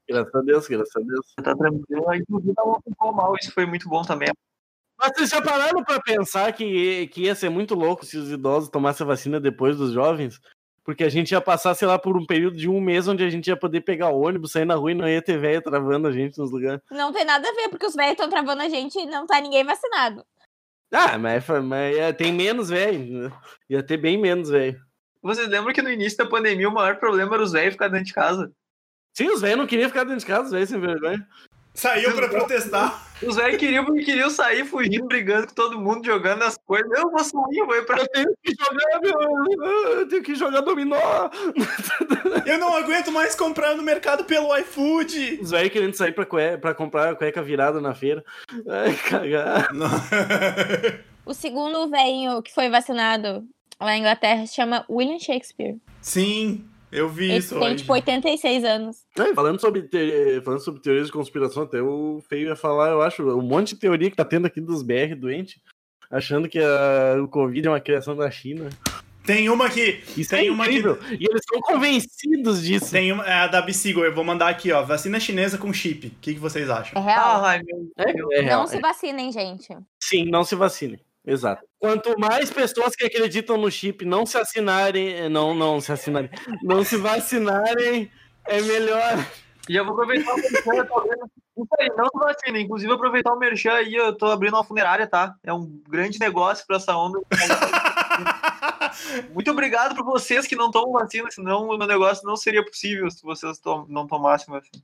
Graças 0.09 0.35
a 0.35 0.41
Deus, 0.41 0.67
graças 0.67 0.97
a 0.97 1.01
Deus. 1.01 1.35
tá 1.37 1.55
tranquila. 1.55 2.17
Inclusive, 2.17 2.55
ela 2.57 2.67
não 2.67 2.81
ficou 2.81 3.13
mal, 3.13 3.35
isso 3.41 3.53
foi 3.53 3.67
muito 3.67 3.89
bom 3.89 4.03
também. 4.03 4.29
Mas 4.99 5.13
vocês 5.15 5.31
já 5.31 5.41
pararam 5.41 5.85
pra 5.85 6.01
pensar 6.01 6.53
que, 6.53 7.07
que 7.09 7.23
ia 7.23 7.35
ser 7.35 7.51
muito 7.51 7.75
louco 7.75 8.05
se 8.05 8.17
os 8.17 8.31
idosos 8.31 8.69
tomassem 8.71 9.05
a 9.05 9.09
vacina 9.09 9.39
depois 9.39 9.77
dos 9.77 9.93
jovens? 9.93 10.41
Porque 10.83 11.05
a 11.05 11.09
gente 11.09 11.33
ia 11.33 11.41
passar, 11.41 11.75
sei 11.75 11.87
lá, 11.87 11.99
por 11.99 12.17
um 12.17 12.25
período 12.25 12.57
de 12.57 12.69
um 12.69 12.81
mês 12.81 13.07
onde 13.07 13.23
a 13.23 13.29
gente 13.29 13.47
ia 13.47 13.57
poder 13.57 13.83
pegar 13.83 14.09
ônibus, 14.09 14.53
sair 14.53 14.65
na 14.65 14.75
rua 14.75 14.91
e 14.91 14.95
não 14.95 15.07
ia 15.07 15.23
ter 15.23 15.39
velho 15.39 15.63
travando 15.63 16.09
a 16.09 16.13
gente 16.13 16.39
nos 16.39 16.51
lugares. 16.51 16.81
Não 16.91 17.13
tem 17.13 17.25
nada 17.25 17.47
a 17.47 17.53
ver, 17.53 17.69
porque 17.69 17.87
os 17.87 17.95
velhos 17.95 18.13
estão 18.13 18.31
travando 18.31 18.63
a 18.63 18.69
gente 18.69 18.99
e 18.99 19.07
não 19.07 19.27
tá 19.27 19.39
ninguém 19.41 19.63
vacinado. 19.63 20.25
Ah, 20.93 21.19
mas, 21.19 21.45
mas 21.65 22.17
tem 22.17 22.33
menos 22.33 22.69
velho. 22.71 23.33
Ia 23.69 23.83
ter 23.83 23.97
bem 23.97 24.17
menos 24.19 24.49
velho. 24.49 24.81
Vocês 25.23 25.49
lembram 25.49 25.75
que 25.75 25.83
no 25.83 25.91
início 25.91 26.17
da 26.17 26.27
pandemia 26.27 26.69
o 26.69 26.73
maior 26.73 26.97
problema 26.99 27.35
era 27.35 27.43
os 27.43 27.53
velhos 27.53 27.75
ficar 27.75 27.89
dentro 27.89 28.07
de 28.07 28.15
casa? 28.15 28.53
Sim, 29.15 29.29
os 29.31 29.41
velhos 29.41 29.59
não 29.59 29.67
queriam 29.67 29.89
ficar 29.89 30.05
dentro 30.05 30.21
de 30.21 30.27
casa, 30.27 30.45
os 30.45 30.53
velhos 30.53 30.69
sem 30.69 30.81
vergonha. 30.81 31.27
Saiu 31.79 32.13
pra 32.13 32.27
protestar. 32.29 33.07
Os 33.23 33.37
velhos 33.37 33.57
queriam, 33.57 33.85
queriam 33.85 34.29
sair 34.31 34.65
fugindo, 34.65 35.07
brigando 35.07 35.47
com 35.47 35.55
todo 35.55 35.81
mundo, 35.81 36.05
jogando 36.05 36.43
as 36.43 36.59
coisas. 36.59 36.91
Eu 36.91 37.09
vou 37.09 37.23
sair, 37.23 37.65
vou 37.65 37.77
ir 37.77 37.87
pra. 37.87 38.01
Eu 38.01 38.09
tenho 38.09 38.35
que 38.43 38.53
jogar, 38.53 39.01
meu. 39.01 40.01
Eu 40.01 40.09
tenho 40.09 40.23
que 40.25 40.35
jogar 40.35 40.61
dominó. 40.63 41.31
Eu 42.45 42.59
não 42.59 42.77
aguento 42.77 43.13
mais 43.13 43.37
comprar 43.37 43.77
no 43.77 43.83
mercado 43.85 44.25
pelo 44.25 44.57
iFood. 44.59 45.39
Os 45.41 45.53
velhos 45.53 45.73
querendo 45.73 45.95
sair 45.95 46.11
pra, 46.11 46.27
cue... 46.27 46.59
pra 46.59 46.75
comprar 46.75 47.15
cueca 47.15 47.41
virada 47.43 47.81
na 47.81 47.95
feira. 47.95 48.25
Ai, 48.69 48.95
cagar. 49.09 49.69
O 51.25 51.35
segundo 51.35 51.91
velho 51.91 52.43
que 52.43 52.55
foi 52.55 52.71
vacinado 52.71 53.47
lá 53.79 53.87
na 53.87 53.99
Inglaterra 53.99 54.47
se 54.47 54.55
chama 54.55 54.87
William 54.89 55.19
Shakespeare. 55.19 55.77
Sim, 56.01 56.65
eu 56.93 57.09
vi 57.09 57.25
Ele 57.27 57.37
isso 57.39 57.59
tem, 57.59 57.69
hoje. 57.69 57.77
tipo, 57.79 57.93
86 57.93 58.65
anos. 58.65 58.97
É, 59.19 59.35
falando, 59.35 59.61
sobre 59.61 59.83
te- 59.83 60.41
falando 60.45 60.61
sobre 60.61 60.81
teorias 60.81 61.07
de 61.07 61.13
conspiração, 61.13 61.63
até 61.65 61.81
o 61.83 62.21
Feio 62.29 62.49
ia 62.49 62.57
falar, 62.57 62.91
eu 62.91 63.03
acho, 63.03 63.23
um 63.37 63.43
monte 63.43 63.75
de 63.75 63.81
teoria 63.81 64.11
que 64.11 64.17
tá 64.17 64.25
tendo 64.25 64.47
aqui 64.47 64.61
dos 64.61 64.83
BR 64.83 65.15
doentes, 65.17 65.61
achando 66.11 66.49
que 66.49 66.59
a- 66.59 67.23
o 67.23 67.29
Covid 67.29 67.67
é 67.67 67.71
uma 67.71 67.81
criação 67.81 68.17
da 68.17 68.31
China. 68.31 68.69
Tem 69.27 69.51
uma 69.51 69.69
que. 69.69 70.03
Isso 70.17 70.31
Tem 70.31 70.49
é 70.49 70.51
uma 70.51 70.65
que- 70.65 70.71
incrível. 70.71 70.99
E 71.11 71.25
eles 71.27 71.43
estão 71.43 71.61
convencidos 71.61 72.63
disso. 72.63 72.91
Tem 72.91 73.13
uma, 73.13 73.27
é 73.27 73.35
a 73.35 73.47
da 73.47 73.61
Beagle, 73.61 74.05
eu 74.07 74.15
vou 74.15 74.25
mandar 74.25 74.49
aqui, 74.49 74.73
ó. 74.73 74.83
Vacina 74.83 75.21
chinesa 75.21 75.59
com 75.59 75.71
chip. 75.71 76.07
O 76.07 76.11
que, 76.19 76.33
que 76.33 76.41
vocês 76.41 76.67
É 76.67 76.73
acham? 76.73 77.03
real. 77.03 77.45
Ai, 77.45 77.61
meu 77.63 77.91
É, 77.99 78.39
é 78.39 78.41
real. 78.41 78.61
não 78.61 78.67
se 78.67 78.81
vacinem, 78.81 79.31
gente. 79.31 79.69
Sim, 80.03 80.25
não 80.31 80.45
se 80.45 80.55
vacine. 80.55 80.99
Exato. 81.31 81.63
Quanto 81.79 82.19
mais 82.19 82.51
pessoas 82.51 82.97
que 82.97 83.05
acreditam 83.05 83.59
no 83.59 83.71
chip 83.71 84.03
não 84.05 84.25
se 84.25 84.39
assinarem, 84.39 85.29
não, 85.29 85.55
não 85.55 85.79
se 85.81 85.93
assinarem, 85.93 86.31
não 86.63 86.83
se 86.83 86.97
vacinarem, 86.97 88.11
é 88.47 88.61
melhor. 88.63 89.19
E 89.69 89.77
eu 89.77 89.85
vou 89.85 89.93
aproveitar 89.93 90.33
o 90.33 90.37
merchan. 90.37 90.87
Isso 91.59 91.69
aí, 91.79 91.89
não 91.97 92.07
se 92.07 92.19
vacina. 92.19 92.59
Inclusive, 92.61 92.93
aproveitar 92.93 93.33
o 93.35 93.39
merchan 93.39 93.73
aí, 93.73 93.95
eu 93.95 94.17
tô 94.17 94.27
abrindo 94.27 94.55
uma 94.55 94.65
funerária, 94.65 95.07
tá? 95.07 95.35
É 95.45 95.53
um 95.53 95.81
grande 95.89 96.19
negócio 96.19 96.67
pra 96.67 96.77
essa 96.77 96.97
onda. 96.97 97.21
Muito 99.35 99.51
obrigado 99.51 99.95
por 99.95 100.05
vocês 100.05 100.47
que 100.47 100.57
não 100.57 100.71
tomam 100.71 100.93
vacina, 100.93 101.31
senão 101.31 101.65
o 101.69 101.77
meu 101.77 101.87
negócio 101.87 102.27
não 102.27 102.37
seria 102.37 102.65
possível 102.65 103.11
se 103.11 103.23
vocês 103.23 103.59
tom- 103.59 103.87
não 103.89 104.07
tomassem 104.07 104.47
vacina. 104.53 104.83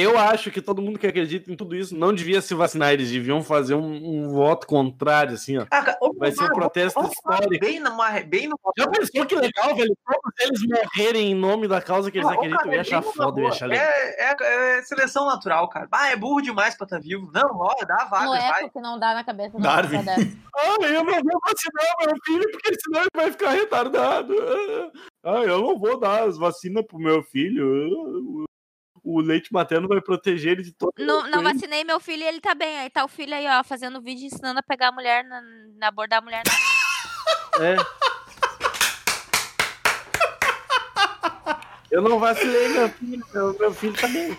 Eu 0.00 0.16
acho 0.16 0.50
que 0.52 0.62
todo 0.62 0.80
mundo 0.80 0.96
que 0.96 1.06
acredita 1.08 1.50
em 1.50 1.56
tudo 1.56 1.74
isso 1.74 1.96
não 1.96 2.12
devia 2.14 2.40
se 2.40 2.54
vacinar, 2.54 2.92
eles 2.92 3.10
deviam 3.10 3.42
fazer 3.42 3.74
um, 3.74 3.82
um 4.26 4.28
voto 4.28 4.64
contrário, 4.64 5.34
assim, 5.34 5.58
ó. 5.58 5.66
Ah, 5.72 5.96
ô, 6.00 6.14
Vai 6.14 6.30
ser 6.30 6.44
um 6.44 6.48
protesto 6.54 7.00
histórico. 7.04 7.58
Bem, 7.58 7.80
numa, 7.80 8.08
bem 8.20 8.46
no 8.48 8.56
Já 8.78 8.86
pensou 8.88 9.26
que 9.26 9.34
legal, 9.34 9.74
velho? 9.74 9.92
Todos 10.06 10.32
eles 10.40 10.60
morrerem 10.68 11.32
em 11.32 11.34
nome 11.34 11.66
da 11.66 11.82
causa 11.82 12.10
que 12.12 12.18
eles 12.18 12.28
Ô, 12.28 12.32
acreditam. 12.32 12.58
cara, 12.58 12.68
Eu 12.70 12.74
ia 12.74 12.80
achar 12.80 13.02
foda, 13.02 13.18
eu 13.20 13.26
ia 13.26 13.42
numa 13.42 13.48
achar 13.50 13.66
legal. 13.66 13.84
É, 13.84 14.32
é- 14.32 14.78
é 14.78 14.82
seleção 14.82 15.26
natural, 15.26 15.68
cara. 15.68 15.88
Ah, 15.90 16.10
é 16.12 16.16
burro 16.16 16.40
demais 16.40 16.76
pra 16.76 16.84
estar 16.84 17.00
vivo. 17.00 17.28
Não, 17.34 17.50
ó, 17.56 17.74
dá 17.84 18.02
a 18.02 18.04
vaga, 18.04 18.24
No 18.26 18.30
vai. 18.30 18.60
eco 18.64 18.70
que 18.72 18.80
não 18.80 18.98
dá 19.00 19.14
na 19.14 19.24
cabeça 19.24 19.58
da 19.58 19.80
Darwin. 19.82 19.98
Ah, 20.60 20.74
eu 20.86 21.04
não 21.04 21.12
vou 21.22 21.40
vacinar 21.46 21.96
meu 22.00 22.16
filho, 22.26 22.50
porque 22.50 22.74
senão 22.82 23.00
ele 23.02 23.10
vai 23.14 23.30
ficar 23.30 23.50
retardado. 23.50 24.34
Ah, 25.24 25.42
eu 25.44 25.60
não 25.60 25.78
vou 25.78 26.00
dar 26.00 26.24
as 26.24 26.36
vacinas 26.36 26.84
pro 26.84 26.98
meu 26.98 27.22
filho. 27.22 28.44
O 29.02 29.20
leite 29.20 29.52
materno 29.52 29.88
vai 29.88 30.00
proteger 30.00 30.52
ele 30.52 30.62
de 30.62 30.72
todo 30.72 30.92
Não, 30.98 31.28
não 31.28 31.42
vacinei 31.42 31.84
meu 31.84 32.00
filho 32.00 32.22
e 32.22 32.26
ele 32.26 32.40
tá 32.40 32.54
bem. 32.54 32.78
Aí 32.78 32.90
tá 32.90 33.04
o 33.04 33.08
filho 33.08 33.34
aí, 33.34 33.46
ó, 33.48 33.64
fazendo 33.64 34.00
vídeo 34.00 34.26
ensinando 34.26 34.60
a 34.60 34.62
pegar 34.62 34.88
a 34.88 34.92
mulher, 34.92 35.24
na, 35.24 35.40
na 35.76 35.88
abordar 35.88 36.18
a 36.18 36.22
mulher 36.22 36.42
na 36.44 37.64
É. 37.64 37.76
Eu 41.90 42.02
não 42.02 42.18
vacilei 42.18 42.68
meu 42.68 42.88
filho, 42.90 43.24
meu, 43.32 43.58
meu 43.58 43.72
filho 43.72 43.94
tá 43.94 44.06
bem. 44.08 44.36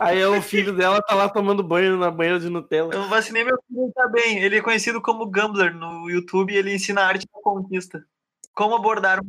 Aí 0.00 0.24
o 0.24 0.40
filho 0.40 0.72
dela 0.72 1.02
tá 1.02 1.12
lá 1.12 1.28
tomando 1.28 1.60
banho 1.60 1.96
na 1.96 2.08
banheira 2.08 2.38
de 2.38 2.48
Nutella. 2.48 2.94
Eu 2.94 3.08
vacinei 3.08 3.42
meu 3.42 3.58
filho, 3.66 3.82
ele 3.82 3.92
tá 3.92 4.06
bem. 4.06 4.38
Ele 4.38 4.58
é 4.58 4.62
conhecido 4.62 5.02
como 5.02 5.26
Gambler 5.26 5.74
no 5.74 6.08
YouTube 6.08 6.52
e 6.52 6.56
ele 6.56 6.72
ensina 6.72 7.02
a 7.02 7.06
arte 7.08 7.26
da 7.26 7.42
conquista. 7.42 8.06
Como 8.54 8.76
abordar 8.76 9.20
um 9.20 9.28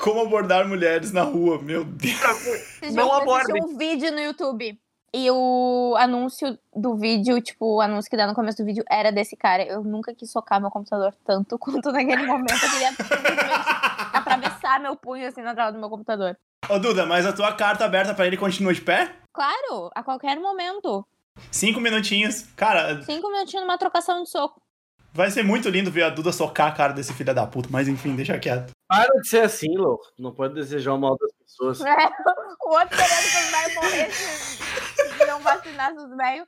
Como 0.00 0.20
abordar 0.20 0.66
mulheres 0.68 1.12
na 1.12 1.22
rua, 1.22 1.60
meu 1.60 1.84
Deus. 1.84 2.46
Esses 2.46 2.94
Não 2.94 3.12
abordem. 3.12 3.62
um 3.62 3.76
vídeo 3.76 4.12
no 4.12 4.20
YouTube. 4.20 4.78
E 5.12 5.30
o 5.30 5.94
anúncio 5.98 6.58
do 6.76 6.94
vídeo, 6.96 7.40
tipo, 7.40 7.76
o 7.76 7.80
anúncio 7.80 8.10
que 8.10 8.16
dá 8.16 8.26
no 8.26 8.34
começo 8.34 8.58
do 8.58 8.64
vídeo 8.66 8.84
era 8.90 9.10
desse 9.10 9.36
cara. 9.36 9.62
Eu 9.64 9.82
nunca 9.82 10.14
quis 10.14 10.30
socar 10.30 10.60
meu 10.60 10.70
computador 10.70 11.14
tanto 11.24 11.56
quanto 11.58 11.90
naquele 11.90 12.26
momento. 12.26 12.52
Eu 12.52 12.70
queria 12.70 12.92
simplesmente 12.92 13.40
atravessar 14.12 14.80
meu 14.80 14.94
punho 14.96 15.26
assim 15.26 15.40
na 15.42 15.54
tela 15.54 15.70
do 15.72 15.78
meu 15.78 15.88
computador. 15.88 16.36
Ô, 16.68 16.78
Duda, 16.78 17.06
mas 17.06 17.24
a 17.24 17.32
tua 17.32 17.52
carta 17.52 17.84
aberta 17.86 18.12
pra 18.14 18.26
ele 18.26 18.36
continua 18.36 18.74
de 18.74 18.82
pé? 18.82 19.10
Claro, 19.32 19.90
a 19.94 20.02
qualquer 20.02 20.38
momento. 20.38 21.06
Cinco 21.50 21.80
minutinhos. 21.80 22.42
Cara, 22.56 23.02
Cinco 23.02 23.30
minutinhos 23.30 23.64
numa 23.64 23.78
trocação 23.78 24.22
de 24.22 24.28
soco. 24.28 24.60
Vai 25.12 25.30
ser 25.30 25.42
muito 25.42 25.68
lindo 25.68 25.90
ver 25.90 26.04
a 26.04 26.10
Duda 26.10 26.32
socar 26.32 26.68
a 26.68 26.72
cara 26.72 26.92
desse 26.92 27.12
filho 27.12 27.34
da 27.34 27.46
puta, 27.46 27.68
mas 27.70 27.88
enfim, 27.88 28.14
deixa 28.14 28.38
quieto. 28.38 28.72
Para 28.88 29.20
de 29.20 29.28
ser 29.28 29.42
assim, 29.42 29.76
louco. 29.76 30.04
Não 30.18 30.32
pode 30.32 30.54
desejar 30.54 30.94
o 30.94 30.98
mal 30.98 31.16
das 31.18 31.32
pessoas. 31.32 31.80
É, 31.80 32.10
o 32.64 32.70
outro 32.70 32.96
querendo 32.96 33.30
que 33.30 33.38
os 33.38 33.50
velhos 33.50 33.74
morressem 33.74 34.66
e 35.20 35.26
não 35.26 35.40
vacinassem 35.40 35.98
os 35.98 36.16
velhos. 36.16 36.46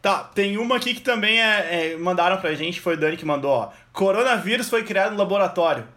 Tá, 0.00 0.22
tem 0.22 0.58
uma 0.58 0.76
aqui 0.76 0.94
que 0.94 1.00
também 1.00 1.40
é, 1.40 1.92
é, 1.92 1.96
mandaram 1.96 2.38
pra 2.38 2.54
gente, 2.54 2.80
foi 2.80 2.94
o 2.94 2.96
Dani 2.96 3.16
que 3.16 3.24
mandou, 3.24 3.50
ó. 3.50 3.72
Coronavírus 3.92 4.68
foi 4.68 4.84
criado 4.84 5.12
no 5.12 5.18
laboratório. 5.18 5.88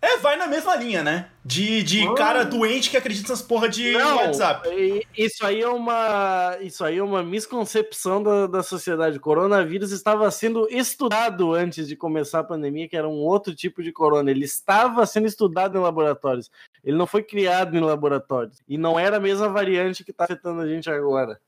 É, 0.00 0.16
vai 0.18 0.36
na 0.36 0.46
mesma 0.46 0.76
linha, 0.76 1.02
né? 1.02 1.28
De, 1.44 1.82
de 1.82 2.04
Mano. 2.04 2.14
cara 2.14 2.44
doente 2.44 2.88
que 2.88 2.96
acredita 2.96 3.30
nessas 3.32 3.44
porra 3.44 3.68
de 3.68 3.96
WhatsApp. 3.96 4.68
e- 4.68 5.04
isso 5.16 5.44
aí 5.44 5.60
é 5.60 5.68
uma, 5.68 6.56
isso 6.60 6.84
aí 6.84 6.98
é 6.98 7.02
uma 7.02 7.20
misconcepção 7.22 8.22
da, 8.22 8.46
da 8.46 8.62
sociedade. 8.62 9.18
O 9.18 9.20
coronavírus 9.20 9.90
estava 9.90 10.30
sendo 10.30 10.68
estudado 10.70 11.52
antes 11.52 11.88
de 11.88 11.96
começar 11.96 12.40
a 12.40 12.44
pandemia, 12.44 12.88
que 12.88 12.96
era 12.96 13.08
um 13.08 13.18
outro 13.24 13.54
tipo 13.56 13.82
de 13.82 13.90
corona. 13.90 14.30
Ele 14.30 14.44
estava 14.44 15.04
sendo 15.04 15.26
estudado 15.26 15.76
em 15.76 15.80
laboratórios. 15.80 16.48
Ele 16.84 16.96
não 16.96 17.06
foi 17.06 17.24
criado 17.24 17.76
em 17.76 17.80
laboratórios. 17.80 18.58
E 18.68 18.78
não 18.78 18.98
era 19.00 19.16
a 19.16 19.20
mesma 19.20 19.48
variante 19.48 20.04
que 20.04 20.12
está 20.12 20.24
afetando 20.24 20.60
a 20.60 20.68
gente 20.68 20.88
agora. 20.88 21.40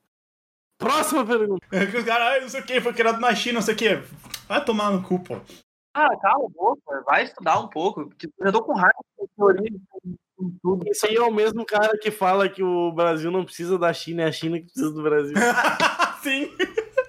Próxima 0.77 1.25
pergunta. 1.25 1.65
Que 1.71 1.97
os 1.99 2.05
caras, 2.05 2.27
"Ai, 2.29 2.41
não 2.41 2.49
sei 2.49 2.61
o 2.63 2.65
que, 2.65 2.81
foi 2.81 2.93
criado 2.95 3.21
na 3.21 3.33
China, 3.35 3.55
não 3.61 3.63
sei 3.63 3.75
o 3.75 3.77
que. 3.77 4.03
Vai 4.49 4.65
tomar 4.65 4.91
no 4.91 5.03
cu, 5.03 5.21
pô. 5.21 5.37
Cara, 5.93 6.17
cala 6.19 6.47
a 6.47 6.49
boca, 6.49 7.03
vai 7.05 7.25
estudar 7.25 7.59
um 7.61 7.69
pouco. 7.69 8.07
porque 8.07 8.29
Eu 8.39 8.53
tô 8.53 8.63
com 8.63 8.75
raiva 8.75 8.95
de 9.21 9.27
teoria 9.37 9.79
com- 9.91 10.51
tudo. 10.63 10.89
Isso 10.89 11.07
aí 11.07 11.17
é 11.17 11.21
o 11.23 11.33
mesmo 11.33 11.67
cara 11.67 11.99
que 11.99 12.11
fala 12.11 12.49
que 12.49 12.63
o 12.63 12.91
Brasil 12.93 13.31
não 13.31 13.45
precisa 13.45 13.79
da 13.79 13.93
China, 13.93 14.23
é 14.23 14.27
a 14.27 14.33
China 14.33 14.59
que 14.59 14.65
precisa 14.65 14.91
do 14.91 15.03
Brasil. 15.03 15.35
Sim. 16.23 16.51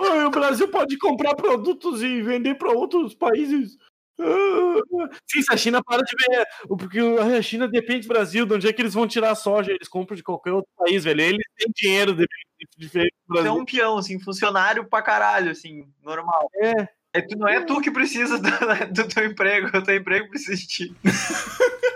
Ah, 0.00 0.26
o 0.26 0.30
Brasil 0.30 0.68
pode 0.68 0.98
comprar 0.98 1.34
produtos 1.34 2.02
e 2.02 2.20
vender 2.20 2.56
para 2.56 2.72
outros 2.72 3.14
países. 3.14 3.78
Ah, 4.20 5.14
Sim, 5.26 5.40
se 5.42 5.52
a 5.52 5.56
China 5.56 5.82
para 5.82 6.02
de 6.02 6.12
ver, 6.28 6.46
porque 6.68 6.98
a 7.00 7.40
China 7.40 7.66
depende 7.68 8.06
do 8.06 8.12
Brasil, 8.12 8.44
de 8.44 8.54
onde 8.54 8.68
é 8.68 8.72
que 8.72 8.82
eles 8.82 8.92
vão 8.92 9.06
tirar 9.06 9.30
a 9.30 9.34
soja? 9.36 9.70
Eles 9.72 9.88
compram 9.88 10.14
de 10.16 10.22
qualquer 10.22 10.52
outro 10.52 10.68
país, 10.76 11.04
velho. 11.04 11.20
Eles 11.20 11.44
têm 11.56 11.72
dinheiro 11.74 12.14
de- 12.14 12.26
diferente 12.76 13.14
do 13.26 13.34
Você 13.34 13.38
é 13.38 13.42
Brasil. 13.42 13.54
um 13.54 13.64
peão, 13.64 13.96
assim, 13.98 14.18
funcionário 14.20 14.84
pra 14.88 15.00
caralho, 15.00 15.50
assim, 15.52 15.88
normal. 16.02 16.50
É. 16.56 16.88
É, 17.14 17.22
tu, 17.22 17.38
não 17.38 17.48
é 17.48 17.60
tu 17.64 17.80
que 17.80 17.90
precisa 17.90 18.38
do, 18.38 18.48
do 18.92 19.08
teu 19.08 19.26
emprego, 19.26 19.76
o 19.76 19.82
teu 19.82 19.96
emprego 19.96 20.28
precisa 20.28 20.56
de 20.56 20.66
ti. 20.66 20.96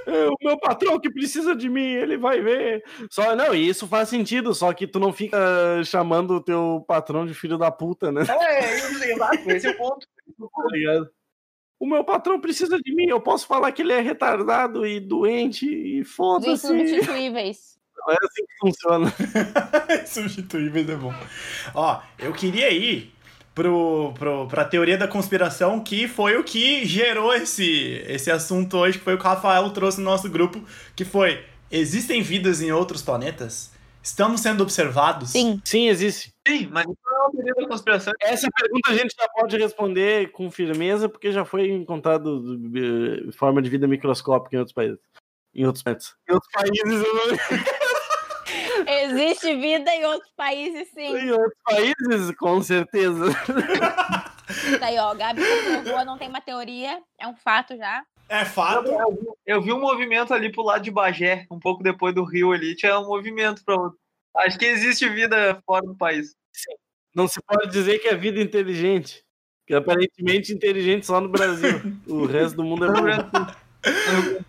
É 0.06 0.28
o 0.28 0.36
meu 0.42 0.58
patrão 0.58 0.98
que 0.98 1.10
precisa 1.10 1.54
de 1.54 1.68
mim, 1.68 1.86
ele 1.86 2.16
vai 2.16 2.40
ver. 2.40 2.82
Só 3.10 3.36
não, 3.36 3.54
e 3.54 3.68
isso 3.68 3.86
faz 3.86 4.08
sentido, 4.08 4.54
só 4.54 4.72
que 4.72 4.86
tu 4.86 4.98
não 4.98 5.12
fica 5.12 5.38
chamando 5.84 6.34
o 6.34 6.42
teu 6.42 6.84
patrão 6.86 7.26
de 7.26 7.34
filho 7.34 7.58
da 7.58 7.70
puta, 7.70 8.10
né? 8.10 8.22
É, 8.28 8.76
isso, 8.76 9.04
exato, 9.04 9.50
esse 9.50 9.66
é 9.66 9.70
o 9.70 9.76
ponto. 9.76 10.06
Tá 10.38 10.68
ligado? 10.72 11.10
O 11.78 11.86
meu 11.86 12.04
patrão 12.04 12.40
precisa 12.40 12.78
de 12.80 12.94
mim, 12.94 13.06
eu 13.06 13.20
posso 13.20 13.46
falar 13.46 13.70
que 13.70 13.82
ele 13.82 13.92
é 13.92 14.00
retardado 14.00 14.86
e 14.86 14.98
doente 14.98 15.66
e 15.66 16.04
foda-se. 16.04 16.52
insubstituíveis. 16.52 17.78
Não 17.96 18.12
é 18.12 18.16
assim 18.22 18.44
que 18.46 18.58
funciona. 18.60 19.14
Substituíveis 20.06 20.88
é 20.88 20.96
bom. 20.96 21.12
Ó, 21.74 22.00
eu 22.18 22.32
queria 22.32 22.70
ir 22.70 23.12
pro, 23.54 24.12
pro, 24.18 24.46
pra 24.48 24.64
teoria 24.64 24.96
da 24.96 25.06
conspiração, 25.08 25.80
que 25.80 26.08
foi 26.08 26.36
o 26.36 26.44
que 26.44 26.84
gerou 26.86 27.32
esse, 27.34 28.02
esse 28.06 28.30
assunto 28.30 28.76
hoje, 28.78 28.98
que 28.98 29.04
foi 29.04 29.14
o 29.14 29.18
que 29.18 29.24
o 29.24 29.28
Rafael 29.28 29.68
trouxe 29.70 29.98
no 29.98 30.04
nosso 30.04 30.28
grupo, 30.28 30.62
que 30.96 31.04
foi, 31.04 31.44
existem 31.70 32.22
vidas 32.22 32.60
em 32.62 32.72
outros 32.72 33.02
planetas? 33.02 33.70
Estamos 34.02 34.40
sendo 34.40 34.62
observados? 34.62 35.30
Sim. 35.30 35.60
Sim, 35.64 35.88
existe. 35.88 36.32
Sim, 36.48 36.68
mas 36.72 36.84
isso 36.84 36.98
não 37.04 37.14
é 37.16 37.20
uma 37.20 37.30
teoria 37.30 37.54
da 37.54 37.68
conspiração. 37.68 38.12
Essa 38.20 38.48
pergunta 38.50 38.90
a 38.90 38.94
gente 38.94 39.14
já 39.16 39.28
pode 39.28 39.56
responder 39.56 40.32
com 40.32 40.50
firmeza, 40.50 41.08
porque 41.08 41.30
já 41.30 41.44
foi 41.44 41.70
encontrado 41.70 42.58
eh, 42.74 43.30
forma 43.32 43.62
de 43.62 43.70
vida 43.70 43.86
microscópica 43.86 44.56
em 44.56 44.58
outros 44.58 44.74
países. 44.74 44.98
Em 45.54 45.64
outros 45.66 45.84
planetas. 45.84 46.14
Em 46.28 46.32
outros 46.32 46.50
países, 46.52 46.82
eu 46.84 47.14
não- 47.30 47.91
Existe 48.86 49.54
vida 49.56 49.90
em 49.94 50.04
outros 50.04 50.30
países, 50.36 50.88
sim. 50.92 51.16
em 51.16 51.30
outros 51.30 51.58
países, 51.64 52.36
com 52.36 52.62
certeza. 52.62 53.24
Tá 54.78 54.86
aí, 54.86 54.98
ó. 54.98 55.14
Gabi 55.14 55.42
comprovou, 55.42 56.04
não 56.04 56.18
tem 56.18 56.28
uma 56.28 56.40
teoria, 56.40 57.00
é 57.18 57.26
um 57.26 57.34
fato 57.34 57.76
já. 57.76 58.02
É 58.28 58.44
fato. 58.44 58.90
Eu 59.46 59.60
vi 59.60 59.72
um 59.72 59.80
movimento 59.80 60.32
ali 60.32 60.50
pro 60.50 60.62
lado 60.62 60.82
de 60.82 60.90
Bagé, 60.90 61.46
um 61.50 61.58
pouco 61.58 61.82
depois 61.82 62.14
do 62.14 62.24
Rio 62.24 62.52
ali, 62.52 62.74
tinha 62.74 62.98
um 62.98 63.06
movimento 63.06 63.64
pra 63.64 63.76
Acho 64.38 64.58
que 64.58 64.64
existe 64.64 65.08
vida 65.08 65.62
fora 65.66 65.84
do 65.84 65.94
país. 65.94 66.34
Não 67.14 67.28
se 67.28 67.40
pode 67.42 67.70
dizer 67.70 67.98
que 67.98 68.08
é 68.08 68.16
vida 68.16 68.40
inteligente. 68.40 69.22
Que 69.66 69.74
aparentemente 69.74 70.52
inteligente 70.52 71.06
só 71.06 71.20
no 71.20 71.28
Brasil. 71.28 71.80
o 72.06 72.24
resto 72.24 72.56
do 72.56 72.64
mundo 72.64 72.86
é 72.86 72.88
burro. 72.92 74.44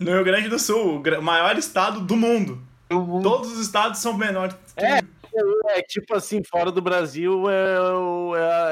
No 0.00 0.12
Rio 0.12 0.24
Grande 0.24 0.48
do 0.48 0.58
Sul, 0.58 1.00
o 1.00 1.22
maior 1.22 1.56
estado 1.56 2.00
do 2.00 2.16
mundo. 2.16 2.60
Todos 2.88 3.52
os 3.52 3.58
estados 3.60 3.98
são 4.00 4.16
menores. 4.16 4.54
que- 4.76 4.84
É. 4.84 5.00
É 5.76 5.82
tipo 5.82 6.16
assim, 6.16 6.42
fora 6.42 6.72
do 6.72 6.80
Brasil 6.82 7.48
é, 7.48 7.74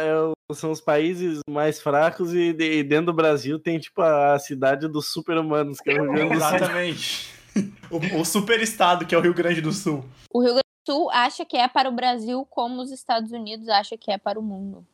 é 0.02 0.08
é 0.08 0.14
o- 0.50 0.54
são 0.54 0.70
os 0.72 0.80
países 0.80 1.40
mais 1.48 1.80
fracos 1.80 2.32
e, 2.34 2.52
de- 2.52 2.78
e 2.78 2.82
dentro 2.82 3.06
do 3.06 3.12
Brasil 3.12 3.58
tem 3.58 3.78
tipo 3.78 4.00
a 4.02 4.36
cidade 4.38 4.88
dos 4.88 5.08
super-humanos, 5.12 5.80
que 5.80 5.90
é 5.90 6.00
o 6.00 6.04
Rio 6.04 6.12
Grande 6.12 6.34
do 6.34 6.40
Sul. 6.40 6.56
Exatamente. 6.56 7.36
O, 7.90 8.20
o 8.20 8.24
super 8.24 8.60
estado 8.60 9.06
que 9.06 9.14
é 9.14 9.18
o 9.18 9.20
Rio 9.22 9.32
Grande 9.32 9.60
do 9.62 9.72
Sul. 9.72 10.04
O 10.30 10.40
Rio 10.40 10.50
Grande 10.50 10.62
do 10.86 10.92
Sul 10.92 11.10
acha 11.10 11.42
que 11.44 11.56
é 11.56 11.66
para 11.68 11.88
o 11.88 11.92
Brasil 11.92 12.46
como 12.50 12.82
os 12.82 12.90
Estados 12.90 13.32
Unidos 13.32 13.66
acham 13.68 13.96
que 13.96 14.10
é 14.12 14.18
para 14.18 14.38
o 14.38 14.42
mundo. 14.42 14.84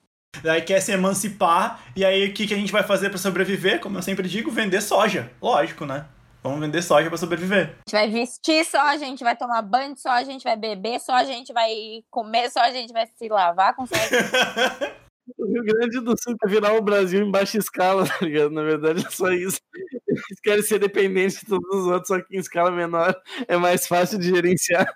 Daí 0.45 0.62
quer 0.62 0.81
se 0.81 0.93
emancipar, 0.93 1.83
e 1.97 2.05
aí 2.05 2.29
o 2.29 2.33
que, 2.33 2.47
que 2.47 2.55
a 2.55 2.57
gente 2.57 2.70
vai 2.70 2.83
fazer 2.85 3.09
pra 3.11 3.18
sobreviver? 3.18 3.81
Como 3.81 3.99
eu 3.99 4.03
sempre 4.03 4.29
digo, 4.29 4.49
vender 4.51 4.81
soja. 4.81 5.31
Lógico, 5.43 5.85
né? 5.85 6.05
Vamos 6.43 6.61
vender 6.61 6.82
soja 6.82 7.09
pra 7.09 7.16
sobreviver. 7.16 7.61
A 7.61 7.66
gente 7.66 7.93
vai 7.93 8.11
vestir 8.11 8.64
só, 8.64 8.80
a 8.88 8.97
gente 8.97 9.22
vai 9.22 9.36
tomar 9.36 9.62
banho 9.62 9.97
só, 9.97 10.11
a 10.11 10.24
gente 10.24 10.43
vai 10.43 10.57
beber 10.57 10.99
só, 11.01 11.14
a 11.14 11.24
gente 11.24 11.53
vai 11.53 12.03
comer 12.11 12.51
só, 12.51 12.61
a 12.61 12.72
gente 12.72 12.93
vai 12.93 13.07
se 13.07 13.28
lavar 13.28 13.74
com 13.76 13.86
só. 13.86 13.95
O 15.38 15.47
Rio 15.47 15.62
Grande 15.62 16.01
do 16.01 16.14
Sul 16.20 16.36
quer 16.36 16.49
virar 16.49 16.74
o 16.74 16.82
Brasil 16.82 17.24
em 17.24 17.30
baixa 17.30 17.57
escala, 17.57 18.05
tá 18.09 18.18
ligado? 18.22 18.51
Na 18.51 18.62
verdade 18.62 19.07
é 19.07 19.11
só 19.11 19.30
isso. 19.30 19.61
Eles 20.07 20.40
querem 20.43 20.62
ser 20.62 20.80
dependentes 20.80 21.40
de 21.40 21.47
todos 21.47 21.68
os 21.72 21.86
outros, 21.86 22.09
só 22.09 22.20
que 22.20 22.36
em 22.36 22.40
escala 22.40 22.70
menor 22.70 23.14
é 23.47 23.57
mais 23.57 23.86
fácil 23.86 24.18
de 24.18 24.28
gerenciar. 24.28 24.86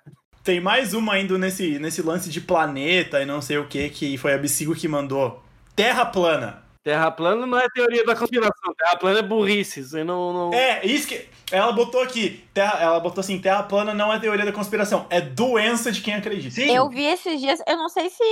Tem 0.42 0.61
mais 0.61 0.94
uma 0.94 1.14
ainda 1.14 1.38
nesse, 1.38 1.78
nesse 1.78 2.03
lance 2.03 2.28
de 2.28 2.40
planeta 2.40 3.22
e 3.22 3.26
não 3.26 3.40
sei 3.40 3.59
o 3.59 3.68
que, 3.68 3.88
que 3.88 4.18
foi 4.18 4.34
a 4.34 4.38
Bicigo 4.38 4.74
que 4.74 4.88
mandou. 4.88 5.42
Terra 5.74 6.05
plana. 6.07 6.66
Terra 6.87 7.11
plana 7.11 7.49
não 7.49 7.59
é 7.59 7.68
teoria 7.68 8.05
da 8.07 8.14
conspiração, 8.14 8.72
terra 8.78 8.95
plana 8.97 9.18
é 9.18 9.22
burrice. 9.22 9.84
Aí 9.97 10.05
não. 10.05 10.32
não... 10.32 10.55
É, 10.55 10.87
isso 10.87 11.09
que. 11.09 11.28
Ela 11.51 11.72
botou 11.72 12.01
aqui. 12.01 12.49
Terra, 12.55 12.78
ela 12.80 13.01
botou 13.01 13.22
assim: 13.22 13.41
Terra 13.41 13.64
plana 13.64 13.93
não 13.93 14.12
é 14.12 14.20
teoria 14.20 14.45
da 14.45 14.53
conspiração, 14.53 15.05
é 15.11 15.20
doença 15.20 15.91
de 15.91 16.01
quem 16.01 16.14
acredita. 16.14 16.55
Sim. 16.55 16.72
Eu 16.72 16.89
vi 16.89 17.03
esses 17.03 17.41
dias, 17.41 17.61
eu 17.66 17.76
não 17.76 17.89
sei 17.89 18.09
se. 18.09 18.22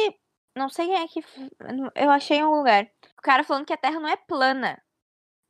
Não 0.57 0.69
sei 0.69 0.87
quem 0.87 1.03
é 1.03 1.09
que. 1.09 1.21
Eu 1.97 2.13
achei 2.13 2.37
em 2.39 2.45
um 2.45 2.59
lugar. 2.59 2.85
O 3.19 3.23
cara 3.23 3.43
falando 3.43 3.67
que 3.67 3.73
a 3.73 3.77
Terra 3.77 3.99
não 3.99 4.09
é 4.09 4.15
plana, 4.15 4.81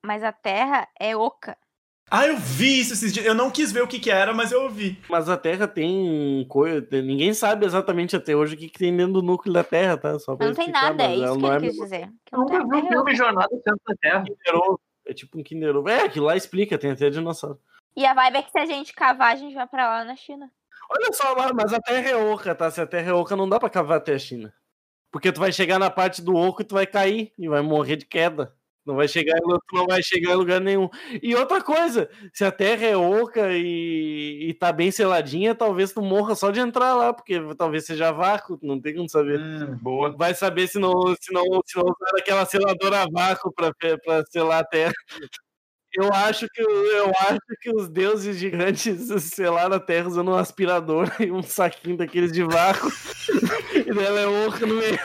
mas 0.03 0.23
a 0.23 0.33
Terra 0.33 0.89
é 0.99 1.15
oca. 1.15 1.59
Ah, 2.11 2.27
eu 2.27 2.37
vi 2.37 2.81
isso 2.81 2.93
esses 2.93 3.13
dias. 3.13 3.27
Eu 3.27 3.35
não 3.35 3.51
quis 3.51 3.73
ver 3.73 3.83
o 3.83 3.89
que, 3.89 3.99
que 3.99 4.11
era, 4.11 4.33
mas 4.33 4.53
eu 4.53 4.63
ouvi. 4.63 4.99
Mas 5.09 5.29
a 5.29 5.37
Terra 5.37 5.67
tem 5.67 6.45
coisa. 6.49 6.87
Ninguém 7.03 7.33
sabe 7.35 7.65
exatamente 7.67 8.15
até 8.15 8.37
hoje 8.37 8.55
o 8.55 8.59
que, 8.59 8.69
que 8.69 8.79
tem 8.79 8.97
dentro 8.97 9.15
do 9.15 9.23
núcleo 9.23 9.53
da 9.53 9.65
Terra, 9.65 9.97
tá? 9.97 10.19
Só 10.19 10.37
pra 10.37 10.47
Não 10.47 10.55
tem 10.55 10.67
explicar, 10.67 10.95
nada, 10.95 11.05
é 11.05 11.17
isso 11.17 11.35
que 11.35 11.41
não 11.41 11.57
ele 11.57 11.67
é 11.67 11.69
quis 11.69 11.79
dizer. 11.79 12.13
Que 12.25 12.35
Eu 12.35 12.39
não 12.39 12.47
nunca 12.47 12.59
tem 12.59 12.69
vi 12.69 12.77
um 12.77 12.81
Terra 12.81 12.87
é 12.87 12.93
filme 12.93 13.17
Jornada 13.17 13.49
ao 13.51 13.63
Centro 13.63 13.81
da 13.87 13.95
Terra. 13.97 14.25
É 15.07 15.13
tipo 15.15 15.39
um 15.39 15.43
Kinder 15.43 15.77
Ovo. 15.77 15.89
É, 15.89 16.03
aquilo 16.03 16.27
lá 16.27 16.37
explica, 16.37 16.79
tem 16.79 16.91
até 16.91 17.11
dinossauro. 17.11 17.59
E 17.97 18.05
a 18.05 18.15
vibe 18.15 18.37
é 18.37 18.43
que 18.43 18.51
se 18.51 18.59
a 18.59 18.67
gente 18.67 18.93
cavar, 18.93 19.33
a 19.33 19.37
gente 19.37 19.55
vai 19.55 19.67
pra 19.67 19.89
lá 19.89 20.05
na 20.05 20.17
China. 20.17 20.51
Olha 20.91 21.13
só 21.13 21.33
lá, 21.33 21.53
mas 21.53 21.73
a 21.73 21.81
Terra 21.81 22.11
é 22.11 22.17
oca, 22.17 22.55
tá? 22.55 22.71
Se 22.71 22.81
a 22.81 22.87
Terra 22.87 23.11
é 23.11 23.13
oca, 23.13 23.35
não 23.35 23.49
dá 23.49 23.59
pra 23.59 23.71
cavar 23.71 23.99
até 23.99 24.15
a 24.15 24.19
China. 24.19 24.53
Porque 25.11 25.33
tu 25.33 25.41
vai 25.41 25.53
chegar 25.53 25.79
na 25.79 25.91
parte 25.91 26.21
do 26.21 26.35
oco 26.35 26.63
e 26.63 26.65
tu 26.65 26.75
vai 26.75 26.87
cair 26.87 27.33
e 27.39 27.49
vai 27.49 27.63
morrer 27.63 27.97
de 27.97 28.05
queda. 28.05 28.55
Não 28.87 28.97
vai 28.97 29.09
chegar, 29.09 29.39
não 29.73 29.87
vai 29.87 30.03
chegar 30.03 30.33
em 30.33 30.37
lugar 30.37 30.61
nenhum. 30.61 30.91
E 31.23 31.35
outra 31.35 31.63
coisa, 31.63 32.09
se 32.33 32.45
a 32.45 32.53
Terra 32.53 32.85
é 32.87 32.97
oca 32.97 33.53
e, 33.53 34.51
e 34.51 34.55
tá 34.55 34.71
bem 34.71 34.91
seladinha, 34.91 35.55
talvez 35.55 35.93
tu 35.93 36.03
morra 36.03 36.35
só 36.35 36.51
de 36.51 36.61
entrar 36.61 36.95
lá, 36.95 37.13
porque 37.13 37.41
talvez 37.57 37.87
seja 37.87 38.13
vácuo, 38.13 38.59
não 38.63 38.79
tem 38.79 38.95
como 38.95 39.09
saber. 39.09 39.41
Hum, 39.41 39.79
boa. 39.81 40.15
Vai 40.15 40.35
saber 40.35 40.69
se 40.69 40.79
não, 40.79 40.93
se 41.19 41.33
não, 41.33 41.45
se 41.65 41.77
não 41.77 41.85
usar 41.85 42.19
aquela 42.19 42.45
seladora 42.45 43.03
a 43.03 43.07
vácuo 43.11 43.51
pra, 43.53 43.73
pra 43.73 44.23
selar 44.31 44.61
a 44.61 44.65
Terra. 44.65 44.93
Eu 45.95 46.13
acho 46.13 46.49
que, 46.49 46.61
eu 46.61 47.13
acho 47.21 47.41
que 47.61 47.71
os 47.71 47.89
deuses 47.89 48.37
gigantes 48.37 49.09
selaram 49.23 49.77
a 49.77 49.81
Terra 49.81 50.09
usando 50.09 50.33
um 50.33 50.37
aspirador 50.37 51.09
e 51.21 51.31
um 51.31 51.43
saquinho 51.43 51.97
daqueles 51.97 52.33
de 52.33 52.43
vácuo. 52.43 52.91
e 53.75 53.95
dela 53.95 54.21
é 54.21 54.27
oca 54.27 54.67
no 54.67 54.75
meio. 54.75 54.99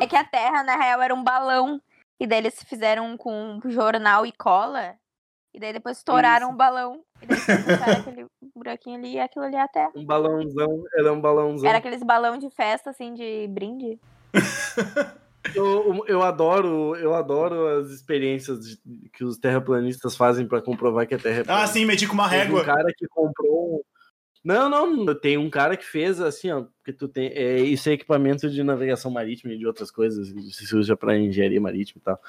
É 0.00 0.06
que 0.06 0.16
a 0.16 0.24
Terra, 0.24 0.64
na 0.64 0.76
real, 0.76 1.02
era 1.02 1.14
um 1.14 1.22
balão. 1.22 1.80
E 2.20 2.26
daí 2.26 2.38
eles 2.38 2.62
fizeram 2.64 3.16
com 3.16 3.58
jornal 3.64 4.26
e 4.26 4.32
cola. 4.32 4.94
E 5.54 5.58
daí 5.58 5.72
depois 5.72 5.96
estouraram 5.96 6.46
Isso. 6.48 6.54
o 6.54 6.56
balão. 6.58 7.00
E 7.22 7.26
daí 7.26 7.38
botaram 7.38 8.00
aquele 8.00 8.26
buraquinho 8.54 8.98
ali 8.98 9.14
e 9.14 9.20
aquilo 9.20 9.44
ali 9.46 9.56
é 9.56 9.62
a 9.62 9.66
Terra. 9.68 9.90
Um 9.96 10.04
balãozão, 10.04 10.82
era 10.94 11.12
um 11.12 11.20
balãozão. 11.20 11.68
Era 11.68 11.78
aqueles 11.78 12.02
balão 12.02 12.38
de 12.38 12.50
festa, 12.50 12.90
assim, 12.90 13.14
de 13.14 13.48
brinde. 13.48 13.98
Eu, 15.54 16.04
eu 16.06 16.22
adoro, 16.22 16.94
eu 16.96 17.14
adoro 17.14 17.66
as 17.80 17.88
experiências 17.88 18.60
de- 18.60 19.08
que 19.10 19.24
os 19.24 19.38
terraplanistas 19.38 20.14
fazem 20.14 20.46
pra 20.46 20.60
comprovar 20.60 21.06
que 21.06 21.14
a 21.14 21.18
Terra 21.18 21.40
é 21.40 21.44
plana. 21.44 21.62
Ah, 21.62 21.66
sim, 21.66 21.86
medi 21.86 22.06
com 22.06 22.12
uma 22.12 22.28
Teve 22.28 22.42
régua. 22.44 22.60
um 22.60 22.64
cara 22.64 22.92
que 22.96 23.08
comprou. 23.08 23.82
Não, 24.42 24.70
não, 24.70 25.14
tem 25.14 25.36
um 25.36 25.50
cara 25.50 25.76
que 25.76 25.84
fez 25.84 26.18
assim, 26.18 26.50
ó, 26.50 26.62
porque 26.62 26.94
tu 26.94 27.06
tem, 27.08 27.28
é, 27.28 27.60
isso 27.60 27.90
é 27.90 27.92
equipamento 27.92 28.48
de 28.48 28.62
navegação 28.62 29.10
marítima 29.10 29.52
e 29.52 29.58
de 29.58 29.66
outras 29.66 29.90
coisas, 29.90 30.28
se 30.54 30.76
usa 30.76 30.96
para 30.96 31.18
engenharia 31.18 31.60
marítima 31.60 32.00
e 32.00 32.04
tal. 32.04 32.20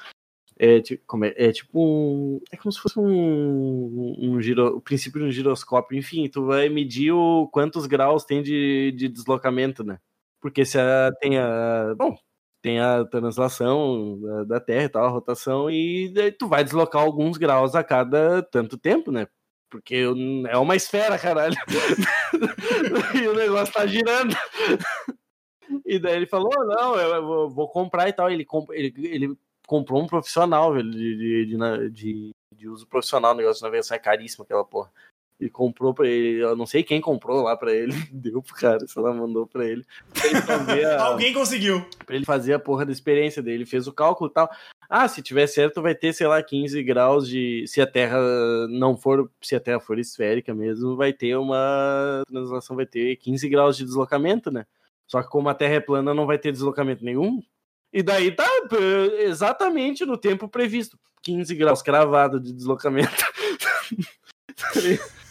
É, 0.58 0.80
tipo, 0.80 1.24
é, 1.24 1.34
é 1.36 1.52
tipo 1.52 1.70
um, 1.82 2.40
é 2.52 2.56
como 2.56 2.70
se 2.70 2.80
fosse 2.80 2.98
um, 2.98 4.16
um 4.20 4.40
giro, 4.42 4.76
o 4.76 4.80
princípio 4.80 5.20
de 5.20 5.26
um 5.26 5.30
giroscópio, 5.32 5.98
enfim, 5.98 6.28
tu 6.28 6.46
vai 6.46 6.68
medir 6.68 7.12
o 7.12 7.48
quantos 7.48 7.86
graus 7.86 8.24
tem 8.24 8.42
de, 8.42 8.92
de 8.92 9.08
deslocamento, 9.08 9.82
né? 9.82 9.98
Porque 10.40 10.64
se 10.64 10.78
a, 10.78 11.10
tem 11.20 11.38
a, 11.38 11.94
bom, 11.96 12.16
tem 12.62 12.80
a 12.80 13.04
translação 13.06 14.20
da, 14.20 14.44
da 14.44 14.60
Terra 14.60 14.84
e 14.84 14.88
tal, 14.90 15.04
a 15.06 15.08
rotação, 15.08 15.70
e 15.70 16.12
tu 16.38 16.48
vai 16.48 16.62
deslocar 16.64 17.02
alguns 17.02 17.38
graus 17.38 17.74
a 17.74 17.82
cada 17.82 18.42
tanto 18.42 18.78
tempo, 18.78 19.10
né? 19.10 19.26
Porque 19.72 20.04
é 20.50 20.58
uma 20.58 20.76
esfera, 20.76 21.18
caralho. 21.18 21.56
e 23.20 23.26
o 23.26 23.34
negócio 23.34 23.72
tá 23.72 23.86
girando. 23.86 24.36
E 25.86 25.98
daí 25.98 26.16
ele 26.16 26.26
falou: 26.26 26.50
não, 26.66 26.94
eu 26.96 27.26
vou, 27.26 27.50
vou 27.50 27.68
comprar 27.68 28.06
e 28.06 28.12
tal. 28.12 28.30
Ele, 28.30 28.44
comp 28.44 28.68
ele, 28.70 28.92
ele 28.98 29.34
comprou 29.66 30.02
um 30.02 30.06
profissional, 30.06 30.74
velho, 30.74 30.90
de, 30.90 31.46
de, 31.46 31.90
de- 31.90 32.30
de 32.54 32.68
uso 32.68 32.86
profissional. 32.86 33.32
O 33.32 33.36
negócio 33.36 33.60
de 33.60 33.64
navegação 33.64 33.96
é 33.96 33.98
caríssimo, 33.98 34.44
aquela 34.44 34.62
porra. 34.62 34.92
Ele 35.42 35.50
comprou 35.50 35.92
pra 35.92 36.06
ele, 36.06 36.40
eu 36.40 36.54
não 36.54 36.66
sei 36.66 36.84
quem 36.84 37.00
comprou 37.00 37.42
lá 37.42 37.56
pra 37.56 37.72
ele, 37.72 37.92
deu 38.12 38.40
pro 38.40 38.54
cara, 38.54 38.86
sei 38.86 39.02
lá, 39.02 39.12
mandou 39.12 39.44
pra 39.44 39.66
ele. 39.66 39.84
Pra 40.14 40.26
ele 40.28 40.40
fazer 40.40 40.86
a, 40.86 41.02
Alguém 41.02 41.32
conseguiu. 41.32 41.84
pra 42.06 42.14
ele 42.14 42.24
fazer 42.24 42.54
a 42.54 42.60
porra 42.60 42.86
da 42.86 42.92
experiência 42.92 43.42
dele. 43.42 43.56
Ele 43.56 43.66
fez 43.66 43.88
o 43.88 43.92
cálculo 43.92 44.30
e 44.30 44.32
tal. 44.32 44.48
Ah, 44.88 45.08
se 45.08 45.20
tiver 45.20 45.48
certo, 45.48 45.82
vai 45.82 45.96
ter, 45.96 46.12
sei 46.12 46.28
lá, 46.28 46.40
15 46.40 46.80
graus 46.84 47.26
de. 47.26 47.64
Se 47.66 47.80
a 47.80 47.86
Terra 47.88 48.18
não 48.68 48.96
for. 48.96 49.28
Se 49.42 49.56
a 49.56 49.60
Terra 49.60 49.80
for 49.80 49.98
esférica 49.98 50.54
mesmo, 50.54 50.94
vai 50.94 51.12
ter 51.12 51.36
uma. 51.36 52.22
Translação 52.28 52.76
vai 52.76 52.86
ter 52.86 53.16
15 53.16 53.48
graus 53.48 53.76
de 53.76 53.84
deslocamento, 53.84 54.48
né? 54.48 54.64
Só 55.08 55.22
que 55.22 55.28
como 55.28 55.48
a 55.48 55.54
Terra 55.54 55.74
é 55.74 55.80
plana, 55.80 56.14
não 56.14 56.24
vai 56.24 56.38
ter 56.38 56.52
deslocamento 56.52 57.04
nenhum. 57.04 57.42
E 57.92 58.00
daí 58.00 58.30
tá 58.30 58.48
exatamente 59.18 60.06
no 60.06 60.16
tempo 60.16 60.48
previsto. 60.48 60.96
15 61.22 61.52
graus 61.56 61.82
cravado 61.82 62.38
de 62.38 62.52
deslocamento. 62.52 63.10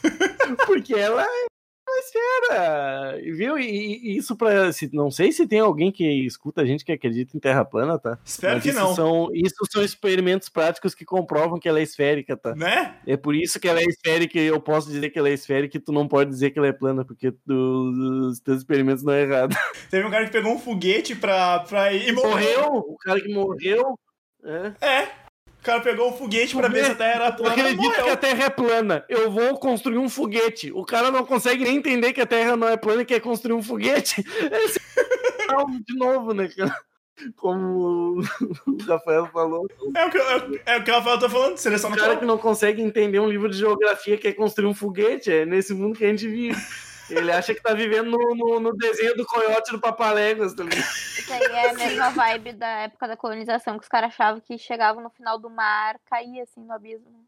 Porque 0.55 0.93
ela 0.93 1.23
é 1.23 1.51
esfera, 1.99 3.19
viu? 3.35 3.57
E, 3.59 3.65
e 4.13 4.17
isso 4.17 4.35
para 4.35 4.71
não 4.93 5.11
sei 5.11 5.31
se 5.31 5.47
tem 5.47 5.59
alguém 5.59 5.91
que 5.91 6.03
escuta 6.25 6.61
a 6.61 6.65
gente 6.65 6.83
que 6.85 6.91
acredita 6.91 7.35
em 7.35 7.39
Terra 7.39 7.65
plana, 7.65 7.99
tá? 7.99 8.17
Espero 8.23 8.55
Mas 8.55 8.63
que 8.63 8.71
não. 8.71 8.95
São, 8.95 9.29
isso 9.33 9.55
são 9.69 9.83
experimentos 9.83 10.49
práticos 10.49 10.95
que 10.95 11.05
comprovam 11.05 11.59
que 11.59 11.67
ela 11.67 11.79
é 11.79 11.83
esférica, 11.83 12.35
tá? 12.37 12.55
Né? 12.55 12.95
É 13.05 13.17
por 13.17 13.35
isso 13.35 13.59
que 13.59 13.67
ela 13.67 13.79
é 13.79 13.83
esférica 13.83 14.39
e 14.39 14.45
eu 14.45 14.59
posso 14.59 14.89
dizer 14.89 15.09
que 15.09 15.19
ela 15.19 15.29
é 15.29 15.33
esférica 15.33 15.77
e 15.77 15.81
tu 15.81 15.91
não 15.91 16.07
pode 16.07 16.29
dizer 16.29 16.51
que 16.51 16.59
ela 16.59 16.67
é 16.67 16.73
plana, 16.73 17.05
porque 17.05 17.31
tu- 17.31 18.29
os 18.29 18.39
teus 18.39 18.59
experimentos 18.59 19.03
não 19.03 19.13
é 19.13 19.23
errado. 19.23 19.55
Teve 19.91 20.07
um 20.07 20.11
cara 20.11 20.25
que 20.25 20.31
pegou 20.31 20.53
um 20.53 20.59
foguete 20.59 21.15
pra, 21.15 21.59
pra 21.59 21.93
ir 21.93 22.13
morreu. 22.13 22.31
Morreu, 22.31 22.73
o 22.87 22.97
cara 22.97 23.19
que 23.21 23.33
morreu. 23.33 23.99
É. 24.43 24.87
É. 24.87 25.20
O 25.61 25.63
cara 25.63 25.79
pegou 25.79 26.09
um 26.09 26.13
foguete 26.17 26.55
pra 26.55 26.67
ver 26.67 26.85
se 26.85 26.91
a 26.91 26.95
Terra 26.95 27.13
era 27.13 27.27
Eu 27.27 27.33
plana 27.35 27.55
e 27.55 27.59
acredito 27.61 28.03
que 28.03 28.09
a. 28.09 28.17
Terra 28.17 28.43
é 28.45 28.49
plana. 28.49 29.05
Eu 29.07 29.29
vou 29.29 29.59
construir 29.59 29.99
um 29.99 30.09
foguete. 30.09 30.71
O 30.73 30.83
cara 30.83 31.11
não 31.11 31.23
consegue 31.23 31.63
nem 31.63 31.77
entender 31.77 32.13
que 32.13 32.21
a 32.21 32.25
Terra 32.25 32.57
não 32.57 32.67
é 32.67 32.75
plana 32.75 33.03
e 33.03 33.05
quer 33.05 33.19
construir 33.19 33.53
um 33.53 33.61
foguete. 33.61 34.23
Esse 34.51 34.79
é 34.79 35.79
de 35.85 35.95
novo, 35.95 36.33
né, 36.33 36.47
cara? 36.47 36.75
Como 37.35 38.19
o 38.19 38.83
Rafael 38.87 39.27
falou. 39.27 39.67
É 39.95 40.05
o, 40.05 40.09
que, 40.09 40.17
é, 40.17 40.37
o- 40.37 40.59
é 40.65 40.77
o 40.77 40.83
que 40.83 40.89
o 40.89 40.93
Rafael 40.95 41.19
tá 41.19 41.29
falando, 41.29 41.57
seleção 41.57 41.91
O 41.91 41.95
cara 41.95 42.15
que 42.17 42.25
não 42.25 42.39
consegue 42.39 42.81
entender 42.81 43.19
um 43.19 43.29
livro 43.29 43.47
de 43.47 43.57
geografia 43.59 44.17
quer 44.17 44.33
construir 44.33 44.65
um 44.67 44.73
foguete. 44.73 45.31
É 45.31 45.45
nesse 45.45 45.75
mundo 45.75 45.95
que 45.95 46.03
a 46.03 46.07
gente 46.09 46.27
vive. 46.27 46.59
Ele 47.11 47.31
acha 47.31 47.53
que 47.53 47.61
tá 47.61 47.73
vivendo 47.73 48.11
no, 48.11 48.35
no, 48.35 48.59
no 48.59 48.73
desenho 48.75 49.15
do 49.15 49.25
coiote 49.25 49.71
do 49.71 49.79
Papaléguas, 49.79 50.53
tá 50.53 50.63
ligado? 50.63 50.81
Isso 50.81 51.33
aí 51.33 51.41
é 51.41 51.69
a 51.69 51.73
mesma 51.73 52.09
vibe 52.09 52.53
da 52.53 52.67
época 52.67 53.07
da 53.07 53.17
colonização, 53.17 53.77
que 53.77 53.83
os 53.83 53.89
caras 53.89 54.09
achavam 54.09 54.41
que 54.41 54.57
chegavam 54.57 55.03
no 55.03 55.09
final 55.09 55.39
do 55.39 55.49
mar, 55.49 55.97
caía 56.09 56.43
assim 56.43 56.63
no 56.63 56.73
abismo. 56.73 57.25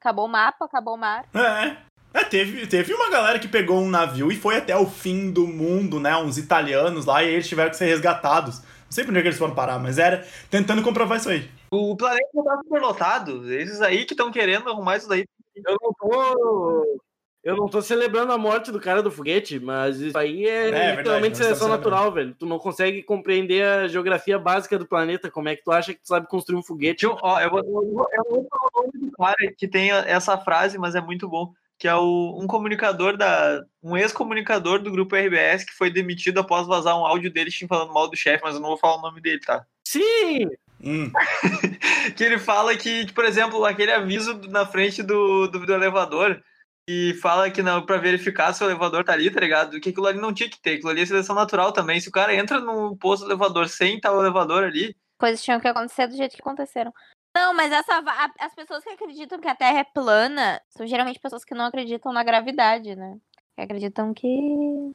Acabou 0.00 0.26
o 0.26 0.28
mapa, 0.28 0.64
acabou 0.64 0.94
o 0.94 0.98
mar. 0.98 1.24
É. 1.34 1.76
É, 2.14 2.24
teve, 2.24 2.66
teve 2.66 2.94
uma 2.94 3.10
galera 3.10 3.38
que 3.38 3.46
pegou 3.46 3.78
um 3.78 3.90
navio 3.90 4.32
e 4.32 4.36
foi 4.36 4.56
até 4.56 4.74
o 4.74 4.86
fim 4.86 5.30
do 5.30 5.46
mundo, 5.46 6.00
né? 6.00 6.16
Uns 6.16 6.38
italianos 6.38 7.04
lá, 7.04 7.22
e 7.22 7.28
eles 7.28 7.46
tiveram 7.46 7.68
que 7.68 7.76
ser 7.76 7.84
resgatados. 7.84 8.60
Não 8.60 8.92
sei 8.92 9.04
por 9.04 9.10
onde 9.10 9.18
é 9.18 9.22
que 9.22 9.28
eles 9.28 9.38
foram 9.38 9.54
parar, 9.54 9.78
mas 9.78 9.98
era 9.98 10.26
tentando 10.48 10.82
comprovar 10.82 11.18
isso 11.18 11.28
aí. 11.28 11.50
O 11.70 11.94
planeta 11.96 12.30
tá 12.42 12.56
superlotado. 12.62 13.52
Esses 13.52 13.82
aí 13.82 14.04
que 14.04 14.14
estão 14.14 14.30
querendo 14.30 14.70
arrumar 14.70 14.96
isso 14.96 15.08
daí. 15.08 15.26
Eu 15.56 15.76
não 15.82 15.92
tô. 15.92 17.00
Eu 17.46 17.54
não 17.54 17.68
tô 17.68 17.80
celebrando 17.80 18.32
a 18.32 18.38
morte 18.38 18.72
do 18.72 18.80
cara 18.80 19.00
do 19.00 19.08
foguete, 19.08 19.60
mas 19.60 20.00
isso 20.00 20.18
aí 20.18 20.48
é, 20.48 20.64
verdade, 20.64 20.96
literalmente 20.96 21.22
não 21.22 21.30
está 21.30 21.44
seleção 21.44 21.68
celebrando. 21.68 21.90
natural, 21.90 22.12
velho. 22.12 22.34
Tu 22.36 22.44
não 22.44 22.58
consegue 22.58 23.04
compreender 23.04 23.62
a 23.62 23.86
geografia 23.86 24.36
básica 24.36 24.76
do 24.76 24.84
planeta. 24.84 25.30
Como 25.30 25.48
é 25.48 25.54
que 25.54 25.62
tu 25.62 25.70
acha 25.70 25.94
que 25.94 26.00
tu 26.00 26.08
sabe 26.08 26.26
construir 26.26 26.58
um 26.58 26.62
foguete? 26.62 27.06
Um- 27.06 27.16
ó, 27.22 27.40
eu 27.40 27.48
vou, 27.48 27.60
eu 27.60 27.64
vou, 27.64 28.08
eu 28.12 28.24
vou 28.28 28.48
falar 28.50 28.68
o 28.74 28.82
nome 28.82 29.06
do 29.06 29.12
cara 29.12 29.54
que 29.56 29.68
tem 29.68 29.92
essa 29.92 30.36
frase, 30.36 30.76
mas 30.76 30.96
é 30.96 31.00
muito 31.00 31.28
bom. 31.28 31.52
Que 31.78 31.86
é 31.86 31.94
o, 31.94 32.36
um 32.36 32.48
comunicador 32.48 33.16
da. 33.16 33.62
um 33.80 33.96
ex-comunicador 33.96 34.80
do 34.80 34.90
grupo 34.90 35.14
RBS 35.14 35.62
que 35.62 35.72
foi 35.72 35.88
demitido 35.88 36.40
após 36.40 36.66
vazar 36.66 36.98
um 36.98 37.06
áudio 37.06 37.32
dele 37.32 37.52
falando 37.68 37.94
mal 37.94 38.10
do 38.10 38.16
chefe, 38.16 38.42
mas 38.42 38.56
eu 38.56 38.60
não 38.60 38.70
vou 38.70 38.76
falar 38.76 38.96
o 38.96 39.02
nome 39.02 39.20
dele, 39.20 39.38
tá? 39.38 39.64
Sim! 39.86 40.48
Hum. 40.82 41.12
que 42.16 42.24
ele 42.24 42.40
fala 42.40 42.76
que, 42.76 43.12
por 43.12 43.24
exemplo, 43.24 43.64
aquele 43.64 43.92
aviso 43.92 44.40
na 44.48 44.66
frente 44.66 45.00
do, 45.00 45.46
do, 45.46 45.64
do 45.64 45.72
elevador, 45.72 46.42
que 46.88 47.14
fala 47.14 47.50
que 47.50 47.62
não, 47.62 47.84
pra 47.84 47.96
verificar 47.96 48.52
se 48.52 48.62
o 48.62 48.66
elevador 48.66 49.04
tá 49.04 49.12
ali, 49.12 49.30
tá 49.30 49.40
ligado? 49.40 49.80
Que 49.80 49.90
aquilo 49.90 50.06
ali 50.06 50.20
não 50.20 50.32
tinha 50.32 50.48
que 50.48 50.60
ter, 50.60 50.74
aquilo 50.74 50.90
ali 50.90 51.02
é 51.02 51.06
seleção 51.06 51.34
natural 51.34 51.72
também. 51.72 52.00
Se 52.00 52.08
o 52.08 52.12
cara 52.12 52.34
entra 52.34 52.60
no 52.60 52.96
posto 52.96 53.24
do 53.24 53.30
elevador 53.30 53.68
sem 53.68 53.96
estar 53.96 54.12
o 54.12 54.20
elevador 54.20 54.64
ali, 54.64 54.94
Coisas 55.18 55.42
tinham 55.42 55.60
que 55.60 55.68
acontecer 55.68 56.06
do 56.06 56.16
jeito 56.16 56.34
que 56.34 56.42
aconteceram. 56.42 56.92
Não, 57.34 57.54
mas 57.54 57.72
essa, 57.72 58.02
as 58.38 58.54
pessoas 58.54 58.84
que 58.84 58.90
acreditam 58.90 59.40
que 59.40 59.48
a 59.48 59.54
Terra 59.54 59.78
é 59.78 59.84
plana 59.84 60.60
são 60.68 60.86
geralmente 60.86 61.20
pessoas 61.20 61.44
que 61.44 61.54
não 61.54 61.66
acreditam 61.66 62.12
na 62.12 62.22
gravidade, 62.22 62.94
né? 62.94 63.18
Que 63.54 63.62
acreditam 63.62 64.12
que. 64.12 64.94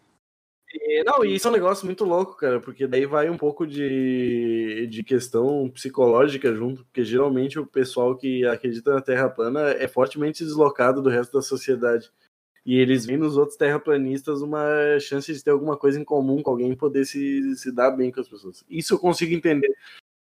E, 0.74 1.04
não, 1.04 1.26
e 1.26 1.36
isso 1.36 1.48
é 1.48 1.52
um 1.52 1.54
negócio 1.54 1.86
muito 1.86 2.06
louco, 2.06 2.36
cara, 2.36 2.60
porque 2.60 2.88
daí 2.88 3.06
vai 3.06 3.30
um 3.30 3.38
pouco 3.38 3.68
de, 3.68 4.88
de 4.88 5.04
questão 5.04 5.70
psicológica 5.70 6.54
junto, 6.56 6.86
porque 6.86 7.04
geralmente 7.04 7.60
o 7.60 7.66
pessoal 7.66 8.16
que 8.16 8.46
acredita 8.46 8.94
na 8.94 9.02
Terra 9.02 9.30
plana 9.30 9.72
é 9.72 9.88
fortemente 9.88 10.44
deslocado 10.44 11.02
do 11.02 11.10
resto 11.10 11.34
da 11.34 11.42
sociedade. 11.42 12.10
E 12.66 12.78
eles 12.78 13.06
veem 13.06 13.18
nos 13.18 13.38
outros 13.38 13.58
terraplanistas 13.58 14.42
uma 14.42 15.00
chance 15.00 15.34
de 15.34 15.44
ter 15.44 15.50
alguma 15.52 15.76
coisa 15.76 16.00
em 16.00 16.04
comum 16.04 16.44
com 16.44 16.52
alguém 16.52 16.76
poder 16.76 17.06
se, 17.06 17.56
se 17.56 17.72
dar 17.72 17.92
bem 17.92 18.12
com 18.12 18.22
as 18.22 18.30
pessoas. 18.30 18.64
Isso 18.70 18.94
eu 18.94 19.00
consigo 19.00 19.34
entender. 19.34 19.74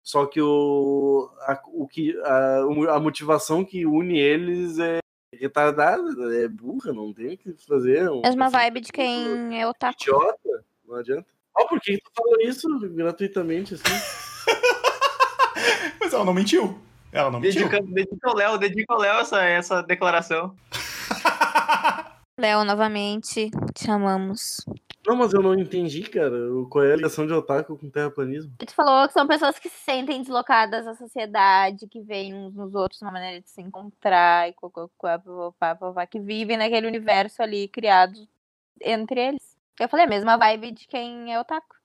Só 0.02 0.26
que 0.26 0.42
o, 0.42 1.30
a, 1.42 1.62
o 1.68 1.88
que, 1.88 2.18
a, 2.22 2.96
a 2.96 3.00
motivação 3.00 3.64
que 3.64 3.86
une 3.86 4.20
eles 4.20 4.80
é 4.80 5.00
retardada, 5.40 6.04
é 6.36 6.48
burra, 6.48 6.94
não 6.94 7.14
tem 7.14 7.34
o 7.34 7.38
que 7.38 7.54
fazer. 7.68 8.10
um- 8.10 8.22
Mesma 8.22 8.50
vibe 8.50 8.82
de 8.82 8.92
quem 8.92 9.60
é 9.60 9.68
otaku. 9.68 9.96
idiota, 10.02 10.64
não 10.88 10.96
adianta. 10.96 11.26
Ó, 11.56 11.68
por 11.68 11.80
que 11.80 11.98
tu 11.98 12.10
falou 12.16 12.40
isso 12.42 12.68
gratuitamente 12.90 13.76
assim? 13.76 13.84
Mas 16.00 16.14
ela 16.14 16.26
não 16.26 16.34
mentiu. 16.34 16.80
Ela 17.12 17.30
não 17.30 17.40
mentiu. 17.40 17.70
dedica, 17.70 17.82
dedica 17.94 18.30
ao 18.30 18.36
Léo, 18.36 18.58
dedica 18.58 18.94
ao 18.94 19.00
Léo 19.00 19.20
essa, 19.20 19.44
essa 19.44 19.82
declaração. 19.84 20.56
Léo, 22.40 22.64
novamente, 22.64 23.52
te 23.76 23.92
amamos. 23.92 24.58
Não, 25.06 25.16
mas 25.18 25.34
eu 25.34 25.42
não 25.42 25.54
entendi, 25.54 26.02
cara, 26.04 26.34
o- 26.54 26.68
qual 26.70 26.86
é 26.86 26.94
a 26.94 26.96
ligação 26.96 27.28
de 27.28 27.34
otaku 27.34 27.78
com 27.78 27.90
terraplanismo. 27.90 28.54
Tu 28.58 28.74
falou 28.74 29.06
que 29.08 29.14
são 29.14 29.28
pessoas 29.28 29.60
que 29.60 29.68
se 29.70 29.84
sentem 29.84 30.22
deslocadas 30.22 30.86
da 30.86 30.96
sociedade, 30.96 31.88
que 31.88 32.02
veem 32.02 32.34
uns 32.34 32.56
nos 32.56 32.74
outros 32.74 33.02
uma 33.02 33.12
maneira 33.12 33.42
de 33.42 33.50
se 33.50 33.62
encontrar, 33.62 34.48
e 34.50 34.54
cococó, 34.54 35.18
papapá, 35.20 35.76
papapá, 35.76 36.06
que 36.08 36.20
vivem 36.20 36.56
naquele 36.58 36.88
universo 36.88 37.42
ali 37.44 37.68
criado 37.68 38.18
entre 38.82 39.20
eles. 39.20 39.58
Eu 39.80 39.90
falei 39.90 40.06
a 40.06 40.10
mesma 40.10 40.38
vibe 40.38 40.72
de 40.72 40.88
quem 40.88 41.34
é 41.34 41.40
otaku. 41.40 41.76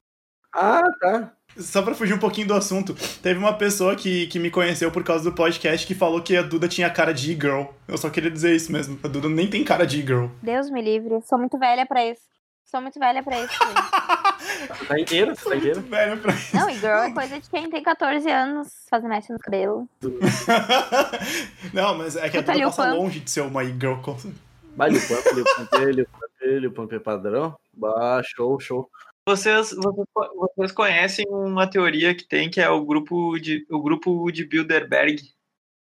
Ah, 0.55 0.83
tá. 1.01 1.33
Só 1.57 1.83
pra 1.83 1.95
fugir 1.95 2.15
um 2.15 2.19
pouquinho 2.19 2.47
do 2.47 2.55
assunto, 2.55 2.95
teve 3.23 3.39
uma 3.39 3.57
pessoa 3.57 3.97
que, 3.97 4.27
que 4.29 4.39
me 4.39 4.51
conheceu 4.51 4.91
por 4.93 5.03
causa 5.03 5.25
do 5.25 5.35
podcast 5.35 5.87
que 5.87 5.95
falou 5.95 6.23
que 6.23 6.37
a 6.37 6.43
Duda 6.43 6.69
tinha 6.69 6.89
cara 6.91 7.13
de 7.13 7.33
e-girl. 7.33 7.65
Eu 7.87 7.99
só 7.99 8.09
queria 8.09 8.31
dizer 8.31 8.55
isso 8.55 8.71
mesmo. 8.71 8.99
A 9.03 9.09
Duda 9.09 9.29
nem 9.29 9.49
tem 9.49 9.65
cara 9.65 9.87
de 9.87 10.01
e-girl. 10.01 10.27
Deus 10.43 10.71
me 10.71 10.81
livre, 10.81 11.21
sou 11.23 11.39
muito 11.39 11.59
velha 11.59 11.85
pra 11.85 12.05
isso. 12.07 12.23
Sou 12.71 12.83
muito 12.83 12.99
velha 12.99 13.23
pra 13.23 13.41
isso. 13.41 13.59
tá 14.87 15.01
inteira, 15.01 15.35
tu 15.35 15.49
tá 15.49 15.57
inteira. 15.57 15.81
Muito 15.81 15.91
velho 15.91 16.19
pra 16.21 16.35
isso. 16.35 16.55
Não, 16.57 16.69
e 16.69 16.75
girl 16.75 16.99
é 16.99 17.11
coisa 17.13 17.41
de 17.41 17.49
quem 17.49 17.71
tem 17.71 17.83
14 17.83 18.31
anos, 18.31 18.69
fazendo 18.91 19.09
mexe 19.09 19.33
no 19.33 19.39
cabelo. 19.39 19.89
Não, 21.73 21.97
mas 21.97 22.17
é 22.17 22.29
que 22.29 22.37
a 22.37 22.41
Duda 22.41 22.55
Lil 22.55 22.69
passa 22.69 22.83
Pump. 22.85 22.97
longe 22.97 23.21
de 23.21 23.31
ser 23.31 23.41
uma 23.43 23.65
e-girl. 23.65 24.01
com- 24.03 24.17
Vale 24.77 24.99
o 24.99 25.01
pump, 25.09 25.19
o 25.41 25.45
pump, 25.45 25.69
o 26.03 26.07
pump, 26.07 26.67
o 26.67 26.73
pump 26.73 26.93
é 26.95 26.99
padrão. 27.01 27.57
Bah, 27.75 28.21
show, 28.25 28.61
show. 28.61 28.89
Vocês, 29.27 29.73
vocês, 29.73 30.07
vocês 30.37 30.73
conhecem 30.73 31.27
uma 31.29 31.67
teoria 31.69 32.15
que 32.15 32.25
tem 32.25 32.49
que 32.51 32.61
é 32.61 32.71
o 32.71 32.85
grupo 32.85 33.39
de, 33.39 33.67
o 33.71 33.83
grupo 33.83 34.31
de 34.31 34.45
Bilderberg. 34.45 35.23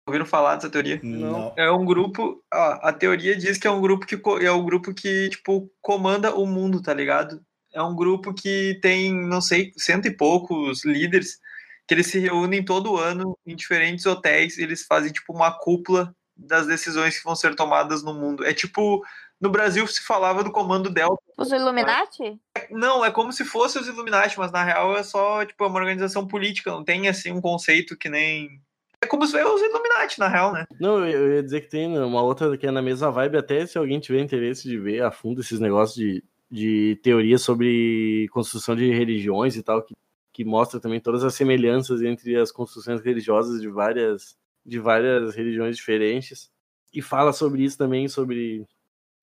Ouviram 0.08 0.24
falar 0.24 0.54
dessa 0.54 0.70
teoria? 0.70 0.98
Não. 1.02 1.52
É 1.54 1.70
um 1.70 1.84
grupo. 1.84 2.42
ó, 2.52 2.78
a 2.82 2.92
teoria 2.92 3.36
diz 3.36 3.58
que 3.58 3.66
é 3.66 3.70
um 3.70 3.80
grupo 3.80 4.06
que 4.06 4.18
é 4.42 4.50
um 4.50 4.64
grupo 4.64 4.94
que 4.94 5.28
tipo 5.28 5.70
comanda 5.82 6.34
o 6.34 6.46
mundo, 6.46 6.80
tá 6.80 6.94
ligado? 6.94 7.42
É 7.74 7.82
um 7.82 7.94
grupo 7.94 8.32
que 8.32 8.78
tem, 8.80 9.14
não 9.14 9.42
sei, 9.42 9.70
cento 9.76 10.08
e 10.08 10.16
poucos 10.16 10.82
líderes 10.82 11.38
que 11.86 11.92
eles 11.92 12.06
se 12.06 12.18
reúnem 12.18 12.64
todo 12.64 12.96
ano 12.96 13.36
em 13.46 13.54
diferentes 13.54 14.06
hotéis. 14.06 14.56
Eles 14.56 14.86
fazem 14.86 15.12
tipo 15.12 15.30
uma 15.34 15.52
cúpula 15.52 16.14
das 16.34 16.66
decisões 16.66 17.18
que 17.18 17.24
vão 17.24 17.36
ser 17.36 17.54
tomadas 17.54 18.02
no 18.02 18.14
mundo. 18.14 18.46
É 18.46 18.54
tipo 18.54 19.02
no 19.38 19.50
Brasil 19.50 19.86
se 19.86 20.02
falava 20.02 20.42
do 20.42 20.50
Comando 20.50 20.90
Delta. 20.90 21.22
Os 21.36 21.52
Illuminati? 21.52 22.40
Não, 22.70 23.04
é 23.04 23.10
como 23.10 23.32
se 23.32 23.44
fosse 23.44 23.78
os 23.78 23.86
Illuminati, 23.86 24.38
mas 24.38 24.50
na 24.50 24.64
real 24.64 24.96
é 24.96 25.02
só 25.02 25.44
tipo 25.44 25.66
uma 25.66 25.78
organização 25.78 26.26
política. 26.26 26.70
Não 26.70 26.82
tem 26.82 27.08
assim 27.08 27.30
um 27.30 27.42
conceito 27.42 27.96
que 27.96 28.08
nem 28.08 28.60
é 29.00 29.06
como 29.06 29.26
se 29.26 29.32
fosse 29.32 29.44
os 29.44 29.62
Illuminati, 29.62 30.18
na 30.18 30.28
real, 30.28 30.52
né? 30.52 30.66
Não, 30.80 31.06
eu 31.06 31.34
ia 31.34 31.42
dizer 31.42 31.60
que 31.60 31.68
tem 31.68 31.96
uma 31.98 32.22
outra 32.22 32.56
que 32.56 32.66
é 32.66 32.70
na 32.70 32.82
mesma 32.82 33.10
vibe, 33.10 33.38
até 33.38 33.64
se 33.64 33.78
alguém 33.78 34.00
tiver 34.00 34.20
interesse 34.20 34.68
de 34.68 34.78
ver 34.78 35.02
a 35.02 35.10
fundo 35.10 35.40
esses 35.40 35.60
negócios 35.60 35.96
de, 35.96 36.24
de 36.50 36.98
teoria 37.02 37.38
sobre 37.38 38.28
construção 38.32 38.74
de 38.74 38.90
religiões 38.90 39.56
e 39.56 39.62
tal, 39.62 39.82
que, 39.82 39.94
que 40.32 40.44
mostra 40.44 40.80
também 40.80 41.00
todas 41.00 41.22
as 41.22 41.34
semelhanças 41.34 42.02
entre 42.02 42.36
as 42.36 42.50
construções 42.50 43.00
religiosas 43.00 43.60
de 43.60 43.68
várias, 43.68 44.36
de 44.66 44.78
várias 44.78 45.34
religiões 45.34 45.76
diferentes. 45.76 46.50
E 46.92 47.00
fala 47.00 47.32
sobre 47.32 47.62
isso 47.62 47.78
também, 47.78 48.08
sobre 48.08 48.66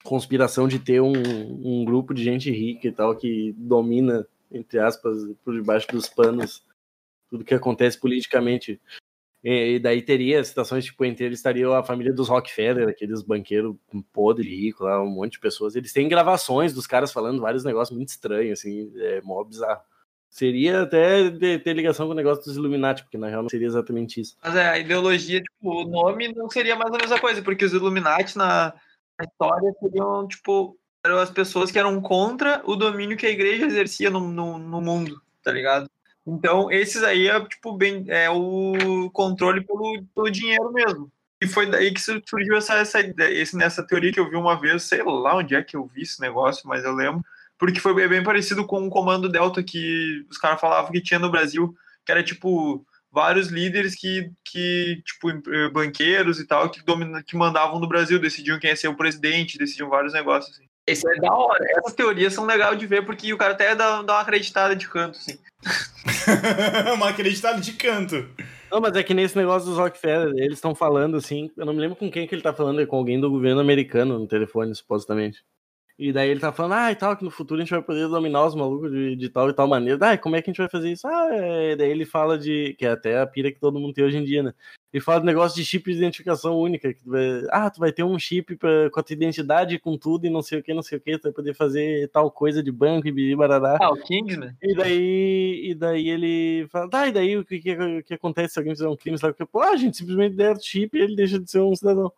conspiração 0.03 0.67
de 0.67 0.80
ter 0.80 1.01
um, 1.01 1.11
um 1.11 1.84
grupo 1.84 2.13
de 2.13 2.23
gente 2.23 2.49
rica 2.51 2.88
e 2.88 2.91
tal 2.91 3.15
que 3.15 3.53
domina, 3.57 4.26
entre 4.51 4.80
aspas, 4.80 5.17
por 5.43 5.53
debaixo 5.53 5.88
dos 5.91 6.07
panos 6.07 6.63
tudo 7.30 7.43
que 7.43 7.53
acontece 7.53 7.99
politicamente. 7.99 8.80
E, 9.46 9.76
e 9.76 9.80
daí 9.80 10.02
teria 10.02 10.43
situações, 10.43 10.86
tipo, 10.86 11.06
entre 11.06 11.24
eles 11.24 11.38
estaria 11.38 11.70
a 11.70 11.84
família 11.84 12.12
dos 12.12 12.28
Rockefeller, 12.28 12.89
aqueles 12.89 13.22
banqueiros 13.22 13.76
podre 14.12 14.50
rico 14.50 14.86
lá, 14.86 15.00
um 15.00 15.06
monte 15.06 15.34
de 15.34 15.39
pessoas. 15.39 15.76
Eles 15.76 15.93
têm 15.93 16.10
gravações 16.10 16.74
dos 16.74 16.88
caras 16.88 17.14
falando 17.14 17.41
vários 17.41 17.64
negócios 17.64 17.96
muito 17.96 18.10
estranhos, 18.10 18.60
assim, 18.60 18.91
é 18.96 19.22
mó 19.22 19.43
bizarro. 19.43 19.82
Seria 20.32 20.82
até 20.82 21.30
ter 21.60 21.74
ligação 21.74 22.08
com 22.08 22.14
o 22.14 22.16
negócio 22.16 22.43
dos 22.43 22.58
Illuminati, 22.58 23.04
porque 23.04 23.20
na 23.20 23.28
real 23.28 23.43
não 23.43 23.50
seria 23.50 23.68
exatamente 23.68 24.20
isso. 24.20 24.36
Mas 24.43 24.56
é, 24.56 24.68
a 24.68 24.80
ideologia, 24.80 25.39
tipo, 25.39 25.84
o 25.84 25.88
nome 25.88 26.34
não 26.34 26.50
seria 26.50 26.76
mais 26.76 26.91
a 26.91 26.98
mesma 26.98 27.20
coisa, 27.20 27.43
porque 27.43 27.66
os 27.66 27.72
Illuminati 27.72 28.36
na, 28.36 28.74
na 29.20 29.26
história 29.26 29.72
seriam, 29.80 30.28
tipo, 30.28 30.76
eram 31.06 31.20
as 31.20 31.30
pessoas 31.30 31.70
que 31.70 31.78
eram 31.78 32.02
contra 32.02 32.64
o 32.66 32.76
domínio 32.76 33.16
que 33.16 33.28
a 33.28 33.32
igreja 33.32 33.68
exercia 33.68 34.10
no, 34.10 34.22
no, 34.22 34.58
no 34.58 34.82
mundo, 34.82 35.22
tá 35.43 35.52
ligado? 35.52 35.88
Então, 36.28 36.71
esses 36.71 37.03
aí 37.03 37.28
é, 37.28 37.39
tipo, 37.47 37.78
bem, 37.78 38.05
é 38.07 38.30
o 38.30 39.09
controle 39.11 39.61
pelo, 39.63 40.03
pelo 40.15 40.30
dinheiro 40.32 40.71
mesmo. 40.73 41.11
E 41.41 41.47
foi 41.47 41.69
daí 41.69 41.93
que 41.93 42.01
surgiu 42.01 42.55
essa, 42.57 42.76
essa 42.76 42.99
esse, 43.30 43.55
nessa 43.55 43.86
teoria 43.86 44.11
que 44.11 44.19
eu 44.19 44.30
vi 44.30 44.36
uma 44.36 44.59
vez, 44.59 44.84
sei 44.84 45.03
lá 45.03 45.36
onde 45.36 45.53
é 45.55 45.63
que 45.63 45.76
eu 45.78 45.86
vi 45.86 46.01
esse 46.01 46.19
negócio, 46.21 46.67
mas 46.67 46.84
eu 46.84 46.93
lembro, 46.93 47.23
porque 47.57 47.80
foi 47.80 47.93
bem- 47.93 48.07
bem 48.07 48.23
parecido 48.23 48.65
com 48.65 48.86
o 48.88 48.89
Comando 48.89 49.30
Delta 49.30 49.61
que 49.63 50.26
os 50.30 50.38
caras 50.38 50.59
falavam 50.59 50.91
que 50.91 51.01
tinha 51.01 51.19
no 51.19 51.30
Brasil, 51.32 51.76
que 52.05 52.11
era, 52.11 52.23
tipo, 52.23 52.86
vários 53.11 53.47
líderes 53.49 53.95
que, 53.95 54.32
que 54.43 55.01
tipo, 55.05 55.30
eh, 55.30 55.69
banqueiros 55.71 56.39
e 56.39 56.45
tal, 56.47 56.69
que, 56.69 56.84
domina, 56.84 57.23
que 57.23 57.36
mandavam 57.38 57.80
no 57.80 57.88
Brasil, 57.88 58.19
decidiam 58.19 58.59
quem 58.59 58.69
ia 58.71 58.76
ser 58.76 58.88
o 58.88 58.95
presidente, 58.97 59.57
decidiam 59.57 59.89
vários 59.89 60.13
negócios. 60.13 60.55
Assim. 60.57 60.67
Esse 60.88 61.08
é 61.10 61.20
da 61.20 61.34
hora. 61.34 61.66
Essas 61.78 61.94
teorias 61.94 62.34
são 62.34 62.46
legais 62.46 62.78
de 62.78 62.86
ver, 62.86 63.06
porque 63.06 63.34
o 63.34 63.38
cara 63.38 63.54
até 63.54 63.74
dá, 63.74 64.02
dá 64.04 64.14
uma 64.14 64.22
acreditada 64.22 64.76
de 64.76 64.88
canto, 64.88 65.18
assim. 65.18 65.40
uma 66.94 67.10
acreditada 67.10 67.60
de 67.60 67.74
canto. 67.74 68.30
Não, 68.72 68.80
mas 68.80 68.96
é 68.96 69.04
que 69.04 69.14
nesse 69.14 69.36
negócio 69.36 69.68
dos 69.70 69.78
Rockefeller, 69.78 70.30
eles 70.36 70.58
estão 70.58 70.76
falando 70.76 71.18
assim, 71.18 71.50
eu 71.58 71.66
não 71.66 71.74
me 71.74 71.80
lembro 71.80 71.96
com 71.96 72.12
quem 72.12 72.28
que 72.28 72.36
ele 72.36 72.42
tá 72.42 72.54
falando, 72.54 72.82
é 72.82 72.86
com 72.86 72.98
alguém 72.98 73.20
do 73.20 73.30
governo 73.32 73.62
americano 73.62 74.20
no 74.20 74.28
telefone, 74.28 74.76
supostamente. 74.76 75.44
E 75.98 76.12
daí 76.12 76.30
ele 76.30 76.41
tá 76.41 76.52
falando, 76.52 76.74
ah, 76.74 76.91
e 76.91 76.96
tal, 76.96 77.16
que 77.16 77.24
no 77.24 77.32
futuro 77.32 77.62
a 77.62 77.64
gente 77.64 77.72
vai 77.72 77.82
poder 77.82 78.10
dominar 78.10 78.46
os 78.46 78.54
malucos 78.54 78.91
de, 78.91 79.16
de 79.16 79.30
tal 79.30 79.50
e 79.50 79.54
tal 79.54 79.66
maneira. 79.66 80.12
Ah, 80.12 80.18
como 80.18 80.36
é 80.36 80.41
que 80.41 80.50
a 80.50 80.52
gente 80.52 80.60
vai 80.60 80.68
fazer 80.68 80.91
isso? 80.91 81.08
Ah, 81.08 81.30
é... 81.32 81.76
daí 81.76 81.89
ele 81.89 82.06
fala 82.06 82.38
de. 82.38 82.76
Que 82.78 82.86
é 82.86 82.89
até 82.91 83.22
a 83.22 83.26
pira 83.26 83.50
que 83.50 83.60
todo 83.60 83.80
mundo 83.80 83.93
tem 83.93 84.04
hoje 84.04 84.18
em 84.18 84.24
dia, 84.26 84.43
né? 84.43 84.54
Ele 84.91 85.02
fala 85.02 85.22
do 85.22 85.26
negócio 85.26 85.56
de 85.56 85.66
chip 85.66 85.89
de 85.89 85.98
identificação 85.98 86.60
única. 86.60 86.93
Que 86.93 87.02
tu 87.02 87.10
vai... 87.10 87.43
Ah, 87.50 87.70
tu 87.70 87.80
vai 87.80 87.93
ter 87.93 88.04
um 88.04 88.20
chip 88.20 88.58
pra... 88.58 88.89
com 88.89 89.00
a 89.00 89.04
tua 89.04 89.14
identidade, 89.14 89.80
com 89.80 89.98
tudo 89.98 90.26
e 90.26 90.30
não 90.30 90.41
sei 90.41 90.60
o 90.60 90.64
que, 90.64 90.74
não 90.74 90.82
sei 90.82 90.98
o 90.98 91.02
que. 91.02 91.18
Tu 91.18 91.24
vai 91.24 91.32
poder 91.32 91.54
fazer 91.54 92.10
tal 92.10 92.30
coisa 92.30 92.62
de 92.62 92.72
banco 92.74 93.08
e 93.08 93.36
barará. 93.36 93.78
Ah, 93.82 93.91
o 93.91 93.98
Kingsman. 93.98 94.54
E 94.62 94.76
daí, 94.76 95.70
e 95.70 95.76
daí 95.76 96.10
ele 96.10 96.68
fala, 96.70 96.89
tá, 96.89 97.08
e 97.08 97.14
daí 97.14 97.38
o 97.38 97.46
que, 97.46 97.60
que, 97.60 98.04
que 98.04 98.14
acontece 98.14 98.54
se 98.54 98.60
alguém 98.60 98.76
fizer 98.76 98.89
um 98.89 98.98
crime? 98.98 99.18
Sabe? 99.18 99.34
Pô, 99.50 99.62
ah, 99.62 99.70
a 99.70 99.78
gente 99.78 99.96
simplesmente 99.96 100.36
der 100.36 100.60
chip 100.62 100.98
e 100.98 101.02
ele 101.02 101.16
deixa 101.16 101.39
de 101.39 101.50
ser 101.50 101.60
um 101.60 101.74
cidadão. 101.74 102.12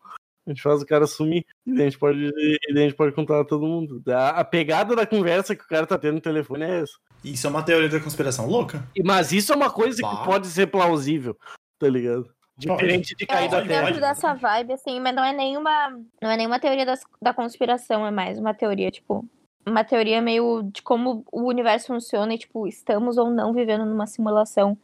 A 0.48 0.50
gente 0.50 0.62
faz 0.62 0.82
o 0.82 0.86
cara 0.86 1.06
sumir 1.06 1.46
e 1.66 1.74
daí 1.74 1.82
a 1.82 1.90
gente 1.90 2.00
pode, 2.00 2.20
e 2.20 2.74
daí 2.74 2.84
a 2.84 2.88
gente 2.88 2.96
pode 2.96 3.14
contar 3.14 3.44
todo 3.44 3.68
mundo. 3.68 4.02
A, 4.08 4.30
a 4.30 4.46
pegada 4.46 4.96
da 4.96 5.06
conversa 5.06 5.54
que 5.56 5.64
o 5.64 5.68
cara 5.68 5.86
tá 5.86 5.98
tendo 6.00 6.16
no 6.16 6.22
telefone 6.22 6.64
é 6.64 6.80
essa. 6.82 6.94
Isso 7.24 7.46
é 7.46 7.50
uma 7.50 7.62
teoria 7.64 7.90
da 7.90 8.00
conspiração 8.00 8.48
louca. 8.48 8.82
E, 8.96 9.04
mas 9.04 9.34
isso 9.34 9.52
é 9.52 9.56
uma 9.56 9.70
coisa 9.70 10.02
Bah. 10.02 10.10
que 10.18 10.24
pode 10.26 10.48
ser 10.48 10.68
plausível, 10.68 11.38
tá 11.78 11.90
ligado? 11.90 12.34
Diferente 12.58 13.14
de 13.16 13.26
Eu 13.26 13.28
cair 13.28 13.50
da 13.52 13.58
acho 13.60 13.68
terra. 13.68 13.86
dentro 13.86 14.00
dessa 14.02 14.34
vibe, 14.34 14.74
assim, 14.74 15.00
mas 15.02 15.14
não 15.14 15.24
é 15.24 15.34
nenhuma. 15.34 15.90
Não 16.22 16.32
é 16.32 16.38
nenhuma 16.38 16.60
teoria 16.60 16.86
das- 16.86 17.04
da 17.22 17.34
conspiração, 17.34 18.06
é 18.08 18.10
mais 18.10 18.40
uma 18.40 18.54
teoria, 18.54 18.90
tipo. 18.90 19.26
Uma 19.68 19.84
teoria 19.84 20.22
meio 20.22 20.64
de 20.64 20.82
como 20.82 21.26
o 21.30 21.44
universo 21.44 21.88
funciona 21.88 22.34
e, 22.34 22.38
tipo, 22.38 22.66
estamos 22.68 23.18
ou 23.18 23.30
não 23.30 23.54
vivendo 23.54 23.86
numa 23.86 24.08
simulação. 24.08 24.78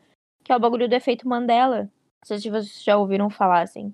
Que 0.43 0.51
é 0.51 0.55
o 0.57 0.59
bagulho 0.59 0.89
do 0.89 0.93
efeito 0.93 1.25
Mandela. 1.27 1.83
Não 1.83 1.89
sei 2.25 2.37
se 2.37 2.49
vocês 2.49 2.83
já 2.83 2.97
ouviram 2.97 3.29
falar, 3.29 3.61
assim. 3.61 3.93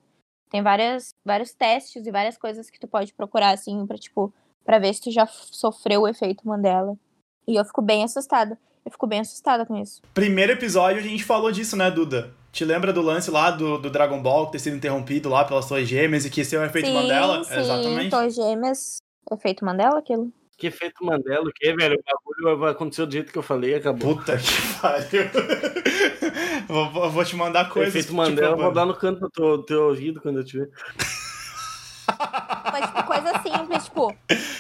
Tem 0.50 0.62
várias, 0.62 1.14
vários 1.24 1.54
testes 1.54 2.06
e 2.06 2.12
várias 2.12 2.38
coisas 2.38 2.70
que 2.70 2.80
tu 2.80 2.88
pode 2.88 3.14
procurar, 3.14 3.52
assim, 3.52 3.86
pra, 3.86 3.98
tipo, 3.98 4.34
pra 4.66 4.80
ver 4.80 4.94
se 4.94 5.02
tu 5.02 5.12
já 5.12 5.28
sofreu 5.28 6.02
o 6.02 6.08
efeito 6.08 6.48
Mandela. 6.48 6.98
E 7.48 7.56
eu 7.56 7.66
fico 7.66 7.82
bem 7.82 8.04
assustada. 8.04 8.58
Eu 8.86 8.92
fico 8.92 9.06
bem 9.06 9.20
assustada 9.20 9.66
com 9.66 9.76
isso. 9.76 10.02
Primeiro 10.14 10.54
episódio 10.54 11.00
a 11.00 11.04
gente 11.04 11.24
falou 11.24 11.52
disso, 11.52 11.76
né, 11.76 11.92
Duda? 11.92 12.34
Te 12.52 12.66
lembra 12.66 12.92
do 12.92 13.02
lance 13.02 13.30
lá 13.30 13.52
do, 13.52 13.78
do 13.78 13.90
Dragon 13.92 14.22
Ball 14.22 14.48
ter 14.48 14.58
sido 14.60 14.76
interrompido 14.76 15.30
lá 15.30 15.46
pelas 15.46 15.68
torres 15.68 15.88
gêmeas 15.88 16.26
e 16.26 16.30
que 16.30 16.42
esse 16.42 16.56
é 16.56 16.60
o 16.60 16.66
efeito 16.66 16.88
sim, 16.88 16.94
Mandela? 16.94 17.44
sim, 17.44 17.60
Exatamente. 17.60 18.10
Torres 18.10 18.36
Gêmeas. 18.36 18.98
Efeito 19.32 19.64
Mandela, 19.64 20.00
aquilo? 20.00 20.32
Que 20.60 20.68
efeito 20.68 21.06
Mandela, 21.06 21.48
o 21.48 21.52
que, 21.54 21.74
velho? 21.74 21.96
O 21.98 22.46
bagulho 22.50 22.66
aconteceu 22.68 23.06
do 23.08 23.14
jeito 23.14 23.32
que 23.32 23.38
eu 23.38 23.42
falei 23.44 23.72
e 23.72 23.76
acabou. 23.76 24.18
Puta 24.18 24.38
que 24.38 24.80
pariu. 24.82 25.30
vou, 26.92 27.10
vou- 27.10 27.24
te 27.26 27.36
mandar 27.38 27.70
O 27.70 27.74
coisas. 27.74 27.96
efeito 27.96 28.14
Mandela, 28.14 28.56
eu 28.56 28.58
vou 28.58 28.72
dar 28.74 28.86
no 28.86 28.94
canto 28.94 29.22
do 29.22 29.30
teu, 29.30 29.64
teu 29.64 29.84
ouvido 29.88 30.20
quando 30.22 30.40
eu 30.40 30.44
te 30.44 30.58
ver. 30.60 30.70
Mas, 32.72 32.86
tipo, 32.88 33.04
coisa 33.06 33.40
simples, 33.42 33.86
tipo, 33.86 34.14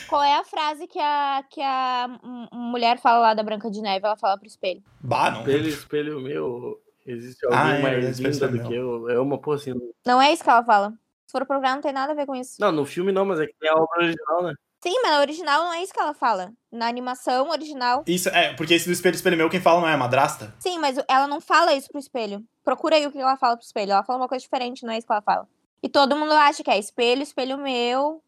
qual 0.08 0.24
é 0.24 0.36
a 0.38 0.43
frase 0.43 0.88
que 0.88 1.00
a, 1.00 1.43
que 1.50 1.62
a 1.62 2.08
mulher 2.54 3.00
fala 3.00 3.20
lá 3.20 3.34
da 3.34 3.43
Branca 3.43 3.70
de 3.70 3.82
Neve? 3.82 4.06
Ela 4.06 4.16
fala 4.16 4.38
pro 4.38 4.47
espelho. 4.47 4.82
Bah, 5.02 5.32
não. 5.32 5.39
Espelho, 5.41 5.68
espelho 5.68 6.20
meu, 6.22 6.80
existe 7.06 7.45
Ah, 7.47 7.60
alguém 7.60 7.76
é, 7.76 7.82
mais 7.82 8.20
linda 8.20 8.47
meu. 8.47 8.64
do 8.64 8.68
que 8.70 8.74
eu. 8.76 9.10
É 9.10 9.20
uma 9.20 9.38
porra 9.38 9.58
assim. 9.58 9.74
Não 10.06 10.22
é 10.22 10.32
isso 10.32 10.43
que 10.43 10.50
ela 10.50 10.64
fala. 10.64 10.91
Se 11.26 11.32
for 11.34 11.45
procurar, 11.45 11.74
não 11.76 11.82
tem 11.82 11.91
nada 11.91 12.14
a 12.14 12.16
ver 12.16 12.26
com 12.26 12.36
isso. 12.36 12.56
Não, 12.60 12.72
no 12.72 12.86
filme 12.86 13.12
não, 13.12 13.26
mas 13.26 13.39
é 13.39 13.45
que 13.45 13.54
tem 13.60 13.70
a 13.70 13.76
obra 13.76 14.00
original, 14.04 14.43
né? 14.43 14.54
Sim, 14.82 14.94
mas 15.04 15.12
na 15.12 15.20
original 15.20 15.64
não 15.66 15.74
é 15.74 15.84
isso 15.84 15.94
que 15.94 16.00
ela 16.00 16.14
fala. 16.14 16.54
Na 16.72 16.88
animação 16.88 17.50
original. 17.50 18.04
Isso, 18.08 18.30
é, 18.30 18.54
porque 18.54 18.74
esse 18.74 18.88
do 18.88 18.94
espelho, 18.94 19.16
espelho 19.16 19.38
meu, 19.38 19.50
quem 19.50 19.60
fala 19.60 19.82
não 19.82 19.88
é 19.90 19.94
a 19.94 19.98
madrasta? 19.98 20.56
Sim, 20.60 20.80
mas 20.80 20.98
ela 21.08 21.28
não 21.28 21.42
fala 21.42 21.74
isso 21.74 21.90
pro 21.90 22.00
espelho. 22.00 22.44
Procura 22.64 22.96
aí 22.96 23.06
o 23.06 23.12
que 23.12 23.20
ela 23.20 23.36
fala 23.36 23.58
pro 23.58 23.66
espelho. 23.66 23.92
Ela 23.92 24.04
fala 24.04 24.20
uma 24.20 24.28
coisa 24.28 24.42
diferente, 24.42 24.86
não 24.86 24.94
é 24.94 24.98
isso 24.98 25.06
que 25.06 25.12
ela 25.12 25.22
fala. 25.22 25.48
E 25.84 25.90
todo 25.90 26.16
mundo 26.16 26.32
acha 26.32 26.64
que 26.64 26.72
é 26.72 26.80
espelho, 26.80 27.22
espelho 27.22 27.58
meu. 27.58 28.22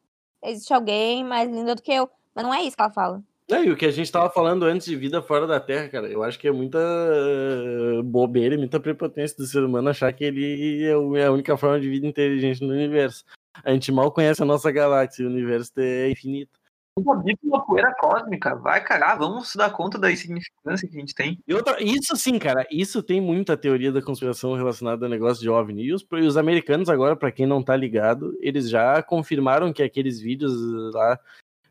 Existe 0.44 0.74
alguém 0.74 1.24
mais 1.24 1.50
linda 1.50 1.76
do 1.76 1.82
que 1.82 1.94
eu. 1.94 2.10
Mas 2.36 2.44
não 2.44 2.54
é 2.54 2.62
isso 2.64 2.76
que 2.76 2.82
ela 2.82 2.92
fala. 2.92 3.24
É, 3.50 3.66
e 3.66 3.72
o 3.72 3.76
que 3.76 3.86
a 3.86 3.92
gente 3.92 4.10
tava 4.10 4.30
falando 4.30 4.64
antes 4.64 4.88
de 4.88 4.96
vida 4.96 5.22
fora 5.22 5.46
da 5.46 5.60
Terra, 5.60 5.90
cara, 5.90 6.08
eu 6.08 6.24
acho 6.24 6.40
que 6.40 6.48
é 6.48 6.52
muita 6.52 6.80
eh, 6.80 8.02
bobeira 8.02 8.56
e 8.56 8.58
muita 8.58 8.80
prepotência 8.80 9.36
do 9.36 9.46
ser 9.46 9.62
humano 9.62 9.90
achar 9.90 10.12
que 10.14 10.24
ele 10.24 10.84
é 10.86 11.22
é 11.22 11.26
a 11.26 11.32
única 11.32 11.58
forma 11.58 11.80
de 11.80 11.90
vida 11.90 12.08
inteligente 12.08 12.62
no 12.62 12.74
universo. 12.74 13.26
A 13.64 13.72
gente 13.72 13.92
mal 13.92 14.12
conhece 14.12 14.42
a 14.42 14.46
nossa 14.46 14.72
galáxia, 14.72 15.26
o 15.26 15.30
universo 15.30 15.72
é 15.78 16.10
infinito. 16.10 16.62
Um 16.98 17.04
uma 17.44 17.66
poeira 17.66 17.96
cósmica. 17.98 18.54
Vai 18.56 18.84
cagar, 18.84 19.18
vamos 19.18 19.54
dar 19.56 19.70
conta 19.70 19.98
da 19.98 20.12
insignificância 20.12 20.88
que 20.88 20.98
a 20.98 21.00
gente 21.00 21.16
tem. 21.16 21.40
Outra, 21.50 21.82
isso 21.82 22.16
sim, 22.18 22.38
cara, 22.38 22.68
isso 22.70 23.02
tem 23.02 23.22
muita 23.22 23.56
teoria 23.56 23.92
da 23.92 24.02
conspiração 24.02 24.56
relacionada 24.56 25.06
ao 25.06 25.10
negócio 25.10 25.42
de 25.42 25.50
OVNI. 25.50 25.84
E 25.84 25.94
os, 25.94 26.06
e 26.12 26.22
os 26.22 26.36
americanos 26.36 26.90
agora, 26.90 27.16
pra 27.16 27.32
quem 27.32 27.46
não 27.46 27.64
tá 27.64 27.76
ligado, 27.78 28.38
eles 28.42 28.70
já 28.70 29.02
confirmaram 29.02 29.72
que 29.72 29.82
aqueles 29.82 30.20
vídeos 30.20 30.54
lá 30.94 31.18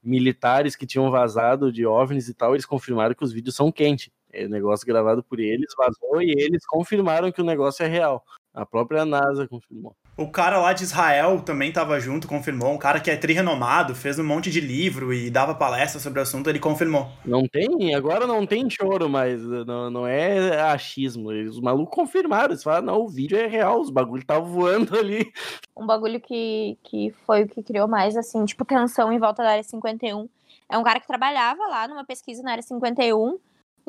militares 0.03 0.75
que 0.75 0.87
tinham 0.87 1.11
vazado 1.11 1.71
de 1.71 1.85
OVNIs 1.85 2.29
e 2.29 2.35
tal, 2.35 2.55
eles 2.55 2.65
confirmaram 2.65 3.15
que 3.15 3.25
os 3.25 3.33
vídeos 3.33 3.55
são 3.55 3.71
quentes. 3.71 4.11
É 4.33 4.49
negócio 4.49 4.87
gravado 4.87 5.23
por 5.23 5.39
eles, 5.39 5.75
vazou 5.77 6.23
e 6.23 6.31
eles 6.31 6.65
confirmaram 6.65 7.31
que 7.31 7.43
o 7.43 7.45
negócio 7.45 7.85
é 7.85 7.89
real. 7.89 8.25
A 8.53 8.67
própria 8.67 9.05
NASA 9.05 9.47
confirmou. 9.47 9.95
O 10.17 10.29
cara 10.29 10.59
lá 10.59 10.73
de 10.73 10.83
Israel 10.83 11.41
também 11.41 11.73
tava 11.73 11.99
junto, 12.01 12.27
confirmou. 12.27 12.73
Um 12.73 12.79
cara 12.79 13.01
que 13.01 13.11
é 13.11 13.17
tri-renomado, 13.17 13.95
fez 13.95 14.19
um 14.19 14.25
monte 14.25 14.51
de 14.51 14.61
livro 14.61 15.15
e 15.15 15.31
dava 15.31 15.55
palestra 15.55 16.01
sobre 16.01 16.19
o 16.19 16.23
assunto, 16.23 16.51
ele 16.51 16.59
confirmou. 16.59 17.09
Não 17.25 17.47
tem, 17.47 17.95
agora 17.95 18.27
não 18.27 18.45
tem 18.45 18.69
choro, 18.69 19.09
mas 19.09 19.41
não, 19.43 19.89
não 19.89 20.07
é 20.07 20.61
achismo. 20.61 21.31
Os 21.31 21.61
malucos 21.61 21.95
confirmaram, 21.95 22.51
eles 22.51 22.63
falaram, 22.63 22.87
não, 22.87 23.01
o 23.03 23.09
vídeo 23.09 23.39
é 23.39 23.47
real, 23.47 23.81
os 23.81 23.89
bagulhos 23.89 24.27
tá 24.27 24.39
voando 24.39 24.99
ali. 24.99 25.33
um 25.77 25.87
bagulho 25.87 26.21
que, 26.21 26.77
que 26.83 27.15
foi 27.25 27.45
o 27.45 27.49
que 27.49 27.63
criou 27.63 27.87
mais, 27.87 28.17
assim, 28.17 28.45
tipo, 28.45 28.65
tensão 28.65 29.13
em 29.13 29.19
volta 29.19 29.43
da 29.43 29.51
área 29.53 29.63
51. 29.63 30.29
É 30.69 30.77
um 30.77 30.83
cara 30.83 31.01
que 31.01 31.07
trabalhava 31.07 31.67
lá 31.69 31.89
numa 31.89 32.05
pesquisa 32.05 32.43
na 32.43 32.53
área 32.53 32.63
51, 32.63 33.39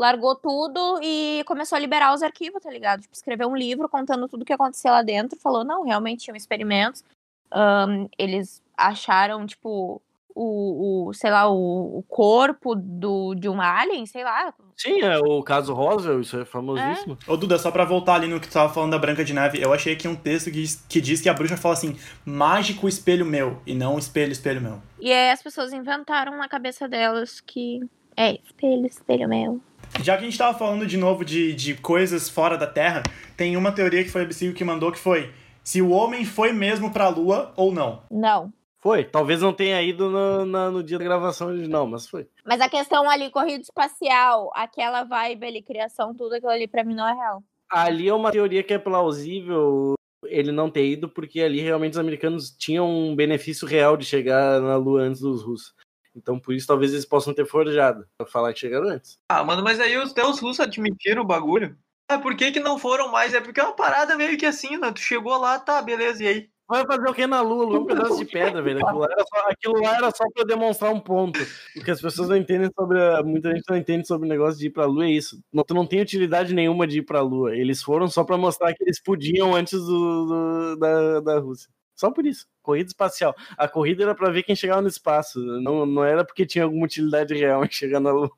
largou 0.01 0.35
tudo 0.35 0.99
e 1.03 1.43
começou 1.45 1.75
a 1.75 1.79
liberar 1.79 2.13
os 2.13 2.23
arquivos, 2.23 2.61
tá 2.61 2.69
ligado? 2.71 3.01
Tipo, 3.01 3.13
escreveu 3.13 3.47
um 3.47 3.55
livro 3.55 3.87
contando 3.87 4.27
tudo 4.27 4.41
o 4.41 4.45
que 4.45 4.53
acontecia 4.53 4.91
lá 4.91 5.01
dentro, 5.03 5.39
falou, 5.39 5.63
não, 5.63 5.83
realmente 5.83 6.23
tinham 6.23 6.35
experimentos. 6.35 7.03
Ahn, 7.51 8.07
eles 8.17 8.61
acharam, 8.75 9.45
tipo, 9.45 10.01
o, 10.33 11.07
o 11.09 11.13
sei 11.13 11.29
lá, 11.29 11.47
o, 11.49 11.99
o 11.99 12.03
corpo 12.07 12.73
do, 12.75 13.35
de 13.35 13.47
um 13.47 13.61
alien, 13.61 14.05
sei 14.05 14.23
lá. 14.23 14.53
Sim, 14.75 15.01
é 15.01 15.19
o 15.19 15.43
caso 15.43 15.73
Roswell, 15.73 16.21
isso 16.21 16.39
é 16.39 16.45
famosíssimo. 16.45 17.17
Ô 17.27 17.37
Duda, 17.37 17.59
só 17.59 17.69
pra 17.69 17.85
voltar 17.85 18.15
ali 18.15 18.27
no 18.27 18.39
que 18.39 18.47
tu 18.47 18.53
tava 18.53 18.73
falando 18.73 18.91
da 18.91 18.97
Branca 18.97 19.23
de 19.23 19.33
Neve, 19.33 19.61
eu 19.61 19.71
achei 19.71 19.93
aqui 19.93 20.07
um 20.07 20.15
texto 20.15 20.45
que, 20.45 20.61
diz- 20.61 20.83
que 20.89 20.99
diz 20.99 21.21
que 21.21 21.29
a 21.29 21.33
bruxa 21.33 21.55
fala 21.57 21.75
assim, 21.75 21.95
mágico 22.25 22.87
espelho 22.87 23.25
meu, 23.25 23.61
e 23.67 23.75
não 23.75 23.99
espelho, 23.99 24.31
espelho 24.31 24.61
meu. 24.61 24.81
E 24.99 25.11
aí 25.11 25.29
as 25.29 25.43
pessoas 25.43 25.71
inventaram 25.73 26.35
na 26.37 26.47
cabeça 26.49 26.87
delas 26.87 27.39
que 27.39 27.81
é 28.17 28.33
espelho, 28.33 28.85
espelho 28.87 29.27
meu. 29.29 29.59
Já 30.03 30.15
que 30.17 30.23
a 30.23 30.25
gente 30.29 30.37
tava 30.37 30.57
falando 30.57 30.85
de 30.87 30.97
novo 30.97 31.23
de, 31.23 31.53
de 31.53 31.75
coisas 31.75 32.29
fora 32.29 32.57
da 32.57 32.65
Terra, 32.67 33.03
tem 33.37 33.55
uma 33.57 33.71
teoria 33.71 34.03
que 34.03 34.09
foi 34.09 34.21
a 34.21 34.23
Absigo 34.23 34.53
que 34.55 34.63
mandou 34.63 34.91
que 34.91 34.97
foi 34.99 35.31
se 35.63 35.81
o 35.81 35.89
homem 35.91 36.25
foi 36.25 36.51
mesmo 36.51 36.91
pra 36.91 37.07
Lua 37.09 37.53
ou 37.55 37.71
não. 37.71 38.01
Não. 38.09 38.51
Foi, 38.79 39.03
talvez 39.03 39.41
não 39.43 39.53
tenha 39.53 39.79
ido 39.83 40.09
no, 40.09 40.43
na- 40.45 40.71
no 40.71 40.81
dia 40.83 40.97
da 40.97 41.03
gravação 41.03 41.49
original, 41.49 41.85
mas 41.85 42.07
foi. 42.07 42.27
Mas 42.43 42.59
a 42.61 42.67
questão 42.67 43.07
ali, 43.07 43.29
corrida 43.29 43.61
espacial, 43.61 44.49
aquela 44.55 45.03
vibe 45.03 45.45
ali, 45.45 45.61
criação, 45.61 46.15
tudo 46.15 46.33
aquilo 46.33 46.51
ali 46.51 46.67
pra 46.67 46.83
mim 46.83 46.95
não 46.95 47.07
é 47.07 47.13
real. 47.13 47.43
Ali 47.69 48.07
é 48.09 48.13
uma 48.13 48.31
teoria 48.31 48.63
que 48.63 48.73
é 48.73 48.79
plausível 48.79 49.93
ele 50.25 50.51
não 50.51 50.69
ter 50.69 50.85
ido, 50.87 51.07
porque 51.07 51.41
ali 51.41 51.59
realmente 51.61 51.93
os 51.93 51.99
americanos 51.99 52.49
tinham 52.57 52.89
um 52.89 53.15
benefício 53.15 53.67
real 53.67 53.95
de 53.95 54.05
chegar 54.05 54.59
na 54.59 54.75
Lua 54.77 55.01
antes 55.03 55.21
dos 55.21 55.43
russos. 55.43 55.73
Então 56.15 56.39
por 56.39 56.53
isso 56.53 56.67
talvez 56.67 56.91
eles 56.91 57.05
possam 57.05 57.33
ter 57.33 57.45
forjado, 57.45 58.05
pra 58.17 58.27
falar 58.27 58.53
que 58.53 58.59
chegaram 58.59 58.89
antes. 58.89 59.17
Ah, 59.29 59.43
mano, 59.43 59.63
mas 59.63 59.79
aí 59.79 59.97
os 59.97 60.11
teus 60.13 60.39
russos 60.39 60.59
admitiram 60.59 61.21
o 61.21 61.25
bagulho. 61.27 61.77
Ah, 62.09 62.19
por 62.19 62.35
que 62.35 62.51
que 62.51 62.59
não 62.59 62.77
foram 62.77 63.09
mais? 63.09 63.33
É 63.33 63.39
porque 63.39 63.59
é 63.59 63.63
uma 63.63 63.75
parada 63.75 64.17
meio 64.17 64.37
que 64.37 64.45
assim, 64.45 64.77
né? 64.77 64.91
Tu 64.91 64.99
chegou 64.99 65.37
lá, 65.37 65.57
tá, 65.59 65.81
beleza, 65.81 66.23
e 66.23 66.27
aí? 66.27 66.49
Vai 66.67 66.85
fazer 66.85 67.09
o 67.09 67.13
que 67.13 67.27
na 67.27 67.41
Lua? 67.41 67.65
Lua 67.65 67.75
é 67.75 67.79
um 67.79 67.85
pedaço 67.85 68.17
de 68.17 68.25
pedra, 68.31 68.61
velho. 68.61 68.79
Aquilo 68.85 68.99
lá, 68.99 69.07
era 69.11 69.23
só, 69.25 69.49
aquilo 69.49 69.81
lá 69.81 69.95
era 69.97 70.11
só 70.11 70.23
pra 70.33 70.43
demonstrar 70.45 70.93
um 70.93 70.99
ponto. 71.01 71.37
O 71.75 71.83
que 71.83 71.91
as 71.91 72.01
pessoas 72.01 72.29
não 72.29 72.35
entendem 72.37 72.69
sobre. 72.77 72.97
A, 72.97 73.21
muita 73.23 73.49
gente 73.51 73.63
não 73.69 73.75
entende 73.77 74.07
sobre 74.07 74.25
o 74.25 74.29
negócio 74.29 74.57
de 74.59 74.67
ir 74.67 74.69
pra 74.69 74.85
Lua 74.85 75.05
é 75.05 75.09
isso. 75.11 75.41
Não, 75.51 75.63
tu 75.65 75.73
não 75.73 75.85
tem 75.85 76.01
utilidade 76.01 76.53
nenhuma 76.53 76.87
de 76.87 76.99
ir 76.99 77.01
pra 77.01 77.21
Lua. 77.21 77.53
Eles 77.55 77.81
foram 77.83 78.07
só 78.07 78.23
pra 78.23 78.37
mostrar 78.37 78.73
que 78.73 78.83
eles 78.83 79.01
podiam 79.01 79.53
antes 79.53 79.79
do, 79.81 80.25
do- 80.25 80.75
da, 80.77 81.19
da 81.19 81.39
Rússia. 81.39 81.69
Só 82.01 82.09
por 82.09 82.25
isso. 82.25 82.47
Corrida 82.63 82.87
espacial. 82.87 83.35
A 83.55 83.67
corrida 83.67 84.01
era 84.01 84.15
pra 84.15 84.31
ver 84.31 84.41
quem 84.41 84.55
chegava 84.55 84.81
no 84.81 84.87
espaço. 84.87 85.39
Não, 85.39 85.85
não 85.85 86.03
era 86.03 86.25
porque 86.25 86.47
tinha 86.47 86.63
alguma 86.63 86.85
utilidade 86.85 87.35
real 87.35 87.63
em 87.63 87.69
chegar 87.69 87.99
na 87.99 88.11
Lua. 88.11 88.31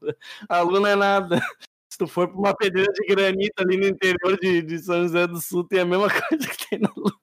A 0.49 0.59
Lua 0.59 0.81
não 0.81 0.87
é 0.87 0.95
nada. 0.97 1.41
Se 1.89 1.97
tu 1.97 2.05
for 2.05 2.27
pra 2.27 2.37
uma 2.37 2.53
pedreira 2.53 2.91
de 2.91 3.07
granito 3.07 3.53
ali 3.59 3.77
no 3.77 3.87
interior 3.87 4.37
de, 4.37 4.61
de 4.63 4.79
São 4.79 5.03
José 5.03 5.25
do 5.27 5.39
Sul, 5.39 5.63
tem 5.63 5.79
a 5.79 5.85
mesma 5.85 6.09
coisa 6.27 6.45
que 6.45 6.69
tem 6.69 6.79
na 6.79 6.89
Lua. 6.93 7.13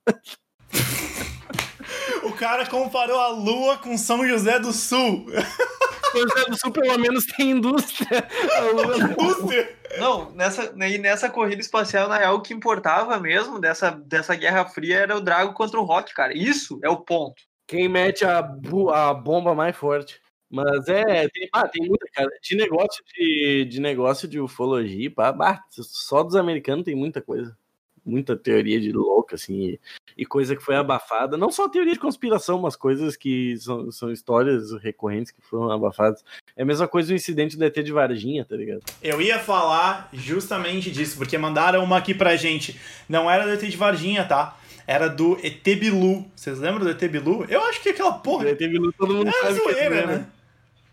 O 2.22 2.32
cara 2.32 2.64
comparou 2.64 3.20
a 3.20 3.28
Lua 3.28 3.76
com 3.76 3.98
São 3.98 4.26
José 4.26 4.58
do 4.58 4.72
Sul. 4.72 5.26
São 6.10 6.20
José 6.22 6.44
do 6.48 6.58
Sul 6.58 6.72
pelo 6.72 6.98
menos 6.98 7.26
tem 7.26 7.50
indústria. 7.52 8.28
Indústria. 8.72 9.76
Não, 9.98 10.30
nessa, 10.32 10.72
e 10.76 10.98
nessa 10.98 11.28
corrida 11.28 11.60
espacial, 11.60 12.08
na 12.08 12.18
real, 12.18 12.36
o 12.36 12.40
que 12.40 12.54
importava 12.54 13.18
mesmo 13.18 13.58
dessa, 13.58 13.90
dessa 13.90 14.34
Guerra 14.34 14.66
Fria 14.66 14.98
era 14.98 15.16
o 15.16 15.20
Drago 15.20 15.54
contra 15.54 15.80
o 15.80 15.84
Rock, 15.84 16.14
cara. 16.14 16.36
Isso 16.36 16.78
é 16.82 16.88
o 16.88 16.98
ponto. 16.98 17.42
Quem 17.66 17.88
mete 17.88 18.24
a, 18.24 18.38
a 18.38 19.14
bomba 19.14 19.54
mais 19.54 19.76
forte. 19.76 20.20
Mas 20.50 20.88
é, 20.88 21.28
tem, 21.28 21.48
ah, 21.52 21.68
tem 21.68 21.86
muita, 21.86 22.06
cara. 22.12 22.28
De 22.42 22.56
negócio 22.56 23.04
de, 23.14 23.64
de 23.66 23.80
negócio 23.80 24.26
de 24.26 24.40
ufologia, 24.40 25.10
pá, 25.10 25.30
bah, 25.30 25.62
só 25.70 26.24
dos 26.24 26.34
americanos 26.34 26.84
tem 26.84 26.96
muita 26.96 27.22
coisa. 27.22 27.56
Muita 28.04 28.36
teoria 28.36 28.80
de 28.80 28.92
louco, 28.92 29.34
assim, 29.34 29.54
e, 29.54 29.80
e 30.16 30.26
coisa 30.26 30.56
que 30.56 30.62
foi 30.62 30.76
abafada. 30.76 31.36
Não 31.36 31.50
só 31.50 31.68
teoria 31.68 31.92
de 31.92 31.98
conspiração, 31.98 32.60
mas 32.60 32.76
coisas 32.76 33.16
que 33.16 33.56
são, 33.58 33.90
são 33.90 34.10
histórias 34.10 34.72
recorrentes 34.82 35.30
que 35.30 35.42
foram 35.42 35.70
abafadas. 35.70 36.24
É 36.56 36.62
a 36.62 36.66
mesma 36.66 36.88
coisa 36.88 37.12
o 37.12 37.16
incidente 37.16 37.56
do 37.56 37.64
ET 37.64 37.74
de 37.74 37.92
Varginha, 37.92 38.44
tá 38.44 38.56
ligado? 38.56 38.82
Eu 39.02 39.20
ia 39.20 39.38
falar 39.38 40.08
justamente 40.12 40.90
disso, 40.90 41.16
porque 41.16 41.36
mandaram 41.38 41.84
uma 41.84 41.98
aqui 41.98 42.14
pra 42.14 42.36
gente. 42.36 42.78
Não 43.08 43.30
era 43.30 43.44
do 43.44 43.52
ET 43.52 43.70
de 43.70 43.76
Varginha, 43.76 44.24
tá? 44.24 44.58
Era 44.86 45.08
do 45.08 45.38
ET 45.42 45.62
Bilu. 45.62 46.24
Vocês 46.34 46.58
lembram 46.58 46.84
do 46.84 46.90
ET 46.90 47.10
Bilu? 47.10 47.44
Eu 47.48 47.62
acho 47.64 47.80
que 47.82 47.90
aquela 47.90 48.12
porra. 48.12 48.46
O 48.46 48.48
ET 48.48 48.58
Bilu 48.58 48.92
todo 48.92 49.14
mundo 49.14 49.28
É 49.28 49.32
sabe 49.32 49.60
que 49.60 49.72
zoeira, 49.72 49.96
é, 49.96 50.06
né? 50.06 50.26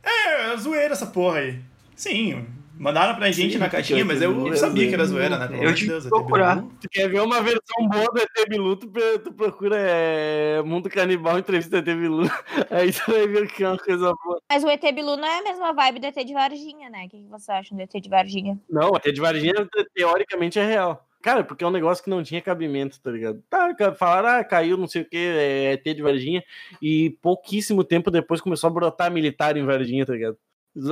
É, 0.03 0.53
é 0.53 0.57
zoeira 0.57 0.93
essa 0.93 1.07
porra 1.07 1.39
aí. 1.39 1.59
Sim, 1.95 2.45
mandaram 2.79 3.15
pra 3.15 3.31
gente 3.31 3.53
Sim, 3.53 3.57
na 3.59 3.69
caixinha, 3.69 4.05
mas 4.05 4.19
o 4.21 4.23
eu 4.23 4.47
ET 4.47 4.57
sabia 4.57 4.87
que 4.87 4.93
era 4.93 5.05
zoeira. 5.05 5.37
né? 5.37 5.47
Pelo 5.47 5.63
Eu 5.63 5.75
tive 5.75 5.89
Deus, 5.91 6.05
ET 6.05 6.09
procurar. 6.09 6.61
Tu 6.81 6.89
quer 6.89 7.09
ver 7.09 7.21
uma 7.21 7.41
versão 7.41 7.87
boa 7.89 8.05
do 8.05 8.19
ET 8.19 8.49
Bilu, 8.49 8.75
tu, 8.75 8.91
tu 9.23 9.33
procura 9.33 9.75
é, 9.79 10.61
Mundo 10.63 10.89
Canibal 10.89 11.37
Entrevista 11.39 11.77
ET 11.77 11.85
Bilu. 11.85 12.23
Aí 12.71 12.91
tu 12.91 13.11
vai 13.11 13.27
ver 13.27 13.47
que 13.51 13.63
é 13.63 13.69
uma 13.69 13.77
coisa 13.77 14.13
boa. 14.23 14.41
Mas 14.49 14.63
o 14.63 14.69
ET 14.69 14.81
Bilu 14.93 15.17
não 15.17 15.25
é 15.27 15.39
a 15.39 15.43
mesma 15.43 15.73
vibe 15.73 15.99
do 15.99 16.05
ET 16.07 16.15
de 16.25 16.33
Varginha, 16.33 16.89
né? 16.89 17.05
O 17.05 17.09
que 17.09 17.25
você 17.29 17.51
acha 17.51 17.73
do 17.75 17.81
ET 17.81 17.91
de 17.91 18.09
Varginha? 18.09 18.59
Não, 18.69 18.95
até 18.95 19.11
de 19.11 19.19
Varginha, 19.19 19.53
te- 19.53 19.87
teoricamente, 19.93 20.59
é 20.59 20.65
real. 20.65 21.03
Cara, 21.21 21.43
porque 21.43 21.63
é 21.63 21.67
um 21.67 21.71
negócio 21.71 22.03
que 22.03 22.09
não 22.09 22.23
tinha 22.23 22.41
cabimento, 22.41 23.01
tá 23.01 23.09
ligado? 23.11 23.43
Tá, 23.49 23.75
falaram, 23.97 24.39
ah, 24.39 24.43
caiu 24.43 24.77
não 24.77 24.87
sei 24.87 25.01
o 25.01 25.05
que, 25.05 25.17
é 25.17 25.73
ET 25.73 25.83
de 25.83 26.01
Varginha, 26.01 26.43
e 26.81 27.09
pouquíssimo 27.21 27.83
tempo 27.83 28.11
depois 28.11 28.39
começou 28.39 28.69
a 28.69 28.71
brotar 28.71 29.11
militar 29.11 29.57
em 29.57 29.65
Varginha, 29.65 30.05
tá 30.05 30.13
ligado? 30.13 30.37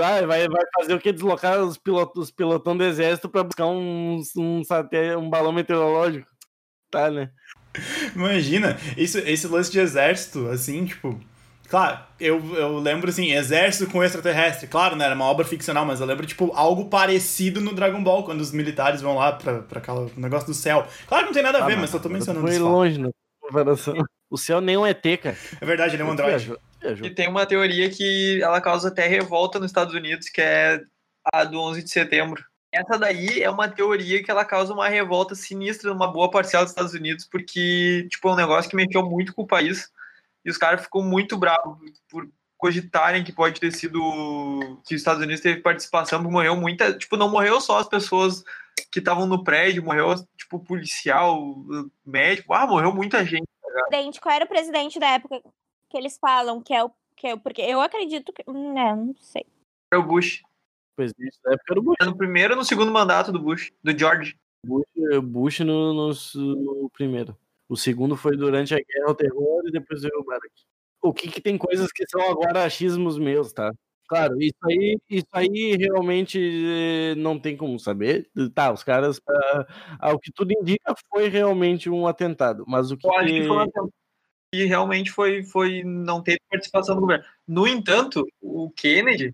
Ah, 0.03 0.25
vai, 0.25 0.47
vai 0.47 0.63
fazer 0.79 0.93
o 0.93 0.99
que? 0.99 1.11
Deslocar 1.11 1.59
os, 1.59 1.77
pilotos, 1.77 2.23
os 2.23 2.31
pilotão 2.31 2.75
do 2.75 2.83
exército 2.83 3.29
pra 3.29 3.43
buscar 3.43 3.67
um, 3.67 4.19
um, 4.38 4.63
satélite, 4.63 5.15
um 5.15 5.29
balão 5.29 5.51
meteorológico. 5.51 6.27
Tá, 6.89 7.11
né? 7.11 7.29
Imagina, 8.15 8.77
isso, 8.97 9.17
esse 9.19 9.47
lance 9.47 9.71
de 9.71 9.79
exército, 9.79 10.47
assim, 10.47 10.86
tipo. 10.86 11.19
Claro, 11.67 11.99
eu, 12.19 12.39
eu 12.55 12.77
lembro 12.77 13.09
assim, 13.09 13.31
exército 13.31 13.91
com 13.91 14.03
extraterrestre. 14.03 14.67
Claro, 14.67 14.95
né? 14.95 15.05
Era 15.05 15.15
uma 15.15 15.25
obra 15.25 15.43
ficcional, 15.43 15.86
mas 15.86 15.99
eu 15.99 16.05
lembro, 16.05 16.25
tipo, 16.25 16.51
algo 16.53 16.86
parecido 16.86 17.59
no 17.59 17.73
Dragon 17.73 18.03
Ball, 18.03 18.23
quando 18.23 18.41
os 18.41 18.51
militares 18.51 19.01
vão 19.01 19.15
lá 19.15 19.31
pra, 19.31 19.61
pra 19.63 19.79
aquele 19.79 20.11
negócio 20.15 20.47
do 20.47 20.53
céu. 20.53 20.86
Claro 21.07 21.23
que 21.23 21.29
não 21.29 21.33
tem 21.33 21.43
nada 21.43 21.63
a 21.63 21.65
ver, 21.65 21.73
Ah, 21.73 21.77
mas 21.77 21.93
eu 21.93 21.99
tô 21.99 22.07
mencionando 22.07 22.45
Foi 22.45 22.55
isso. 22.55 22.63
fato. 22.63 22.71
longe 22.71 22.99
na 22.99 23.09
comparação. 23.41 23.95
O 24.29 24.38
céu 24.38 24.61
nem 24.61 24.75
é 24.75 24.79
um 24.79 24.86
ET, 24.86 25.03
cara. 25.21 25.38
É 25.59 25.65
verdade, 25.65 25.95
ele 25.95 26.03
é 26.03 26.05
um 26.05 26.11
android. 26.11 26.53
Viajou, 26.86 26.95
viajou. 26.95 27.07
E 27.07 27.09
tem 27.09 27.27
uma 27.27 27.45
teoria 27.45 27.89
que 27.89 28.41
ela 28.41 28.61
causa 28.61 28.89
até 28.89 29.07
revolta 29.07 29.59
nos 29.59 29.71
Estados 29.71 29.93
Unidos, 29.93 30.29
que 30.29 30.41
é 30.41 30.81
a 31.33 31.43
do 31.43 31.59
11 31.59 31.83
de 31.83 31.89
setembro. 31.89 32.43
Essa 32.71 32.99
daí 32.99 33.41
é 33.41 33.49
uma 33.49 33.69
teoria 33.69 34.21
que 34.21 34.29
ela 34.29 34.43
causa 34.43 34.73
uma 34.73 34.89
revolta 34.89 35.33
sinistra 35.33 35.91
numa 35.91 36.11
boa 36.11 36.29
parcela 36.29 36.63
dos 36.63 36.71
Estados 36.71 36.93
Unidos, 36.93 37.25
porque 37.25 38.07
tipo, 38.09 38.27
é 38.27 38.33
um 38.33 38.36
negócio 38.36 38.69
que 38.69 38.75
mexeu 38.75 39.03
muito 39.03 39.33
com 39.33 39.43
o 39.43 39.47
país. 39.47 39.89
E 40.43 40.49
os 40.49 40.57
caras 40.57 40.81
ficam 40.81 41.01
muito 41.01 41.38
bravos 41.38 41.77
por 42.09 42.29
cogitarem 42.57 43.23
que 43.23 43.31
pode 43.31 43.59
ter 43.59 43.71
sido 43.71 43.99
que 44.86 44.93
os 44.93 45.01
Estados 45.01 45.23
Unidos 45.23 45.41
teve 45.41 45.61
participação, 45.61 46.19
porque 46.19 46.33
morreu 46.33 46.55
muita, 46.55 46.93
tipo, 46.93 47.17
não 47.17 47.29
morreu 47.29 47.59
só 47.59 47.79
as 47.79 47.89
pessoas 47.89 48.43
que 48.91 48.99
estavam 48.99 49.25
no 49.25 49.43
prédio, 49.43 49.83
morreu 49.83 50.13
tipo 50.38 50.59
policial, 50.59 51.55
médico, 52.05 52.53
ah, 52.53 52.67
morreu 52.67 52.93
muita 52.93 53.25
gente. 53.25 53.45
Presidente, 53.63 54.21
qual 54.21 54.36
era 54.36 54.45
o 54.45 54.47
presidente 54.47 54.99
da 54.99 55.07
época 55.07 55.41
que 55.96 55.98
eles 55.98 56.18
falam 56.18 56.62
que 56.62 56.74
é 56.74 56.84
o. 56.84 56.91
Que 57.16 57.28
é 57.28 57.34
o 57.34 57.39
porque 57.39 57.62
eu 57.62 57.80
acredito 57.80 58.34
que. 58.34 58.43
Né, 58.52 58.93
não 58.93 59.16
sei. 59.16 59.46
Era 59.91 60.02
o 60.02 60.06
Bush. 60.06 60.43
presidente 60.93 61.39
da 61.41 61.54
época 61.54 61.72
era 61.72 61.80
o 61.80 61.84
Bush. 61.84 61.96
No 62.06 62.18
primeiro 62.18 62.54
ou 62.54 62.60
no 62.60 62.66
segundo 62.66 62.91
mandato 62.91 63.32
do 63.32 63.39
Bush, 63.39 63.72
do 63.82 63.98
George. 63.98 64.38
Bush, 64.66 64.86
Bush 65.24 65.60
no, 65.62 65.93
no, 65.93 66.10
no 66.36 66.89
primeiro. 66.89 67.38
O 67.70 67.78
segundo 67.78 68.18
foi 68.18 68.36
durante 68.36 68.74
a 68.74 68.78
guerra 68.78 69.08
ao 69.08 69.16
terror 69.16 69.64
e 69.66 69.72
depois 69.72 70.02
veio 70.02 70.20
o 70.20 70.26
Barack. 70.26 70.52
O 71.02 71.14
que, 71.14 71.30
que 71.30 71.39
tem 71.39 71.58
coisas 71.58 71.91
que 71.91 72.04
são 72.10 72.22
agora 72.30 72.66
achismos 72.66 73.18
meus, 73.18 73.54
tá? 73.54 73.72
Claro, 74.08 74.39
isso 74.39 74.58
aí, 74.66 75.00
isso 75.10 75.28
aí 75.32 75.78
realmente 75.78 76.39
eh, 76.39 77.16
não 77.16 77.39
tem 77.39 77.56
como 77.56 77.80
saber. 77.80 78.30
Tá, 78.54 78.72
os 78.72 78.84
caras, 78.84 79.20
ah, 79.28 79.68
ao 80.00 80.20
que 80.20 80.32
tudo 80.32 80.52
indica, 80.52 80.93
foi 81.10 81.28
realmente 81.28 81.89
um 81.89 82.06
atentado. 82.06 82.66
Mas 82.68 82.91
o 82.91 82.98
que. 82.98 83.08
Eu 83.08 83.14
acho 83.14 83.34
que 83.34 83.48
foi 83.48 83.56
uma 83.56 83.66
tentativa 83.66 84.05
e 84.62 84.66
realmente 84.66 85.12
foi, 85.12 85.43
foi 85.43 85.84
não 85.84 86.22
teve 86.22 86.39
participação 86.49 86.95
do 86.95 87.01
governo. 87.01 87.26
No 87.47 87.68
entanto, 87.68 88.26
o 88.41 88.70
Kennedy, 88.72 89.34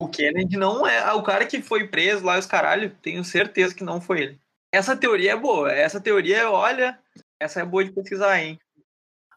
o 0.00 0.08
Kennedy 0.08 0.56
não 0.56 0.86
é 0.86 1.12
o 1.12 1.22
cara 1.22 1.46
que 1.46 1.60
foi 1.60 1.88
preso 1.88 2.24
lá 2.24 2.38
os 2.38 2.46
caralho, 2.46 2.94
tenho 3.02 3.24
certeza 3.24 3.74
que 3.74 3.84
não 3.84 4.00
foi 4.00 4.20
ele. 4.22 4.40
Essa 4.72 4.96
teoria 4.96 5.32
é 5.32 5.36
boa, 5.36 5.72
essa 5.72 6.00
teoria, 6.00 6.50
olha, 6.50 6.98
essa 7.40 7.60
é 7.60 7.64
boa 7.64 7.84
de 7.84 7.92
pesquisar, 7.92 8.38
hein? 8.38 8.58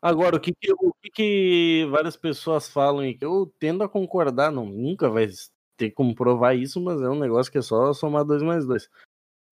Agora, 0.02 0.36
o 0.36 0.40
que, 0.40 0.52
que, 0.60 0.74
o 0.74 0.94
que, 1.02 1.12
que 1.12 1.88
várias 1.92 2.18
pessoas 2.18 2.68
falam 2.68 3.06
e 3.06 3.14
que 3.14 3.24
eu 3.24 3.54
tendo 3.60 3.84
a 3.84 3.90
concordar, 3.90 4.52
não, 4.52 4.66
nunca 4.66 5.10
vai 5.10 5.28
ter 5.78 5.92
como 5.92 6.16
provar 6.16 6.56
isso, 6.56 6.82
mas 6.82 7.00
é 7.02 7.10
um 7.10 7.20
negócio 7.20 7.52
que 7.52 7.60
é 7.60 7.62
só 7.62 7.94
somar 7.94 8.26
dois 8.26 8.42
mais 8.42 8.66
dois. 8.66 8.90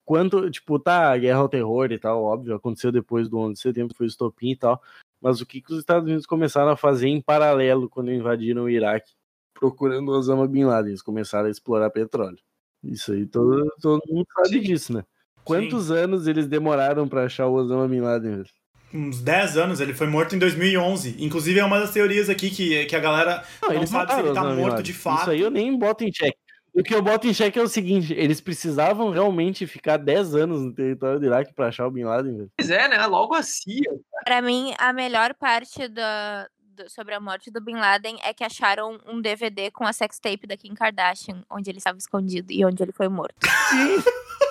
Quanto, 0.05 0.49
tipo, 0.49 0.79
tá, 0.79 1.11
a 1.11 1.17
guerra 1.19 1.37
ao 1.37 1.47
terror 1.47 1.91
e 1.91 1.99
tal, 1.99 2.23
óbvio, 2.23 2.55
aconteceu 2.55 2.91
depois 2.91 3.29
do 3.29 3.37
11 3.37 3.53
de 3.53 3.59
setembro, 3.59 3.95
foi 3.95 4.07
o 4.07 4.09
estopim 4.09 4.51
e 4.51 4.55
tal, 4.55 4.81
mas 5.21 5.41
o 5.41 5.45
que, 5.45 5.61
que 5.61 5.73
os 5.73 5.79
Estados 5.79 6.05
Unidos 6.05 6.25
começaram 6.25 6.71
a 6.71 6.77
fazer 6.77 7.07
em 7.07 7.21
paralelo 7.21 7.89
quando 7.89 8.11
invadiram 8.11 8.63
o 8.63 8.69
Iraque, 8.69 9.11
procurando 9.53 10.09
Osama 10.09 10.47
Bin 10.47 10.65
Laden, 10.65 10.91
eles 10.91 11.01
começaram 11.01 11.47
a 11.47 11.51
explorar 11.51 11.89
petróleo. 11.89 12.39
Isso 12.83 13.11
aí 13.11 13.25
todo, 13.25 13.69
todo 13.81 14.01
mundo 14.07 14.25
sabe 14.33 14.49
Sim. 14.49 14.61
disso, 14.61 14.93
né? 14.93 15.03
Quantos 15.43 15.91
anos 15.91 16.27
eles 16.27 16.47
demoraram 16.47 17.07
pra 17.07 17.23
achar 17.23 17.47
o 17.47 17.53
Osama 17.53 17.87
Bin 17.87 18.01
Laden? 18.01 18.37
velho? 18.37 18.49
Uns 18.93 19.21
10 19.21 19.57
anos, 19.57 19.79
ele 19.79 19.93
foi 19.93 20.07
morto 20.07 20.35
em 20.35 20.39
2011. 20.39 21.15
Inclusive, 21.19 21.59
é 21.59 21.65
uma 21.65 21.79
das 21.79 21.91
teorias 21.91 22.27
aqui 22.27 22.49
que, 22.49 22.85
que 22.85 22.95
a 22.95 22.99
galera 22.99 23.43
não, 23.61 23.71
eles 23.71 23.89
sabe 23.89 24.13
se 24.13 24.19
ele 24.19 24.33
tá 24.33 24.43
morto 24.43 24.81
de 24.81 24.93
fato. 24.93 25.21
Isso 25.21 25.29
aí 25.31 25.41
eu 25.41 25.51
nem 25.51 25.77
boto 25.77 26.03
em 26.03 26.11
xeque. 26.11 26.38
O 26.73 26.83
que 26.83 26.93
eu 26.93 27.01
boto 27.01 27.27
em 27.27 27.33
xeque 27.33 27.57
é 27.59 27.61
o 27.61 27.67
seguinte: 27.67 28.13
eles 28.13 28.39
precisavam 28.41 29.09
realmente 29.11 29.65
ficar 29.67 29.97
10 29.97 30.35
anos 30.35 30.61
no 30.61 30.73
território 30.73 31.19
do 31.19 31.25
Iraque 31.25 31.53
pra 31.53 31.67
achar 31.67 31.87
o 31.87 31.91
Bin 31.91 32.03
Laden, 32.03 32.37
velho. 32.37 32.51
Pois 32.57 32.69
é, 32.69 32.87
né? 32.87 33.05
Logo 33.05 33.33
a 33.33 33.41
CIA. 33.43 33.91
Pra 34.23 34.41
mim, 34.41 34.73
a 34.77 34.93
melhor 34.93 35.33
parte 35.33 35.87
da, 35.87 36.47
do- 36.75 36.89
sobre 36.89 37.13
a 37.15 37.19
morte 37.19 37.51
do 37.51 37.59
Bin 37.59 37.75
Laden 37.75 38.17
é 38.23 38.33
que 38.33 38.43
acharam 38.43 38.97
um 39.07 39.19
DVD 39.21 39.69
com 39.71 39.85
a 39.85 39.91
sextape 39.93 40.47
da 40.47 40.55
Kim 40.55 40.73
Kardashian, 40.73 41.43
onde 41.49 41.69
ele 41.69 41.79
estava 41.79 41.97
escondido 41.97 42.51
e 42.51 42.63
onde 42.65 42.81
ele 42.83 42.91
foi 42.91 43.07
morto. 43.09 43.35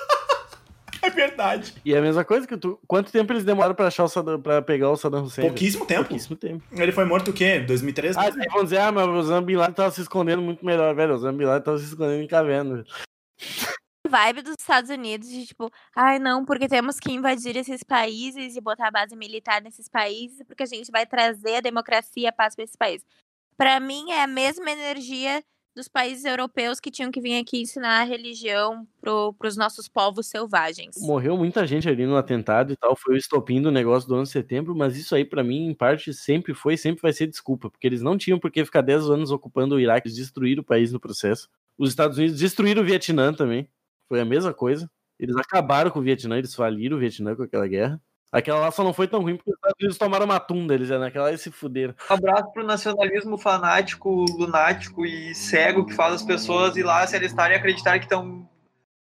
É 1.03 1.09
verdade. 1.09 1.73
E 1.83 1.93
é 1.93 1.97
a 1.97 2.01
mesma 2.01 2.25
coisa 2.25 2.45
que 2.45 2.57
tu. 2.57 2.79
Quanto 2.87 3.11
tempo 3.11 3.31
eles 3.31 3.43
demoraram 3.43 3.75
pra, 3.75 3.87
achar 3.87 4.03
o 4.03 4.07
Saddam, 4.09 4.41
pra 4.41 4.61
pegar 4.61 4.89
o 4.89 4.97
Saddam 4.97 5.23
Hussein? 5.23 5.45
Pouquíssimo 5.45 5.85
tempo. 5.85 6.05
Pouquíssimo 6.05 6.35
tempo. 6.35 6.63
Ele 6.71 6.91
foi 6.91 7.05
morto 7.05 7.31
o 7.31 7.33
quê? 7.33 7.59
2013? 7.59 8.17
Ah, 8.17 8.23
aí 8.23 8.47
vão 8.49 8.63
dizer, 8.63 8.79
ah, 8.79 8.91
mas 8.91 9.07
o 9.07 9.11
Osama 9.11 9.41
Bin 9.41 9.55
Laden 9.55 9.73
tava 9.73 9.91
se 9.91 10.01
escondendo 10.01 10.41
muito 10.41 10.65
melhor, 10.65 10.93
velho. 10.93 11.13
O 11.13 11.15
Osama 11.15 11.37
Bin 11.37 11.45
Laden 11.45 11.63
tava 11.63 11.77
se 11.77 11.85
escondendo 11.85 12.21
em 12.21 12.27
caverna. 12.27 12.83
Vibe 14.07 14.41
dos 14.41 14.55
Estados 14.59 14.89
Unidos 14.89 15.29
de 15.29 15.45
tipo, 15.45 15.71
ai 15.95 16.17
não, 16.17 16.43
porque 16.43 16.67
temos 16.67 16.99
que 16.99 17.11
invadir 17.11 17.55
esses 17.55 17.83
países 17.83 18.55
e 18.55 18.61
botar 18.61 18.89
base 18.89 19.15
militar 19.15 19.61
nesses 19.61 19.87
países, 19.87 20.41
porque 20.47 20.63
a 20.63 20.65
gente 20.65 20.91
vai 20.91 21.05
trazer 21.05 21.57
a 21.57 21.61
democracia 21.61 22.23
e 22.23 22.27
a 22.27 22.31
paz 22.31 22.55
para 22.55 22.63
esses 22.63 22.75
países. 22.75 23.05
Pra 23.55 23.79
mim 23.79 24.09
é 24.11 24.23
a 24.23 24.27
mesma 24.27 24.71
energia 24.71 25.43
dos 25.79 25.87
países 25.87 26.25
europeus 26.25 26.77
que 26.77 26.91
tinham 26.91 27.09
que 27.09 27.21
vir 27.21 27.39
aqui 27.39 27.61
ensinar 27.61 28.01
a 28.01 28.03
religião 28.03 28.85
pro, 28.99 29.33
pros 29.33 29.55
nossos 29.55 29.87
povos 29.87 30.27
selvagens. 30.27 30.97
Morreu 30.99 31.37
muita 31.37 31.65
gente 31.65 31.87
ali 31.87 32.05
no 32.05 32.17
atentado 32.17 32.73
e 32.73 32.75
tal. 32.75 32.97
Foi 32.97 33.15
o 33.15 33.17
estopim 33.17 33.61
do 33.61 33.71
negócio 33.71 34.07
do 34.07 34.15
11 34.15 34.25
de 34.25 34.33
setembro, 34.33 34.75
mas 34.75 34.97
isso 34.97 35.15
aí, 35.15 35.23
pra 35.23 35.41
mim, 35.41 35.67
em 35.67 35.73
parte, 35.73 36.13
sempre 36.13 36.53
foi 36.53 36.73
e 36.73 36.77
sempre 36.77 37.01
vai 37.01 37.13
ser 37.13 37.27
desculpa, 37.27 37.69
porque 37.69 37.87
eles 37.87 38.01
não 38.01 38.17
tinham 38.17 38.37
por 38.37 38.51
que 38.51 38.65
ficar 38.65 38.81
10 38.81 39.09
anos 39.09 39.31
ocupando 39.31 39.75
o 39.75 39.79
Iraque, 39.79 40.09
eles 40.09 40.17
destruíram 40.17 40.61
o 40.61 40.65
país 40.65 40.91
no 40.91 40.99
processo. 40.99 41.49
Os 41.77 41.89
Estados 41.89 42.17
Unidos 42.17 42.37
destruíram 42.37 42.81
o 42.81 42.85
Vietnã 42.85 43.33
também. 43.33 43.69
Foi 44.09 44.19
a 44.19 44.25
mesma 44.25 44.53
coisa. 44.53 44.91
Eles 45.17 45.35
acabaram 45.37 45.89
com 45.91 45.99
o 45.99 46.03
Vietnã, 46.03 46.37
eles 46.37 46.53
faliram 46.53 46.97
o 46.97 46.99
Vietnã 46.99 47.35
com 47.35 47.43
aquela 47.43 47.67
guerra. 47.67 48.01
Aquela 48.31 48.59
lá 48.59 48.71
só 48.71 48.83
não 48.83 48.93
foi 48.93 49.07
tão 49.07 49.21
ruim 49.21 49.35
porque 49.35 49.49
os 49.49 49.55
Estados 49.55 49.77
Unidos 49.79 49.97
tomaram 49.97 50.25
uma 50.25 50.39
tunda, 50.39 50.73
eles 50.73 50.91
é 50.91 50.99
naquela 50.99 51.31
lá 51.31 51.37
se 51.37 51.49
fuderam. 51.49 51.95
Um 52.09 52.13
abraço 52.13 52.53
pro 52.53 52.63
nacionalismo 52.63 53.37
fanático, 53.37 54.25
lunático 54.37 55.03
e 55.05 55.33
cego 55.33 55.85
que 55.85 55.93
faz 55.93 56.15
as 56.15 56.23
pessoas 56.23 56.77
ir 56.77 56.83
lá 56.83 57.05
se 57.07 57.15
alistarem 57.15 57.57
e 57.57 57.59
acreditar 57.59 57.97
que 57.97 58.05
estão 58.05 58.47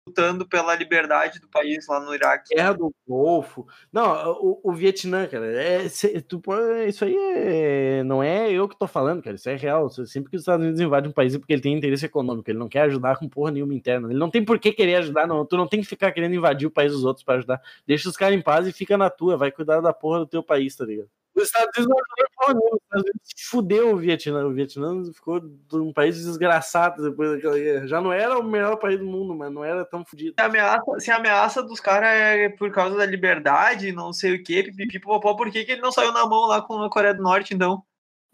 lutando 0.09 0.46
pela 0.48 0.74
liberdade 0.74 1.38
do 1.38 1.48
país 1.48 1.86
lá 1.86 2.00
no 2.00 2.14
Iraque. 2.14 2.54
Guerra 2.54 2.72
do 2.72 2.92
Golfo. 3.06 3.66
Não, 3.92 4.32
o, 4.40 4.61
o 4.64 4.72
Vietnã, 4.72 5.26
cara, 5.26 5.46
é, 5.46 5.88
cê- 5.88 6.20
tu, 6.20 6.40
isso 6.86 7.04
aí 7.04 7.16
é, 7.16 8.02
não 8.02 8.22
é 8.22 8.50
eu 8.50 8.68
que 8.68 8.78
tô 8.78 8.86
falando, 8.86 9.22
cara, 9.22 9.36
isso 9.36 9.48
é 9.48 9.56
real. 9.56 9.88
Sempre 9.90 10.30
que 10.30 10.36
os 10.36 10.42
Estados 10.42 10.64
Unidos 10.64 10.80
invadem 10.80 11.11
um 11.11 11.14
país 11.14 11.34
é 11.34 11.38
porque 11.38 11.52
ele 11.52 11.62
tem 11.62 11.76
interesse 11.76 12.06
econômico, 12.06 12.50
ele 12.50 12.59
não 12.59 12.68
quer 12.68 12.82
ajudar 12.82 13.18
com 13.18 13.28
porra 13.28 13.50
nenhuma 13.50 13.74
interna. 13.74 14.09
Ele 14.09 14.18
não 14.18 14.30
tem 14.30 14.44
por 14.44 14.59
que 14.59 14.72
querer 14.72 14.96
ajudar, 14.96 15.26
não. 15.26 15.44
Tu 15.44 15.56
não 15.56 15.68
tem 15.68 15.80
que 15.80 15.86
ficar 15.86 16.11
querendo 16.12 16.34
invadir 16.34 16.66
o 16.66 16.70
país 16.70 16.92
dos 16.92 17.04
outros 17.04 17.24
pra 17.24 17.34
ajudar. 17.36 17.61
Deixa 17.86 18.09
os 18.09 18.16
caras 18.16 18.36
em 18.36 18.42
paz 18.42 18.66
e 18.66 18.72
fica 18.72 18.96
na 18.96 19.11
tua, 19.11 19.36
vai 19.36 19.50
cuidar 19.52 19.80
da 19.80 19.92
porra 19.92 20.20
do 20.20 20.26
teu 20.26 20.42
país, 20.42 20.74
tá 20.74 20.84
ligado? 20.84 21.09
Os 21.39 21.45
Estados 21.45 21.70
Unidos 21.76 21.89
não 21.89 21.97
ajudou 21.99 22.28
porra 22.36 22.55
nenhuma. 22.55 22.76
Os 22.76 22.82
Estados 22.82 23.05
Unidos 23.05 23.32
fudeu 23.49 23.95
o 23.95 23.97
Vietnã. 23.97 24.47
O 24.47 24.53
Vietnã 24.53 25.05
ficou 25.12 25.41
um 25.74 25.93
país 25.93 26.16
desgraçado 26.24 27.03
depois 27.03 27.30
daquela 27.32 27.59
guerra. 27.59 27.86
Já 27.86 28.01
não 28.01 28.12
era 28.12 28.39
o 28.39 28.43
melhor 28.43 28.76
país 28.76 28.99
do 28.99 29.07
mundo, 29.07 29.34
mas 29.34 29.53
não 29.53 29.64
era 29.64 29.84
tão 29.84 30.05
fudido. 30.05 30.34
Se 30.39 30.43
a 30.43 30.47
ameaça, 30.47 30.84
se 30.99 31.11
a 31.11 31.16
ameaça 31.16 31.62
dos 31.62 31.80
caras 31.80 32.09
é 32.09 32.49
por 32.49 32.70
causa 32.70 32.97
da 32.97 33.07
liberdade, 33.07 33.93
não 33.93 34.12
sei 34.12 34.34
o 34.34 34.43
quê, 34.43 34.62
pipipi, 34.62 34.99
popopó, 35.01 35.34
por 35.34 35.51
que, 35.51 35.64
que 35.64 35.72
ele 35.72 35.82
não 35.82 35.93
saiu 35.93 36.12
na 36.12 36.26
mão 36.26 36.47
lá 36.47 36.61
com 36.62 36.82
a 36.82 36.91
Coreia 36.91 37.14
do 37.14 37.22
Norte, 37.22 37.55
então? 37.55 37.82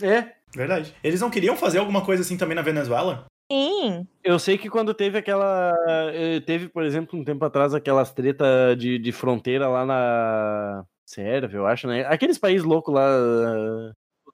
É. 0.03 0.33
Verdade. 0.55 0.95
Eles 1.03 1.21
não 1.21 1.31
queriam 1.31 1.57
fazer 1.57 1.79
alguma 1.79 2.05
coisa 2.05 2.23
assim 2.23 2.37
também 2.37 2.55
na 2.55 2.63
Venezuela? 2.63 3.27
Sim. 3.51 4.07
Eu 4.23 4.39
sei 4.39 4.57
que 4.57 4.71
quando 4.71 4.95
teve 4.95 5.19
aquela. 5.19 5.75
eh, 6.15 6.41
Teve, 6.41 6.69
por 6.69 6.83
exemplo, 6.83 7.19
um 7.19 7.25
tempo 7.25 7.45
atrás, 7.45 7.75
aquelas 7.75 8.13
treta 8.13 8.75
de, 8.77 8.99
de 8.99 9.13
fronteira 9.13 9.69
lá 9.69 9.85
na 9.85 10.85
Sérvia, 11.07 11.59
eu 11.59 11.67
acho, 11.67 11.87
né? 11.87 12.05
Aqueles 12.07 12.39
países 12.39 12.65
loucos 12.65 12.95
lá 12.95 13.09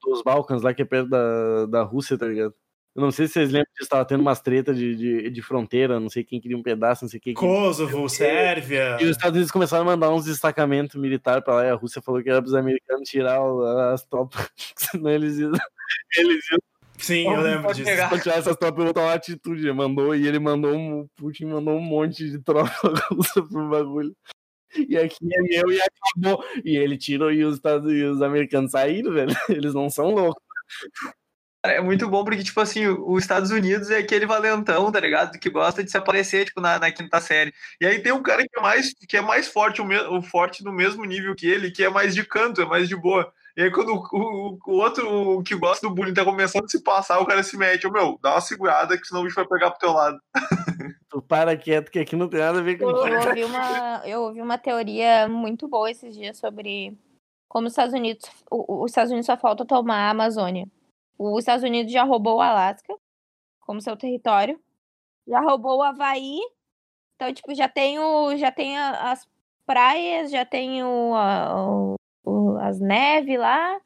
dos 0.03 0.23
Balcãs, 0.23 0.61
lá 0.61 0.73
que 0.73 0.81
é 0.81 0.85
perto 0.85 1.09
da, 1.09 1.65
da 1.67 1.83
Rússia, 1.83 2.17
tá 2.17 2.25
ligado? 2.25 2.53
Eu 2.95 3.01
não 3.01 3.11
sei 3.11 3.25
se 3.27 3.33
vocês 3.33 3.51
lembram 3.51 3.71
disso, 3.77 3.89
tava 3.89 4.03
tendo 4.03 4.19
umas 4.21 4.41
tretas 4.41 4.77
de, 4.77 4.95
de, 4.95 5.29
de 5.29 5.41
fronteira, 5.41 5.97
não 5.99 6.09
sei 6.09 6.23
quem 6.25 6.41
queria 6.41 6.57
um 6.57 6.63
pedaço, 6.63 7.05
não 7.05 7.09
sei 7.09 7.19
quem. 7.21 7.33
queria- 7.33 7.49
Kosovo, 7.49 8.09
Sérvia. 8.09 8.97
E 8.99 9.05
os 9.05 9.11
Estados 9.11 9.35
Unidos 9.35 9.51
começaram 9.51 9.83
a 9.83 9.85
mandar 9.85 10.09
uns 10.09 10.25
destacamentos 10.25 10.99
militares 10.99 11.43
pra 11.43 11.55
lá, 11.55 11.65
e 11.65 11.69
a 11.69 11.75
Rússia 11.75 12.01
falou 12.01 12.21
que 12.21 12.29
era 12.29 12.41
pros 12.41 12.53
americanos 12.53 13.07
tirar 13.07 13.39
as 13.93 14.03
tropas, 14.05 14.49
senão 14.75 15.09
eles 15.09 15.37
iam, 15.37 15.51
eles 16.17 16.43
iam 16.51 16.59
Sim, 16.97 17.25
eu 17.33 17.41
lembro 17.41 17.73
disso. 17.73 17.85
pegar. 17.85 18.21
Tirar 18.21 18.37
essas 18.37 18.55
tropas 18.57 18.83
e 18.83 18.87
botar 18.87 19.01
uma 19.01 19.13
atitude. 19.13 19.71
Mandou, 19.71 20.13
e 20.15 20.27
ele 20.27 20.37
mandou 20.37 20.75
um. 20.75 20.99
O 20.99 21.09
Putin 21.15 21.45
mandou 21.45 21.75
um 21.75 21.81
monte 21.81 22.29
de 22.29 22.37
tropa 22.43 22.69
russa 23.11 23.41
pro 23.41 23.69
bagulho. 23.69 24.15
E 24.87 24.97
aqui 24.97 25.17
é 25.31 25.41
meu 25.41 25.71
e 25.71 25.79
acabou. 25.81 26.43
E 26.63 26.77
ele 26.77 26.97
tirou 26.97 27.31
e 27.31 27.43
os, 27.43 27.55
Estados, 27.55 27.91
e 27.91 28.03
os 28.03 28.21
americanos 28.21 28.71
saíram, 28.71 29.13
velho. 29.13 29.29
Eles 29.49 29.73
não 29.73 29.89
são 29.89 30.11
loucos. 30.11 30.41
Cara, 31.63 31.77
é 31.77 31.81
muito 31.81 32.09
bom 32.09 32.23
porque, 32.23 32.43
tipo 32.43 32.59
assim, 32.59 32.87
os 32.87 33.21
Estados 33.21 33.51
Unidos 33.51 33.91
é 33.91 33.97
aquele 33.97 34.25
valentão, 34.25 34.91
tá 34.91 34.99
ligado? 34.99 35.37
Que 35.37 35.49
gosta 35.49 35.83
de 35.83 35.91
se 35.91 35.97
aparecer, 35.97 36.45
tipo, 36.45 36.59
na, 36.59 36.79
na 36.79 36.91
quinta 36.91 37.21
série. 37.21 37.53
E 37.79 37.85
aí 37.85 37.99
tem 38.01 38.11
um 38.11 38.23
cara 38.23 38.41
que 38.41 38.59
é 38.59 38.61
mais, 38.61 38.93
que 38.93 39.15
é 39.15 39.21
mais 39.21 39.47
forte, 39.47 39.79
o, 39.79 39.85
me, 39.85 39.95
o 39.99 40.21
forte 40.23 40.63
do 40.63 40.73
mesmo 40.73 41.05
nível 41.05 41.35
que 41.35 41.45
ele, 41.47 41.69
que 41.69 41.83
é 41.83 41.89
mais 41.89 42.15
de 42.15 42.25
canto, 42.25 42.61
é 42.61 42.65
mais 42.65 42.89
de 42.89 42.95
boa. 42.95 43.31
E 43.57 43.63
aí 43.63 43.71
quando 43.71 43.89
o, 43.93 44.07
o, 44.17 44.59
o 44.65 44.71
outro 44.77 45.37
o 45.39 45.43
que 45.43 45.55
gosta 45.55 45.87
do 45.87 45.93
bullying 45.93 46.13
tá 46.13 46.23
começando 46.23 46.65
a 46.65 46.67
se 46.69 46.81
passar, 46.83 47.19
o 47.19 47.25
cara 47.25 47.43
se 47.43 47.57
mete. 47.57 47.85
Ô, 47.87 47.91
meu, 47.91 48.17
dá 48.21 48.31
uma 48.35 48.41
segurada 48.41 48.97
que 48.97 49.05
senão 49.05 49.21
o 49.21 49.23
bicho 49.25 49.35
vai 49.35 49.47
pegar 49.47 49.71
pro 49.71 49.79
teu 49.79 49.91
lado. 49.91 50.17
Tu 51.09 51.21
para 51.21 51.57
quieto, 51.57 51.91
que 51.91 51.99
aqui 51.99 52.15
não 52.15 52.29
tem 52.29 52.39
nada 52.39 52.59
a 52.59 52.61
ver 52.63 52.77
com 52.77 52.85
Eu 52.89 52.91
isso. 53.17 53.27
ouvi 53.27 53.43
uma, 53.43 54.01
eu 54.05 54.21
ouvi 54.21 54.41
uma 54.41 54.57
teoria 54.57 55.27
muito 55.27 55.67
boa 55.67 55.91
esses 55.91 56.15
dias 56.15 56.37
sobre 56.37 56.97
como 57.49 57.67
os 57.67 57.73
Estados 57.73 57.93
Unidos, 57.93 58.29
o- 58.49 58.83
os 58.85 58.91
Estados 58.91 59.11
Unidos 59.11 59.25
só 59.25 59.35
falta 59.35 59.65
tomar 59.65 60.07
a 60.07 60.09
Amazônia. 60.11 60.65
Os 61.19 61.39
Estados 61.39 61.65
Unidos 61.65 61.91
já 61.91 62.03
roubou 62.05 62.37
o 62.37 62.41
Alasca 62.41 62.95
como 63.59 63.81
seu 63.81 63.97
território, 63.97 64.57
já 65.27 65.41
roubou 65.41 65.79
o 65.79 65.83
Havaí, 65.83 66.39
então 67.15 67.33
tipo 67.33 67.53
já 67.53 67.67
tem 67.67 67.99
o, 67.99 68.37
já 68.37 68.49
tem 68.49 68.79
as 68.79 69.27
praias, 69.65 70.31
já 70.31 70.45
tem 70.45 70.81
o, 70.81 71.13
a- 71.13 71.55
o- 71.67 71.93
o- 71.93 71.95
as 72.61 72.79
neves 72.79 73.39
lá 73.39 73.79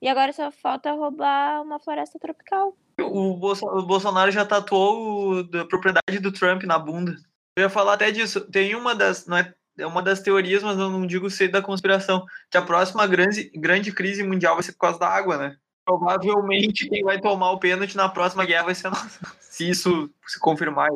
e 0.00 0.08
agora 0.08 0.32
só 0.32 0.50
falta 0.50 0.92
roubar 0.92 1.62
uma 1.62 1.78
floresta 1.80 2.18
tropical. 2.18 2.76
O, 3.00 3.34
Bolso- 3.34 3.66
o 3.66 3.82
Bolsonaro 3.86 4.30
já 4.30 4.44
tatuou 4.44 5.30
o, 5.30 5.42
da 5.42 5.64
propriedade 5.64 6.18
do 6.20 6.32
Trump 6.32 6.64
na 6.64 6.78
bunda. 6.78 7.16
Eu 7.56 7.62
ia 7.62 7.70
falar 7.70 7.94
até 7.94 8.10
disso. 8.10 8.40
Tem 8.50 8.74
uma 8.74 8.94
das. 8.94 9.26
Não 9.26 9.36
é, 9.38 9.54
é 9.78 9.86
uma 9.86 10.02
das 10.02 10.20
teorias, 10.20 10.62
mas 10.62 10.78
eu 10.78 10.90
não 10.90 11.06
digo 11.06 11.30
ser 11.30 11.48
da 11.48 11.62
conspiração. 11.62 12.24
Que 12.50 12.56
a 12.58 12.62
próxima 12.62 13.06
grande, 13.06 13.50
grande 13.54 13.92
crise 13.92 14.22
mundial 14.22 14.54
vai 14.54 14.62
ser 14.62 14.72
por 14.72 14.78
causa 14.80 14.98
da 14.98 15.08
água, 15.08 15.36
né? 15.36 15.56
Provavelmente 15.84 16.88
quem 16.88 17.02
vai 17.02 17.20
tomar 17.20 17.50
o 17.52 17.58
pênalti 17.58 17.96
na 17.96 18.08
próxima 18.08 18.44
guerra 18.44 18.64
vai 18.64 18.74
ser 18.74 18.90
nós. 18.90 19.18
Se 19.40 19.68
isso 19.68 20.08
se 20.26 20.38
confirmar. 20.38 20.88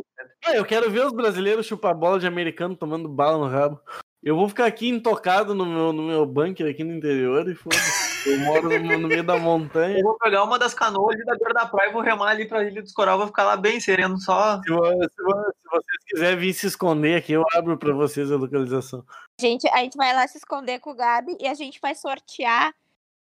Ah, 0.44 0.54
eu 0.54 0.64
quero 0.64 0.88
ver 0.90 1.04
os 1.04 1.12
brasileiros 1.12 1.66
chupar 1.66 1.94
bola 1.96 2.20
de 2.20 2.26
americano 2.26 2.76
tomando 2.76 3.08
bala 3.08 3.38
no 3.38 3.48
rabo. 3.52 3.80
Eu 4.22 4.36
vou 4.36 4.48
ficar 4.48 4.66
aqui 4.66 4.88
intocado 4.88 5.52
no 5.52 5.66
meu, 5.66 5.92
no 5.92 6.02
meu 6.04 6.24
bunker 6.24 6.70
aqui 6.70 6.84
no 6.84 6.94
interior 6.94 7.48
e 7.48 7.56
foda-se. 7.56 8.30
Eu 8.30 8.38
moro 8.38 8.68
no, 8.68 8.98
no 8.98 9.08
meio 9.08 9.24
da 9.24 9.36
montanha. 9.36 9.98
Eu 9.98 10.04
vou 10.04 10.16
pegar 10.16 10.44
uma 10.44 10.56
das 10.60 10.72
canoas 10.72 11.18
da 11.26 11.34
beira 11.34 11.52
da 11.52 11.66
praia 11.66 11.90
e 11.90 11.92
vou 11.92 12.02
remar 12.02 12.30
ali 12.30 12.46
pra 12.46 12.62
Ilha 12.62 12.80
dos 12.80 12.92
Coral. 12.92 13.18
Vou 13.18 13.26
ficar 13.26 13.42
lá 13.42 13.56
bem 13.56 13.80
sereno, 13.80 14.16
só. 14.20 14.60
Se, 14.62 14.68
se 14.68 14.72
se 14.72 15.70
vocês 15.70 16.04
quiserem 16.06 16.38
vir 16.38 16.52
se 16.52 16.68
esconder 16.68 17.16
aqui, 17.16 17.32
eu 17.32 17.44
abro 17.52 17.76
pra 17.76 17.92
vocês 17.92 18.30
a 18.30 18.36
localização. 18.36 19.04
Gente, 19.40 19.66
a 19.68 19.78
gente 19.78 19.96
vai 19.96 20.14
lá 20.14 20.24
se 20.28 20.38
esconder 20.38 20.78
com 20.78 20.90
o 20.90 20.94
Gabi 20.94 21.36
e 21.40 21.48
a 21.48 21.54
gente 21.54 21.80
vai 21.80 21.96
sortear 21.96 22.72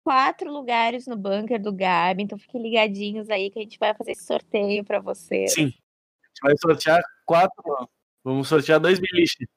quatro 0.03 0.51
lugares 0.51 1.07
no 1.07 1.17
bunker 1.17 1.59
do 1.59 1.73
Gabi. 1.73 2.21
Então 2.21 2.37
fiquem 2.37 2.61
ligadinhos 2.61 3.27
aí 3.31 3.49
que 3.49 3.57
a 3.57 3.61
gente 3.63 3.79
vai 3.79 3.95
fazer 3.95 4.11
esse 4.11 4.25
sorteio 4.25 4.83
pra 4.83 4.99
vocês. 4.99 5.51
Sim. 5.53 5.63
A 5.63 6.27
gente 6.27 6.41
vai 6.43 6.55
sortear 6.59 7.01
quatro. 7.25 7.89
Vamos 8.25 8.47
sortear 8.47 8.79
dois 8.79 8.99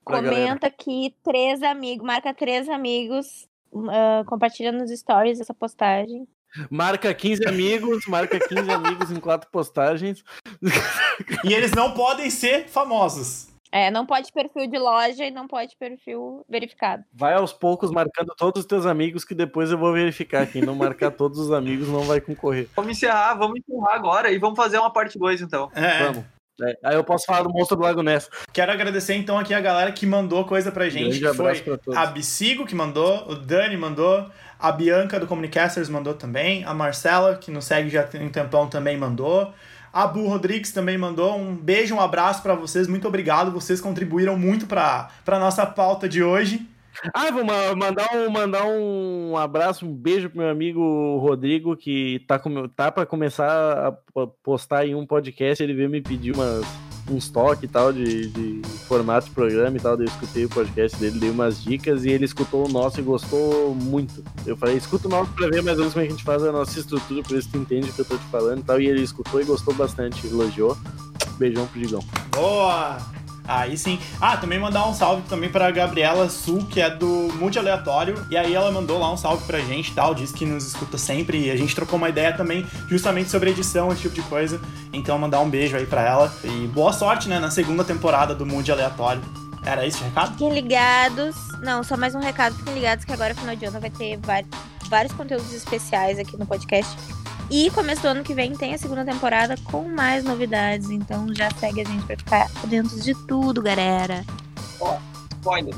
galera. 0.06 0.30
Comenta 0.36 0.66
aqui 0.66 1.16
três 1.24 1.62
amigos, 1.62 2.06
marca 2.06 2.34
três 2.34 2.68
amigos, 2.68 3.48
ah, 3.90 4.22
compartilha 4.26 4.70
nos 4.70 4.90
stories 4.90 5.40
essa 5.40 5.54
postagem. 5.54 6.28
Marca 6.70 7.14
15 7.14 7.48
amigos, 7.48 8.06
marca 8.06 8.38
15 8.38 8.70
amigos 8.70 9.10
em 9.10 9.18
quatro 9.18 9.50
postagens. 9.50 10.22
E 11.44 11.52
eles 11.52 11.72
não 11.72 11.92
podem 11.94 12.30
ser 12.30 12.68
famosos. 12.68 13.48
É, 13.72 13.90
não 13.90 14.06
pode 14.06 14.32
perfil 14.32 14.66
de 14.66 14.78
loja 14.78 15.24
e 15.24 15.30
não 15.30 15.48
pode 15.48 15.76
perfil 15.76 16.44
verificado. 16.48 17.04
Vai 17.12 17.34
aos 17.34 17.52
poucos 17.52 17.90
marcando 17.90 18.32
todos 18.36 18.60
os 18.60 18.66
teus 18.66 18.86
amigos 18.86 19.24
que 19.24 19.34
depois 19.34 19.70
eu 19.70 19.78
vou 19.78 19.92
verificar. 19.92 20.46
Quem 20.46 20.62
não 20.62 20.76
marcar 20.76 21.10
todos 21.10 21.38
os 21.38 21.50
amigos 21.50 21.88
não 21.88 22.02
vai 22.02 22.20
concorrer. 22.20 22.68
Vamos 22.76 22.92
encerrar, 22.92 23.34
vamos 23.34 23.58
encerrar 23.58 23.94
agora 23.94 24.30
e 24.30 24.38
vamos 24.38 24.56
fazer 24.56 24.78
uma 24.78 24.92
parte 24.92 25.18
2 25.18 25.42
então. 25.42 25.70
É. 25.74 26.04
Vamos. 26.04 26.37
É, 26.60 26.78
aí 26.84 26.94
eu 26.96 27.04
posso 27.04 27.26
falar 27.26 27.42
do 27.42 27.50
monstro 27.50 27.76
do 27.76 27.82
Lago 27.82 28.02
Ness. 28.02 28.28
Quero 28.52 28.72
agradecer 28.72 29.14
então 29.14 29.38
aqui 29.38 29.54
a 29.54 29.60
galera 29.60 29.92
que 29.92 30.04
mandou 30.04 30.44
coisa 30.44 30.72
pra 30.72 30.88
gente. 30.88 31.18
Que 31.18 31.34
foi 31.34 31.60
pra 31.60 32.02
a 32.02 32.06
Bicigo 32.06 32.66
que 32.66 32.74
mandou, 32.74 33.28
o 33.28 33.34
Dani 33.34 33.76
mandou, 33.76 34.28
a 34.58 34.72
Bianca 34.72 35.20
do 35.20 35.26
Comunicasters 35.26 35.88
mandou 35.88 36.14
também, 36.14 36.64
a 36.64 36.74
Marcela, 36.74 37.36
que 37.36 37.50
nos 37.50 37.64
segue 37.64 37.88
já 37.88 38.02
tem 38.02 38.24
um 38.24 38.28
tempão, 38.28 38.66
também 38.68 38.96
mandou. 38.96 39.52
A 39.92 40.06
Bu 40.06 40.26
Rodrigues 40.26 40.70
também 40.70 40.98
mandou. 40.98 41.36
Um 41.36 41.56
beijo, 41.56 41.94
um 41.94 42.00
abraço 42.00 42.42
pra 42.42 42.54
vocês. 42.54 42.86
Muito 42.86 43.08
obrigado. 43.08 43.50
Vocês 43.50 43.80
contribuíram 43.80 44.36
muito 44.36 44.66
pra 44.66 45.10
nossa 45.26 45.64
pauta 45.64 46.08
de 46.08 46.22
hoje. 46.22 46.68
Ah, 47.14 47.30
vou 47.30 47.44
ma- 47.44 47.74
mandar 47.76 48.08
um, 48.14 48.30
mandar 48.30 48.64
um 48.66 49.36
abraço, 49.36 49.86
um 49.86 49.92
beijo 49.92 50.28
pro 50.30 50.38
meu 50.40 50.48
amigo 50.50 51.18
Rodrigo, 51.18 51.76
que 51.76 52.24
tá, 52.26 52.38
com, 52.38 52.68
tá 52.68 52.90
pra 52.90 53.06
começar 53.06 53.86
a 53.86 53.92
po- 53.92 54.28
postar 54.42 54.86
em 54.86 54.94
um 54.94 55.06
podcast. 55.06 55.62
Ele 55.62 55.74
veio 55.74 55.88
me 55.88 56.00
pedir 56.00 56.34
umas, 56.34 56.64
uns 57.10 57.28
toques 57.28 57.62
e 57.62 57.68
tal 57.68 57.92
de, 57.92 58.28
de 58.28 58.62
formato 58.88 59.28
de 59.28 59.32
programa 59.34 59.76
e 59.76 59.80
tal. 59.80 59.94
Eu 59.96 60.04
escutei 60.04 60.44
o 60.44 60.48
podcast 60.48 60.98
dele, 60.98 61.18
dei 61.20 61.30
umas 61.30 61.62
dicas 61.62 62.04
e 62.04 62.10
ele 62.10 62.24
escutou 62.24 62.66
o 62.66 62.68
nosso 62.68 62.98
e 62.98 63.02
gostou 63.02 63.74
muito. 63.74 64.24
Eu 64.44 64.56
falei, 64.56 64.76
escuta 64.76 65.06
o 65.06 65.10
nosso 65.10 65.32
pra 65.32 65.46
ver 65.48 65.62
mais 65.62 65.76
ou 65.78 65.84
menos 65.84 65.92
como 65.94 66.04
é 66.04 66.08
a 66.08 66.10
gente 66.10 66.24
faz 66.24 66.42
a 66.42 66.50
nossa 66.52 66.78
estrutura, 66.78 67.22
por 67.22 67.36
isso 67.36 67.48
tu 67.52 67.58
entende 67.58 67.90
o 67.90 67.92
que 67.92 68.00
eu 68.00 68.04
tô 68.04 68.16
te 68.16 68.24
falando 68.24 68.60
e 68.60 68.64
tal. 68.64 68.80
E 68.80 68.86
ele 68.88 69.02
escutou 69.02 69.40
e 69.40 69.44
gostou 69.44 69.72
bastante, 69.74 70.26
elogiou. 70.26 70.76
Beijão 71.38 71.66
pro 71.68 71.80
Digão. 71.80 72.00
Boa! 72.34 72.98
Aí 73.48 73.78
sim. 73.78 73.98
Ah, 74.20 74.36
também 74.36 74.58
mandar 74.58 74.86
um 74.86 74.92
salve 74.92 75.22
também 75.22 75.48
pra 75.48 75.70
Gabriela 75.70 76.28
Sul, 76.28 76.66
que 76.68 76.82
é 76.82 76.90
do 76.90 77.32
Multi 77.36 77.58
Aleatório. 77.58 78.26
E 78.30 78.36
aí 78.36 78.54
ela 78.54 78.70
mandou 78.70 78.98
lá 78.98 79.10
um 79.10 79.16
salve 79.16 79.44
pra 79.46 79.58
gente 79.60 79.90
e 79.90 79.94
tal. 79.94 80.14
Disse 80.14 80.34
que 80.34 80.44
nos 80.44 80.66
escuta 80.66 80.98
sempre. 80.98 81.46
E 81.46 81.50
a 81.50 81.56
gente 81.56 81.74
trocou 81.74 81.96
uma 81.96 82.10
ideia 82.10 82.32
também, 82.32 82.66
justamente 82.88 83.30
sobre 83.30 83.50
edição, 83.50 83.90
esse 83.90 84.02
tipo 84.02 84.14
de 84.14 84.22
coisa. 84.22 84.60
Então 84.92 85.18
mandar 85.18 85.40
um 85.40 85.48
beijo 85.48 85.76
aí 85.76 85.86
pra 85.86 86.02
ela. 86.02 86.32
E 86.44 86.66
boa 86.66 86.92
sorte, 86.92 87.26
né, 87.28 87.38
na 87.38 87.50
segunda 87.50 87.82
temporada 87.82 88.34
do 88.34 88.44
Multi 88.44 88.70
Aleatório. 88.70 89.22
Era 89.64 89.86
esse 89.86 90.00
o 90.00 90.04
recado? 90.04 90.32
Fiquem 90.32 90.52
ligados. 90.52 91.34
Não, 91.62 91.82
só 91.82 91.96
mais 91.96 92.14
um 92.14 92.20
recado. 92.20 92.54
Fiquem 92.54 92.74
ligados 92.74 93.04
que 93.04 93.12
agora, 93.12 93.34
final 93.34 93.56
de 93.56 93.64
ano, 93.64 93.80
vai 93.80 93.90
ter 93.90 94.18
vários 94.88 95.12
conteúdos 95.12 95.52
especiais 95.52 96.18
aqui 96.18 96.36
no 96.36 96.46
podcast. 96.46 96.96
E 97.50 97.70
começo 97.70 98.02
do 98.02 98.08
ano 98.08 98.22
que 98.22 98.34
vem 98.34 98.54
tem 98.54 98.74
a 98.74 98.78
segunda 98.78 99.04
temporada 99.04 99.54
com 99.64 99.88
mais 99.88 100.22
novidades. 100.22 100.90
Então 100.90 101.34
já 101.34 101.50
segue 101.52 101.80
a 101.80 101.84
gente 101.84 102.04
pra 102.04 102.16
ficar 102.16 102.50
dentro 102.66 103.00
de 103.00 103.14
tudo, 103.26 103.62
galera. 103.62 104.24
Spoiler. 105.38 105.74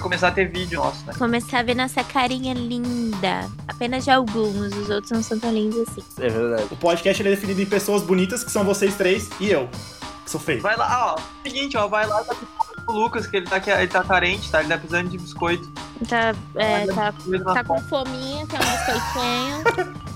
Começar 0.00 0.28
a 0.28 0.30
ter 0.30 0.50
vídeo 0.50 0.78
nosso, 0.78 1.06
né? 1.06 1.14
Começar 1.18 1.60
a 1.60 1.62
ver 1.62 1.74
nossa 1.74 2.04
carinha 2.04 2.52
linda. 2.52 3.50
Apenas 3.66 4.04
de 4.04 4.10
alguns, 4.10 4.76
os 4.76 4.90
outros 4.90 5.10
não 5.10 5.22
são 5.22 5.38
tão 5.38 5.50
lindos 5.50 5.88
assim. 5.88 6.02
É 6.18 6.28
verdade. 6.28 6.68
O 6.70 6.76
podcast 6.76 7.22
ele 7.22 7.30
é 7.30 7.34
definido 7.34 7.62
em 7.62 7.66
pessoas 7.66 8.02
bonitas, 8.02 8.44
que 8.44 8.50
são 8.50 8.62
vocês 8.62 8.94
três, 8.94 9.30
e 9.40 9.50
eu, 9.50 9.68
que 10.22 10.30
sou 10.30 10.40
feio. 10.40 10.60
Vai 10.60 10.76
lá, 10.76 11.14
ó. 11.14 11.22
Seguinte, 11.42 11.78
ó, 11.78 11.88
vai 11.88 12.06
lá 12.06 12.22
tá 12.24 12.34
com 12.84 12.92
o 12.92 12.94
Lucas, 12.94 13.26
que 13.26 13.38
ele 13.38 13.46
tá, 13.46 13.58
que 13.58 13.70
ele 13.70 13.88
tá 13.88 14.04
carente, 14.04 14.50
tá? 14.50 14.60
Ele 14.60 14.68
tá 14.68 14.76
precisando 14.76 15.08
de 15.08 15.16
biscoito. 15.16 15.72
Tá, 16.06 16.34
é, 16.56 16.86
tá, 16.88 17.14
mesmo 17.24 17.54
tá 17.54 17.64
com 17.64 17.80
fominha, 17.80 18.46
quer 18.46 18.60
um 18.60 18.70
biscoitinho. 18.70 20.06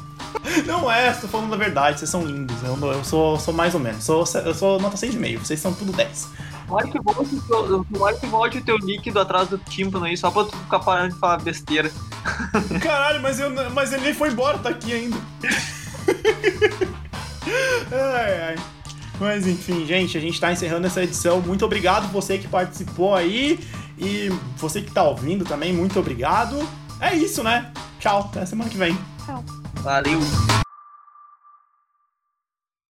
Não 0.67 0.91
é, 0.91 1.11
estou 1.11 1.29
falando 1.29 1.55
a 1.55 1.57
verdade, 1.57 1.99
vocês 1.99 2.11
são 2.11 2.25
lindos. 2.25 2.57
Eu, 2.63 2.77
eu 2.93 3.05
sou, 3.05 3.39
sou 3.39 3.55
mais 3.55 3.75
ou 3.75 3.81
menos. 3.81 4.05
Sou, 4.05 4.25
eu 4.45 4.55
sou 4.55 4.81
nota 4.81 4.97
6,5, 4.97 5.39
vocês 5.39 5.61
são 5.61 5.73
tudo 5.73 5.93
10. 5.93 6.29
Olha 6.69 6.87
que 6.87 7.01
bom 7.01 7.13
o 7.13 7.25
teu, 7.25 7.85
tomara 7.93 8.17
que 8.17 8.27
volte 8.27 8.59
o 8.59 8.65
teu 8.65 8.77
líquido 8.79 9.19
atrás 9.19 9.49
do 9.49 9.59
tímpano 9.59 10.05
aí, 10.05 10.17
só 10.17 10.31
pra 10.31 10.45
tu 10.45 10.57
ficar 10.57 10.79
parando 10.79 11.15
de 11.15 11.21
falar 11.21 11.39
besteira. 11.39 11.91
Caralho, 12.81 13.21
mas, 13.21 13.41
eu, 13.41 13.51
mas 13.73 13.93
ele 13.93 14.05
nem 14.05 14.15
foi 14.15 14.31
embora, 14.31 14.59
tá 14.59 14.69
aqui 14.69 14.93
ainda. 14.93 15.17
ai, 17.91 18.43
ai. 18.49 18.57
Mas 19.19 19.47
enfim, 19.47 19.85
gente, 19.85 20.17
a 20.17 20.21
gente 20.21 20.41
tá 20.41 20.53
encerrando 20.53 20.87
essa 20.87 21.03
edição. 21.03 21.41
Muito 21.41 21.65
obrigado 21.65 22.11
você 22.11 22.39
que 22.39 22.49
participou 22.49 23.15
aí. 23.15 23.59
E 23.99 24.31
você 24.57 24.81
que 24.81 24.91
tá 24.91 25.03
ouvindo 25.03 25.45
também, 25.45 25.75
muito 25.75 26.01
obrigado. 26.01 26.67
É 26.99 27.15
isso, 27.15 27.43
né? 27.43 27.71
Tchau, 27.99 28.21
até 28.21 28.47
semana 28.47 28.71
que 28.71 28.79
vem. 28.79 28.97
Tchau. 29.27 29.45
Valeu! 29.83 30.21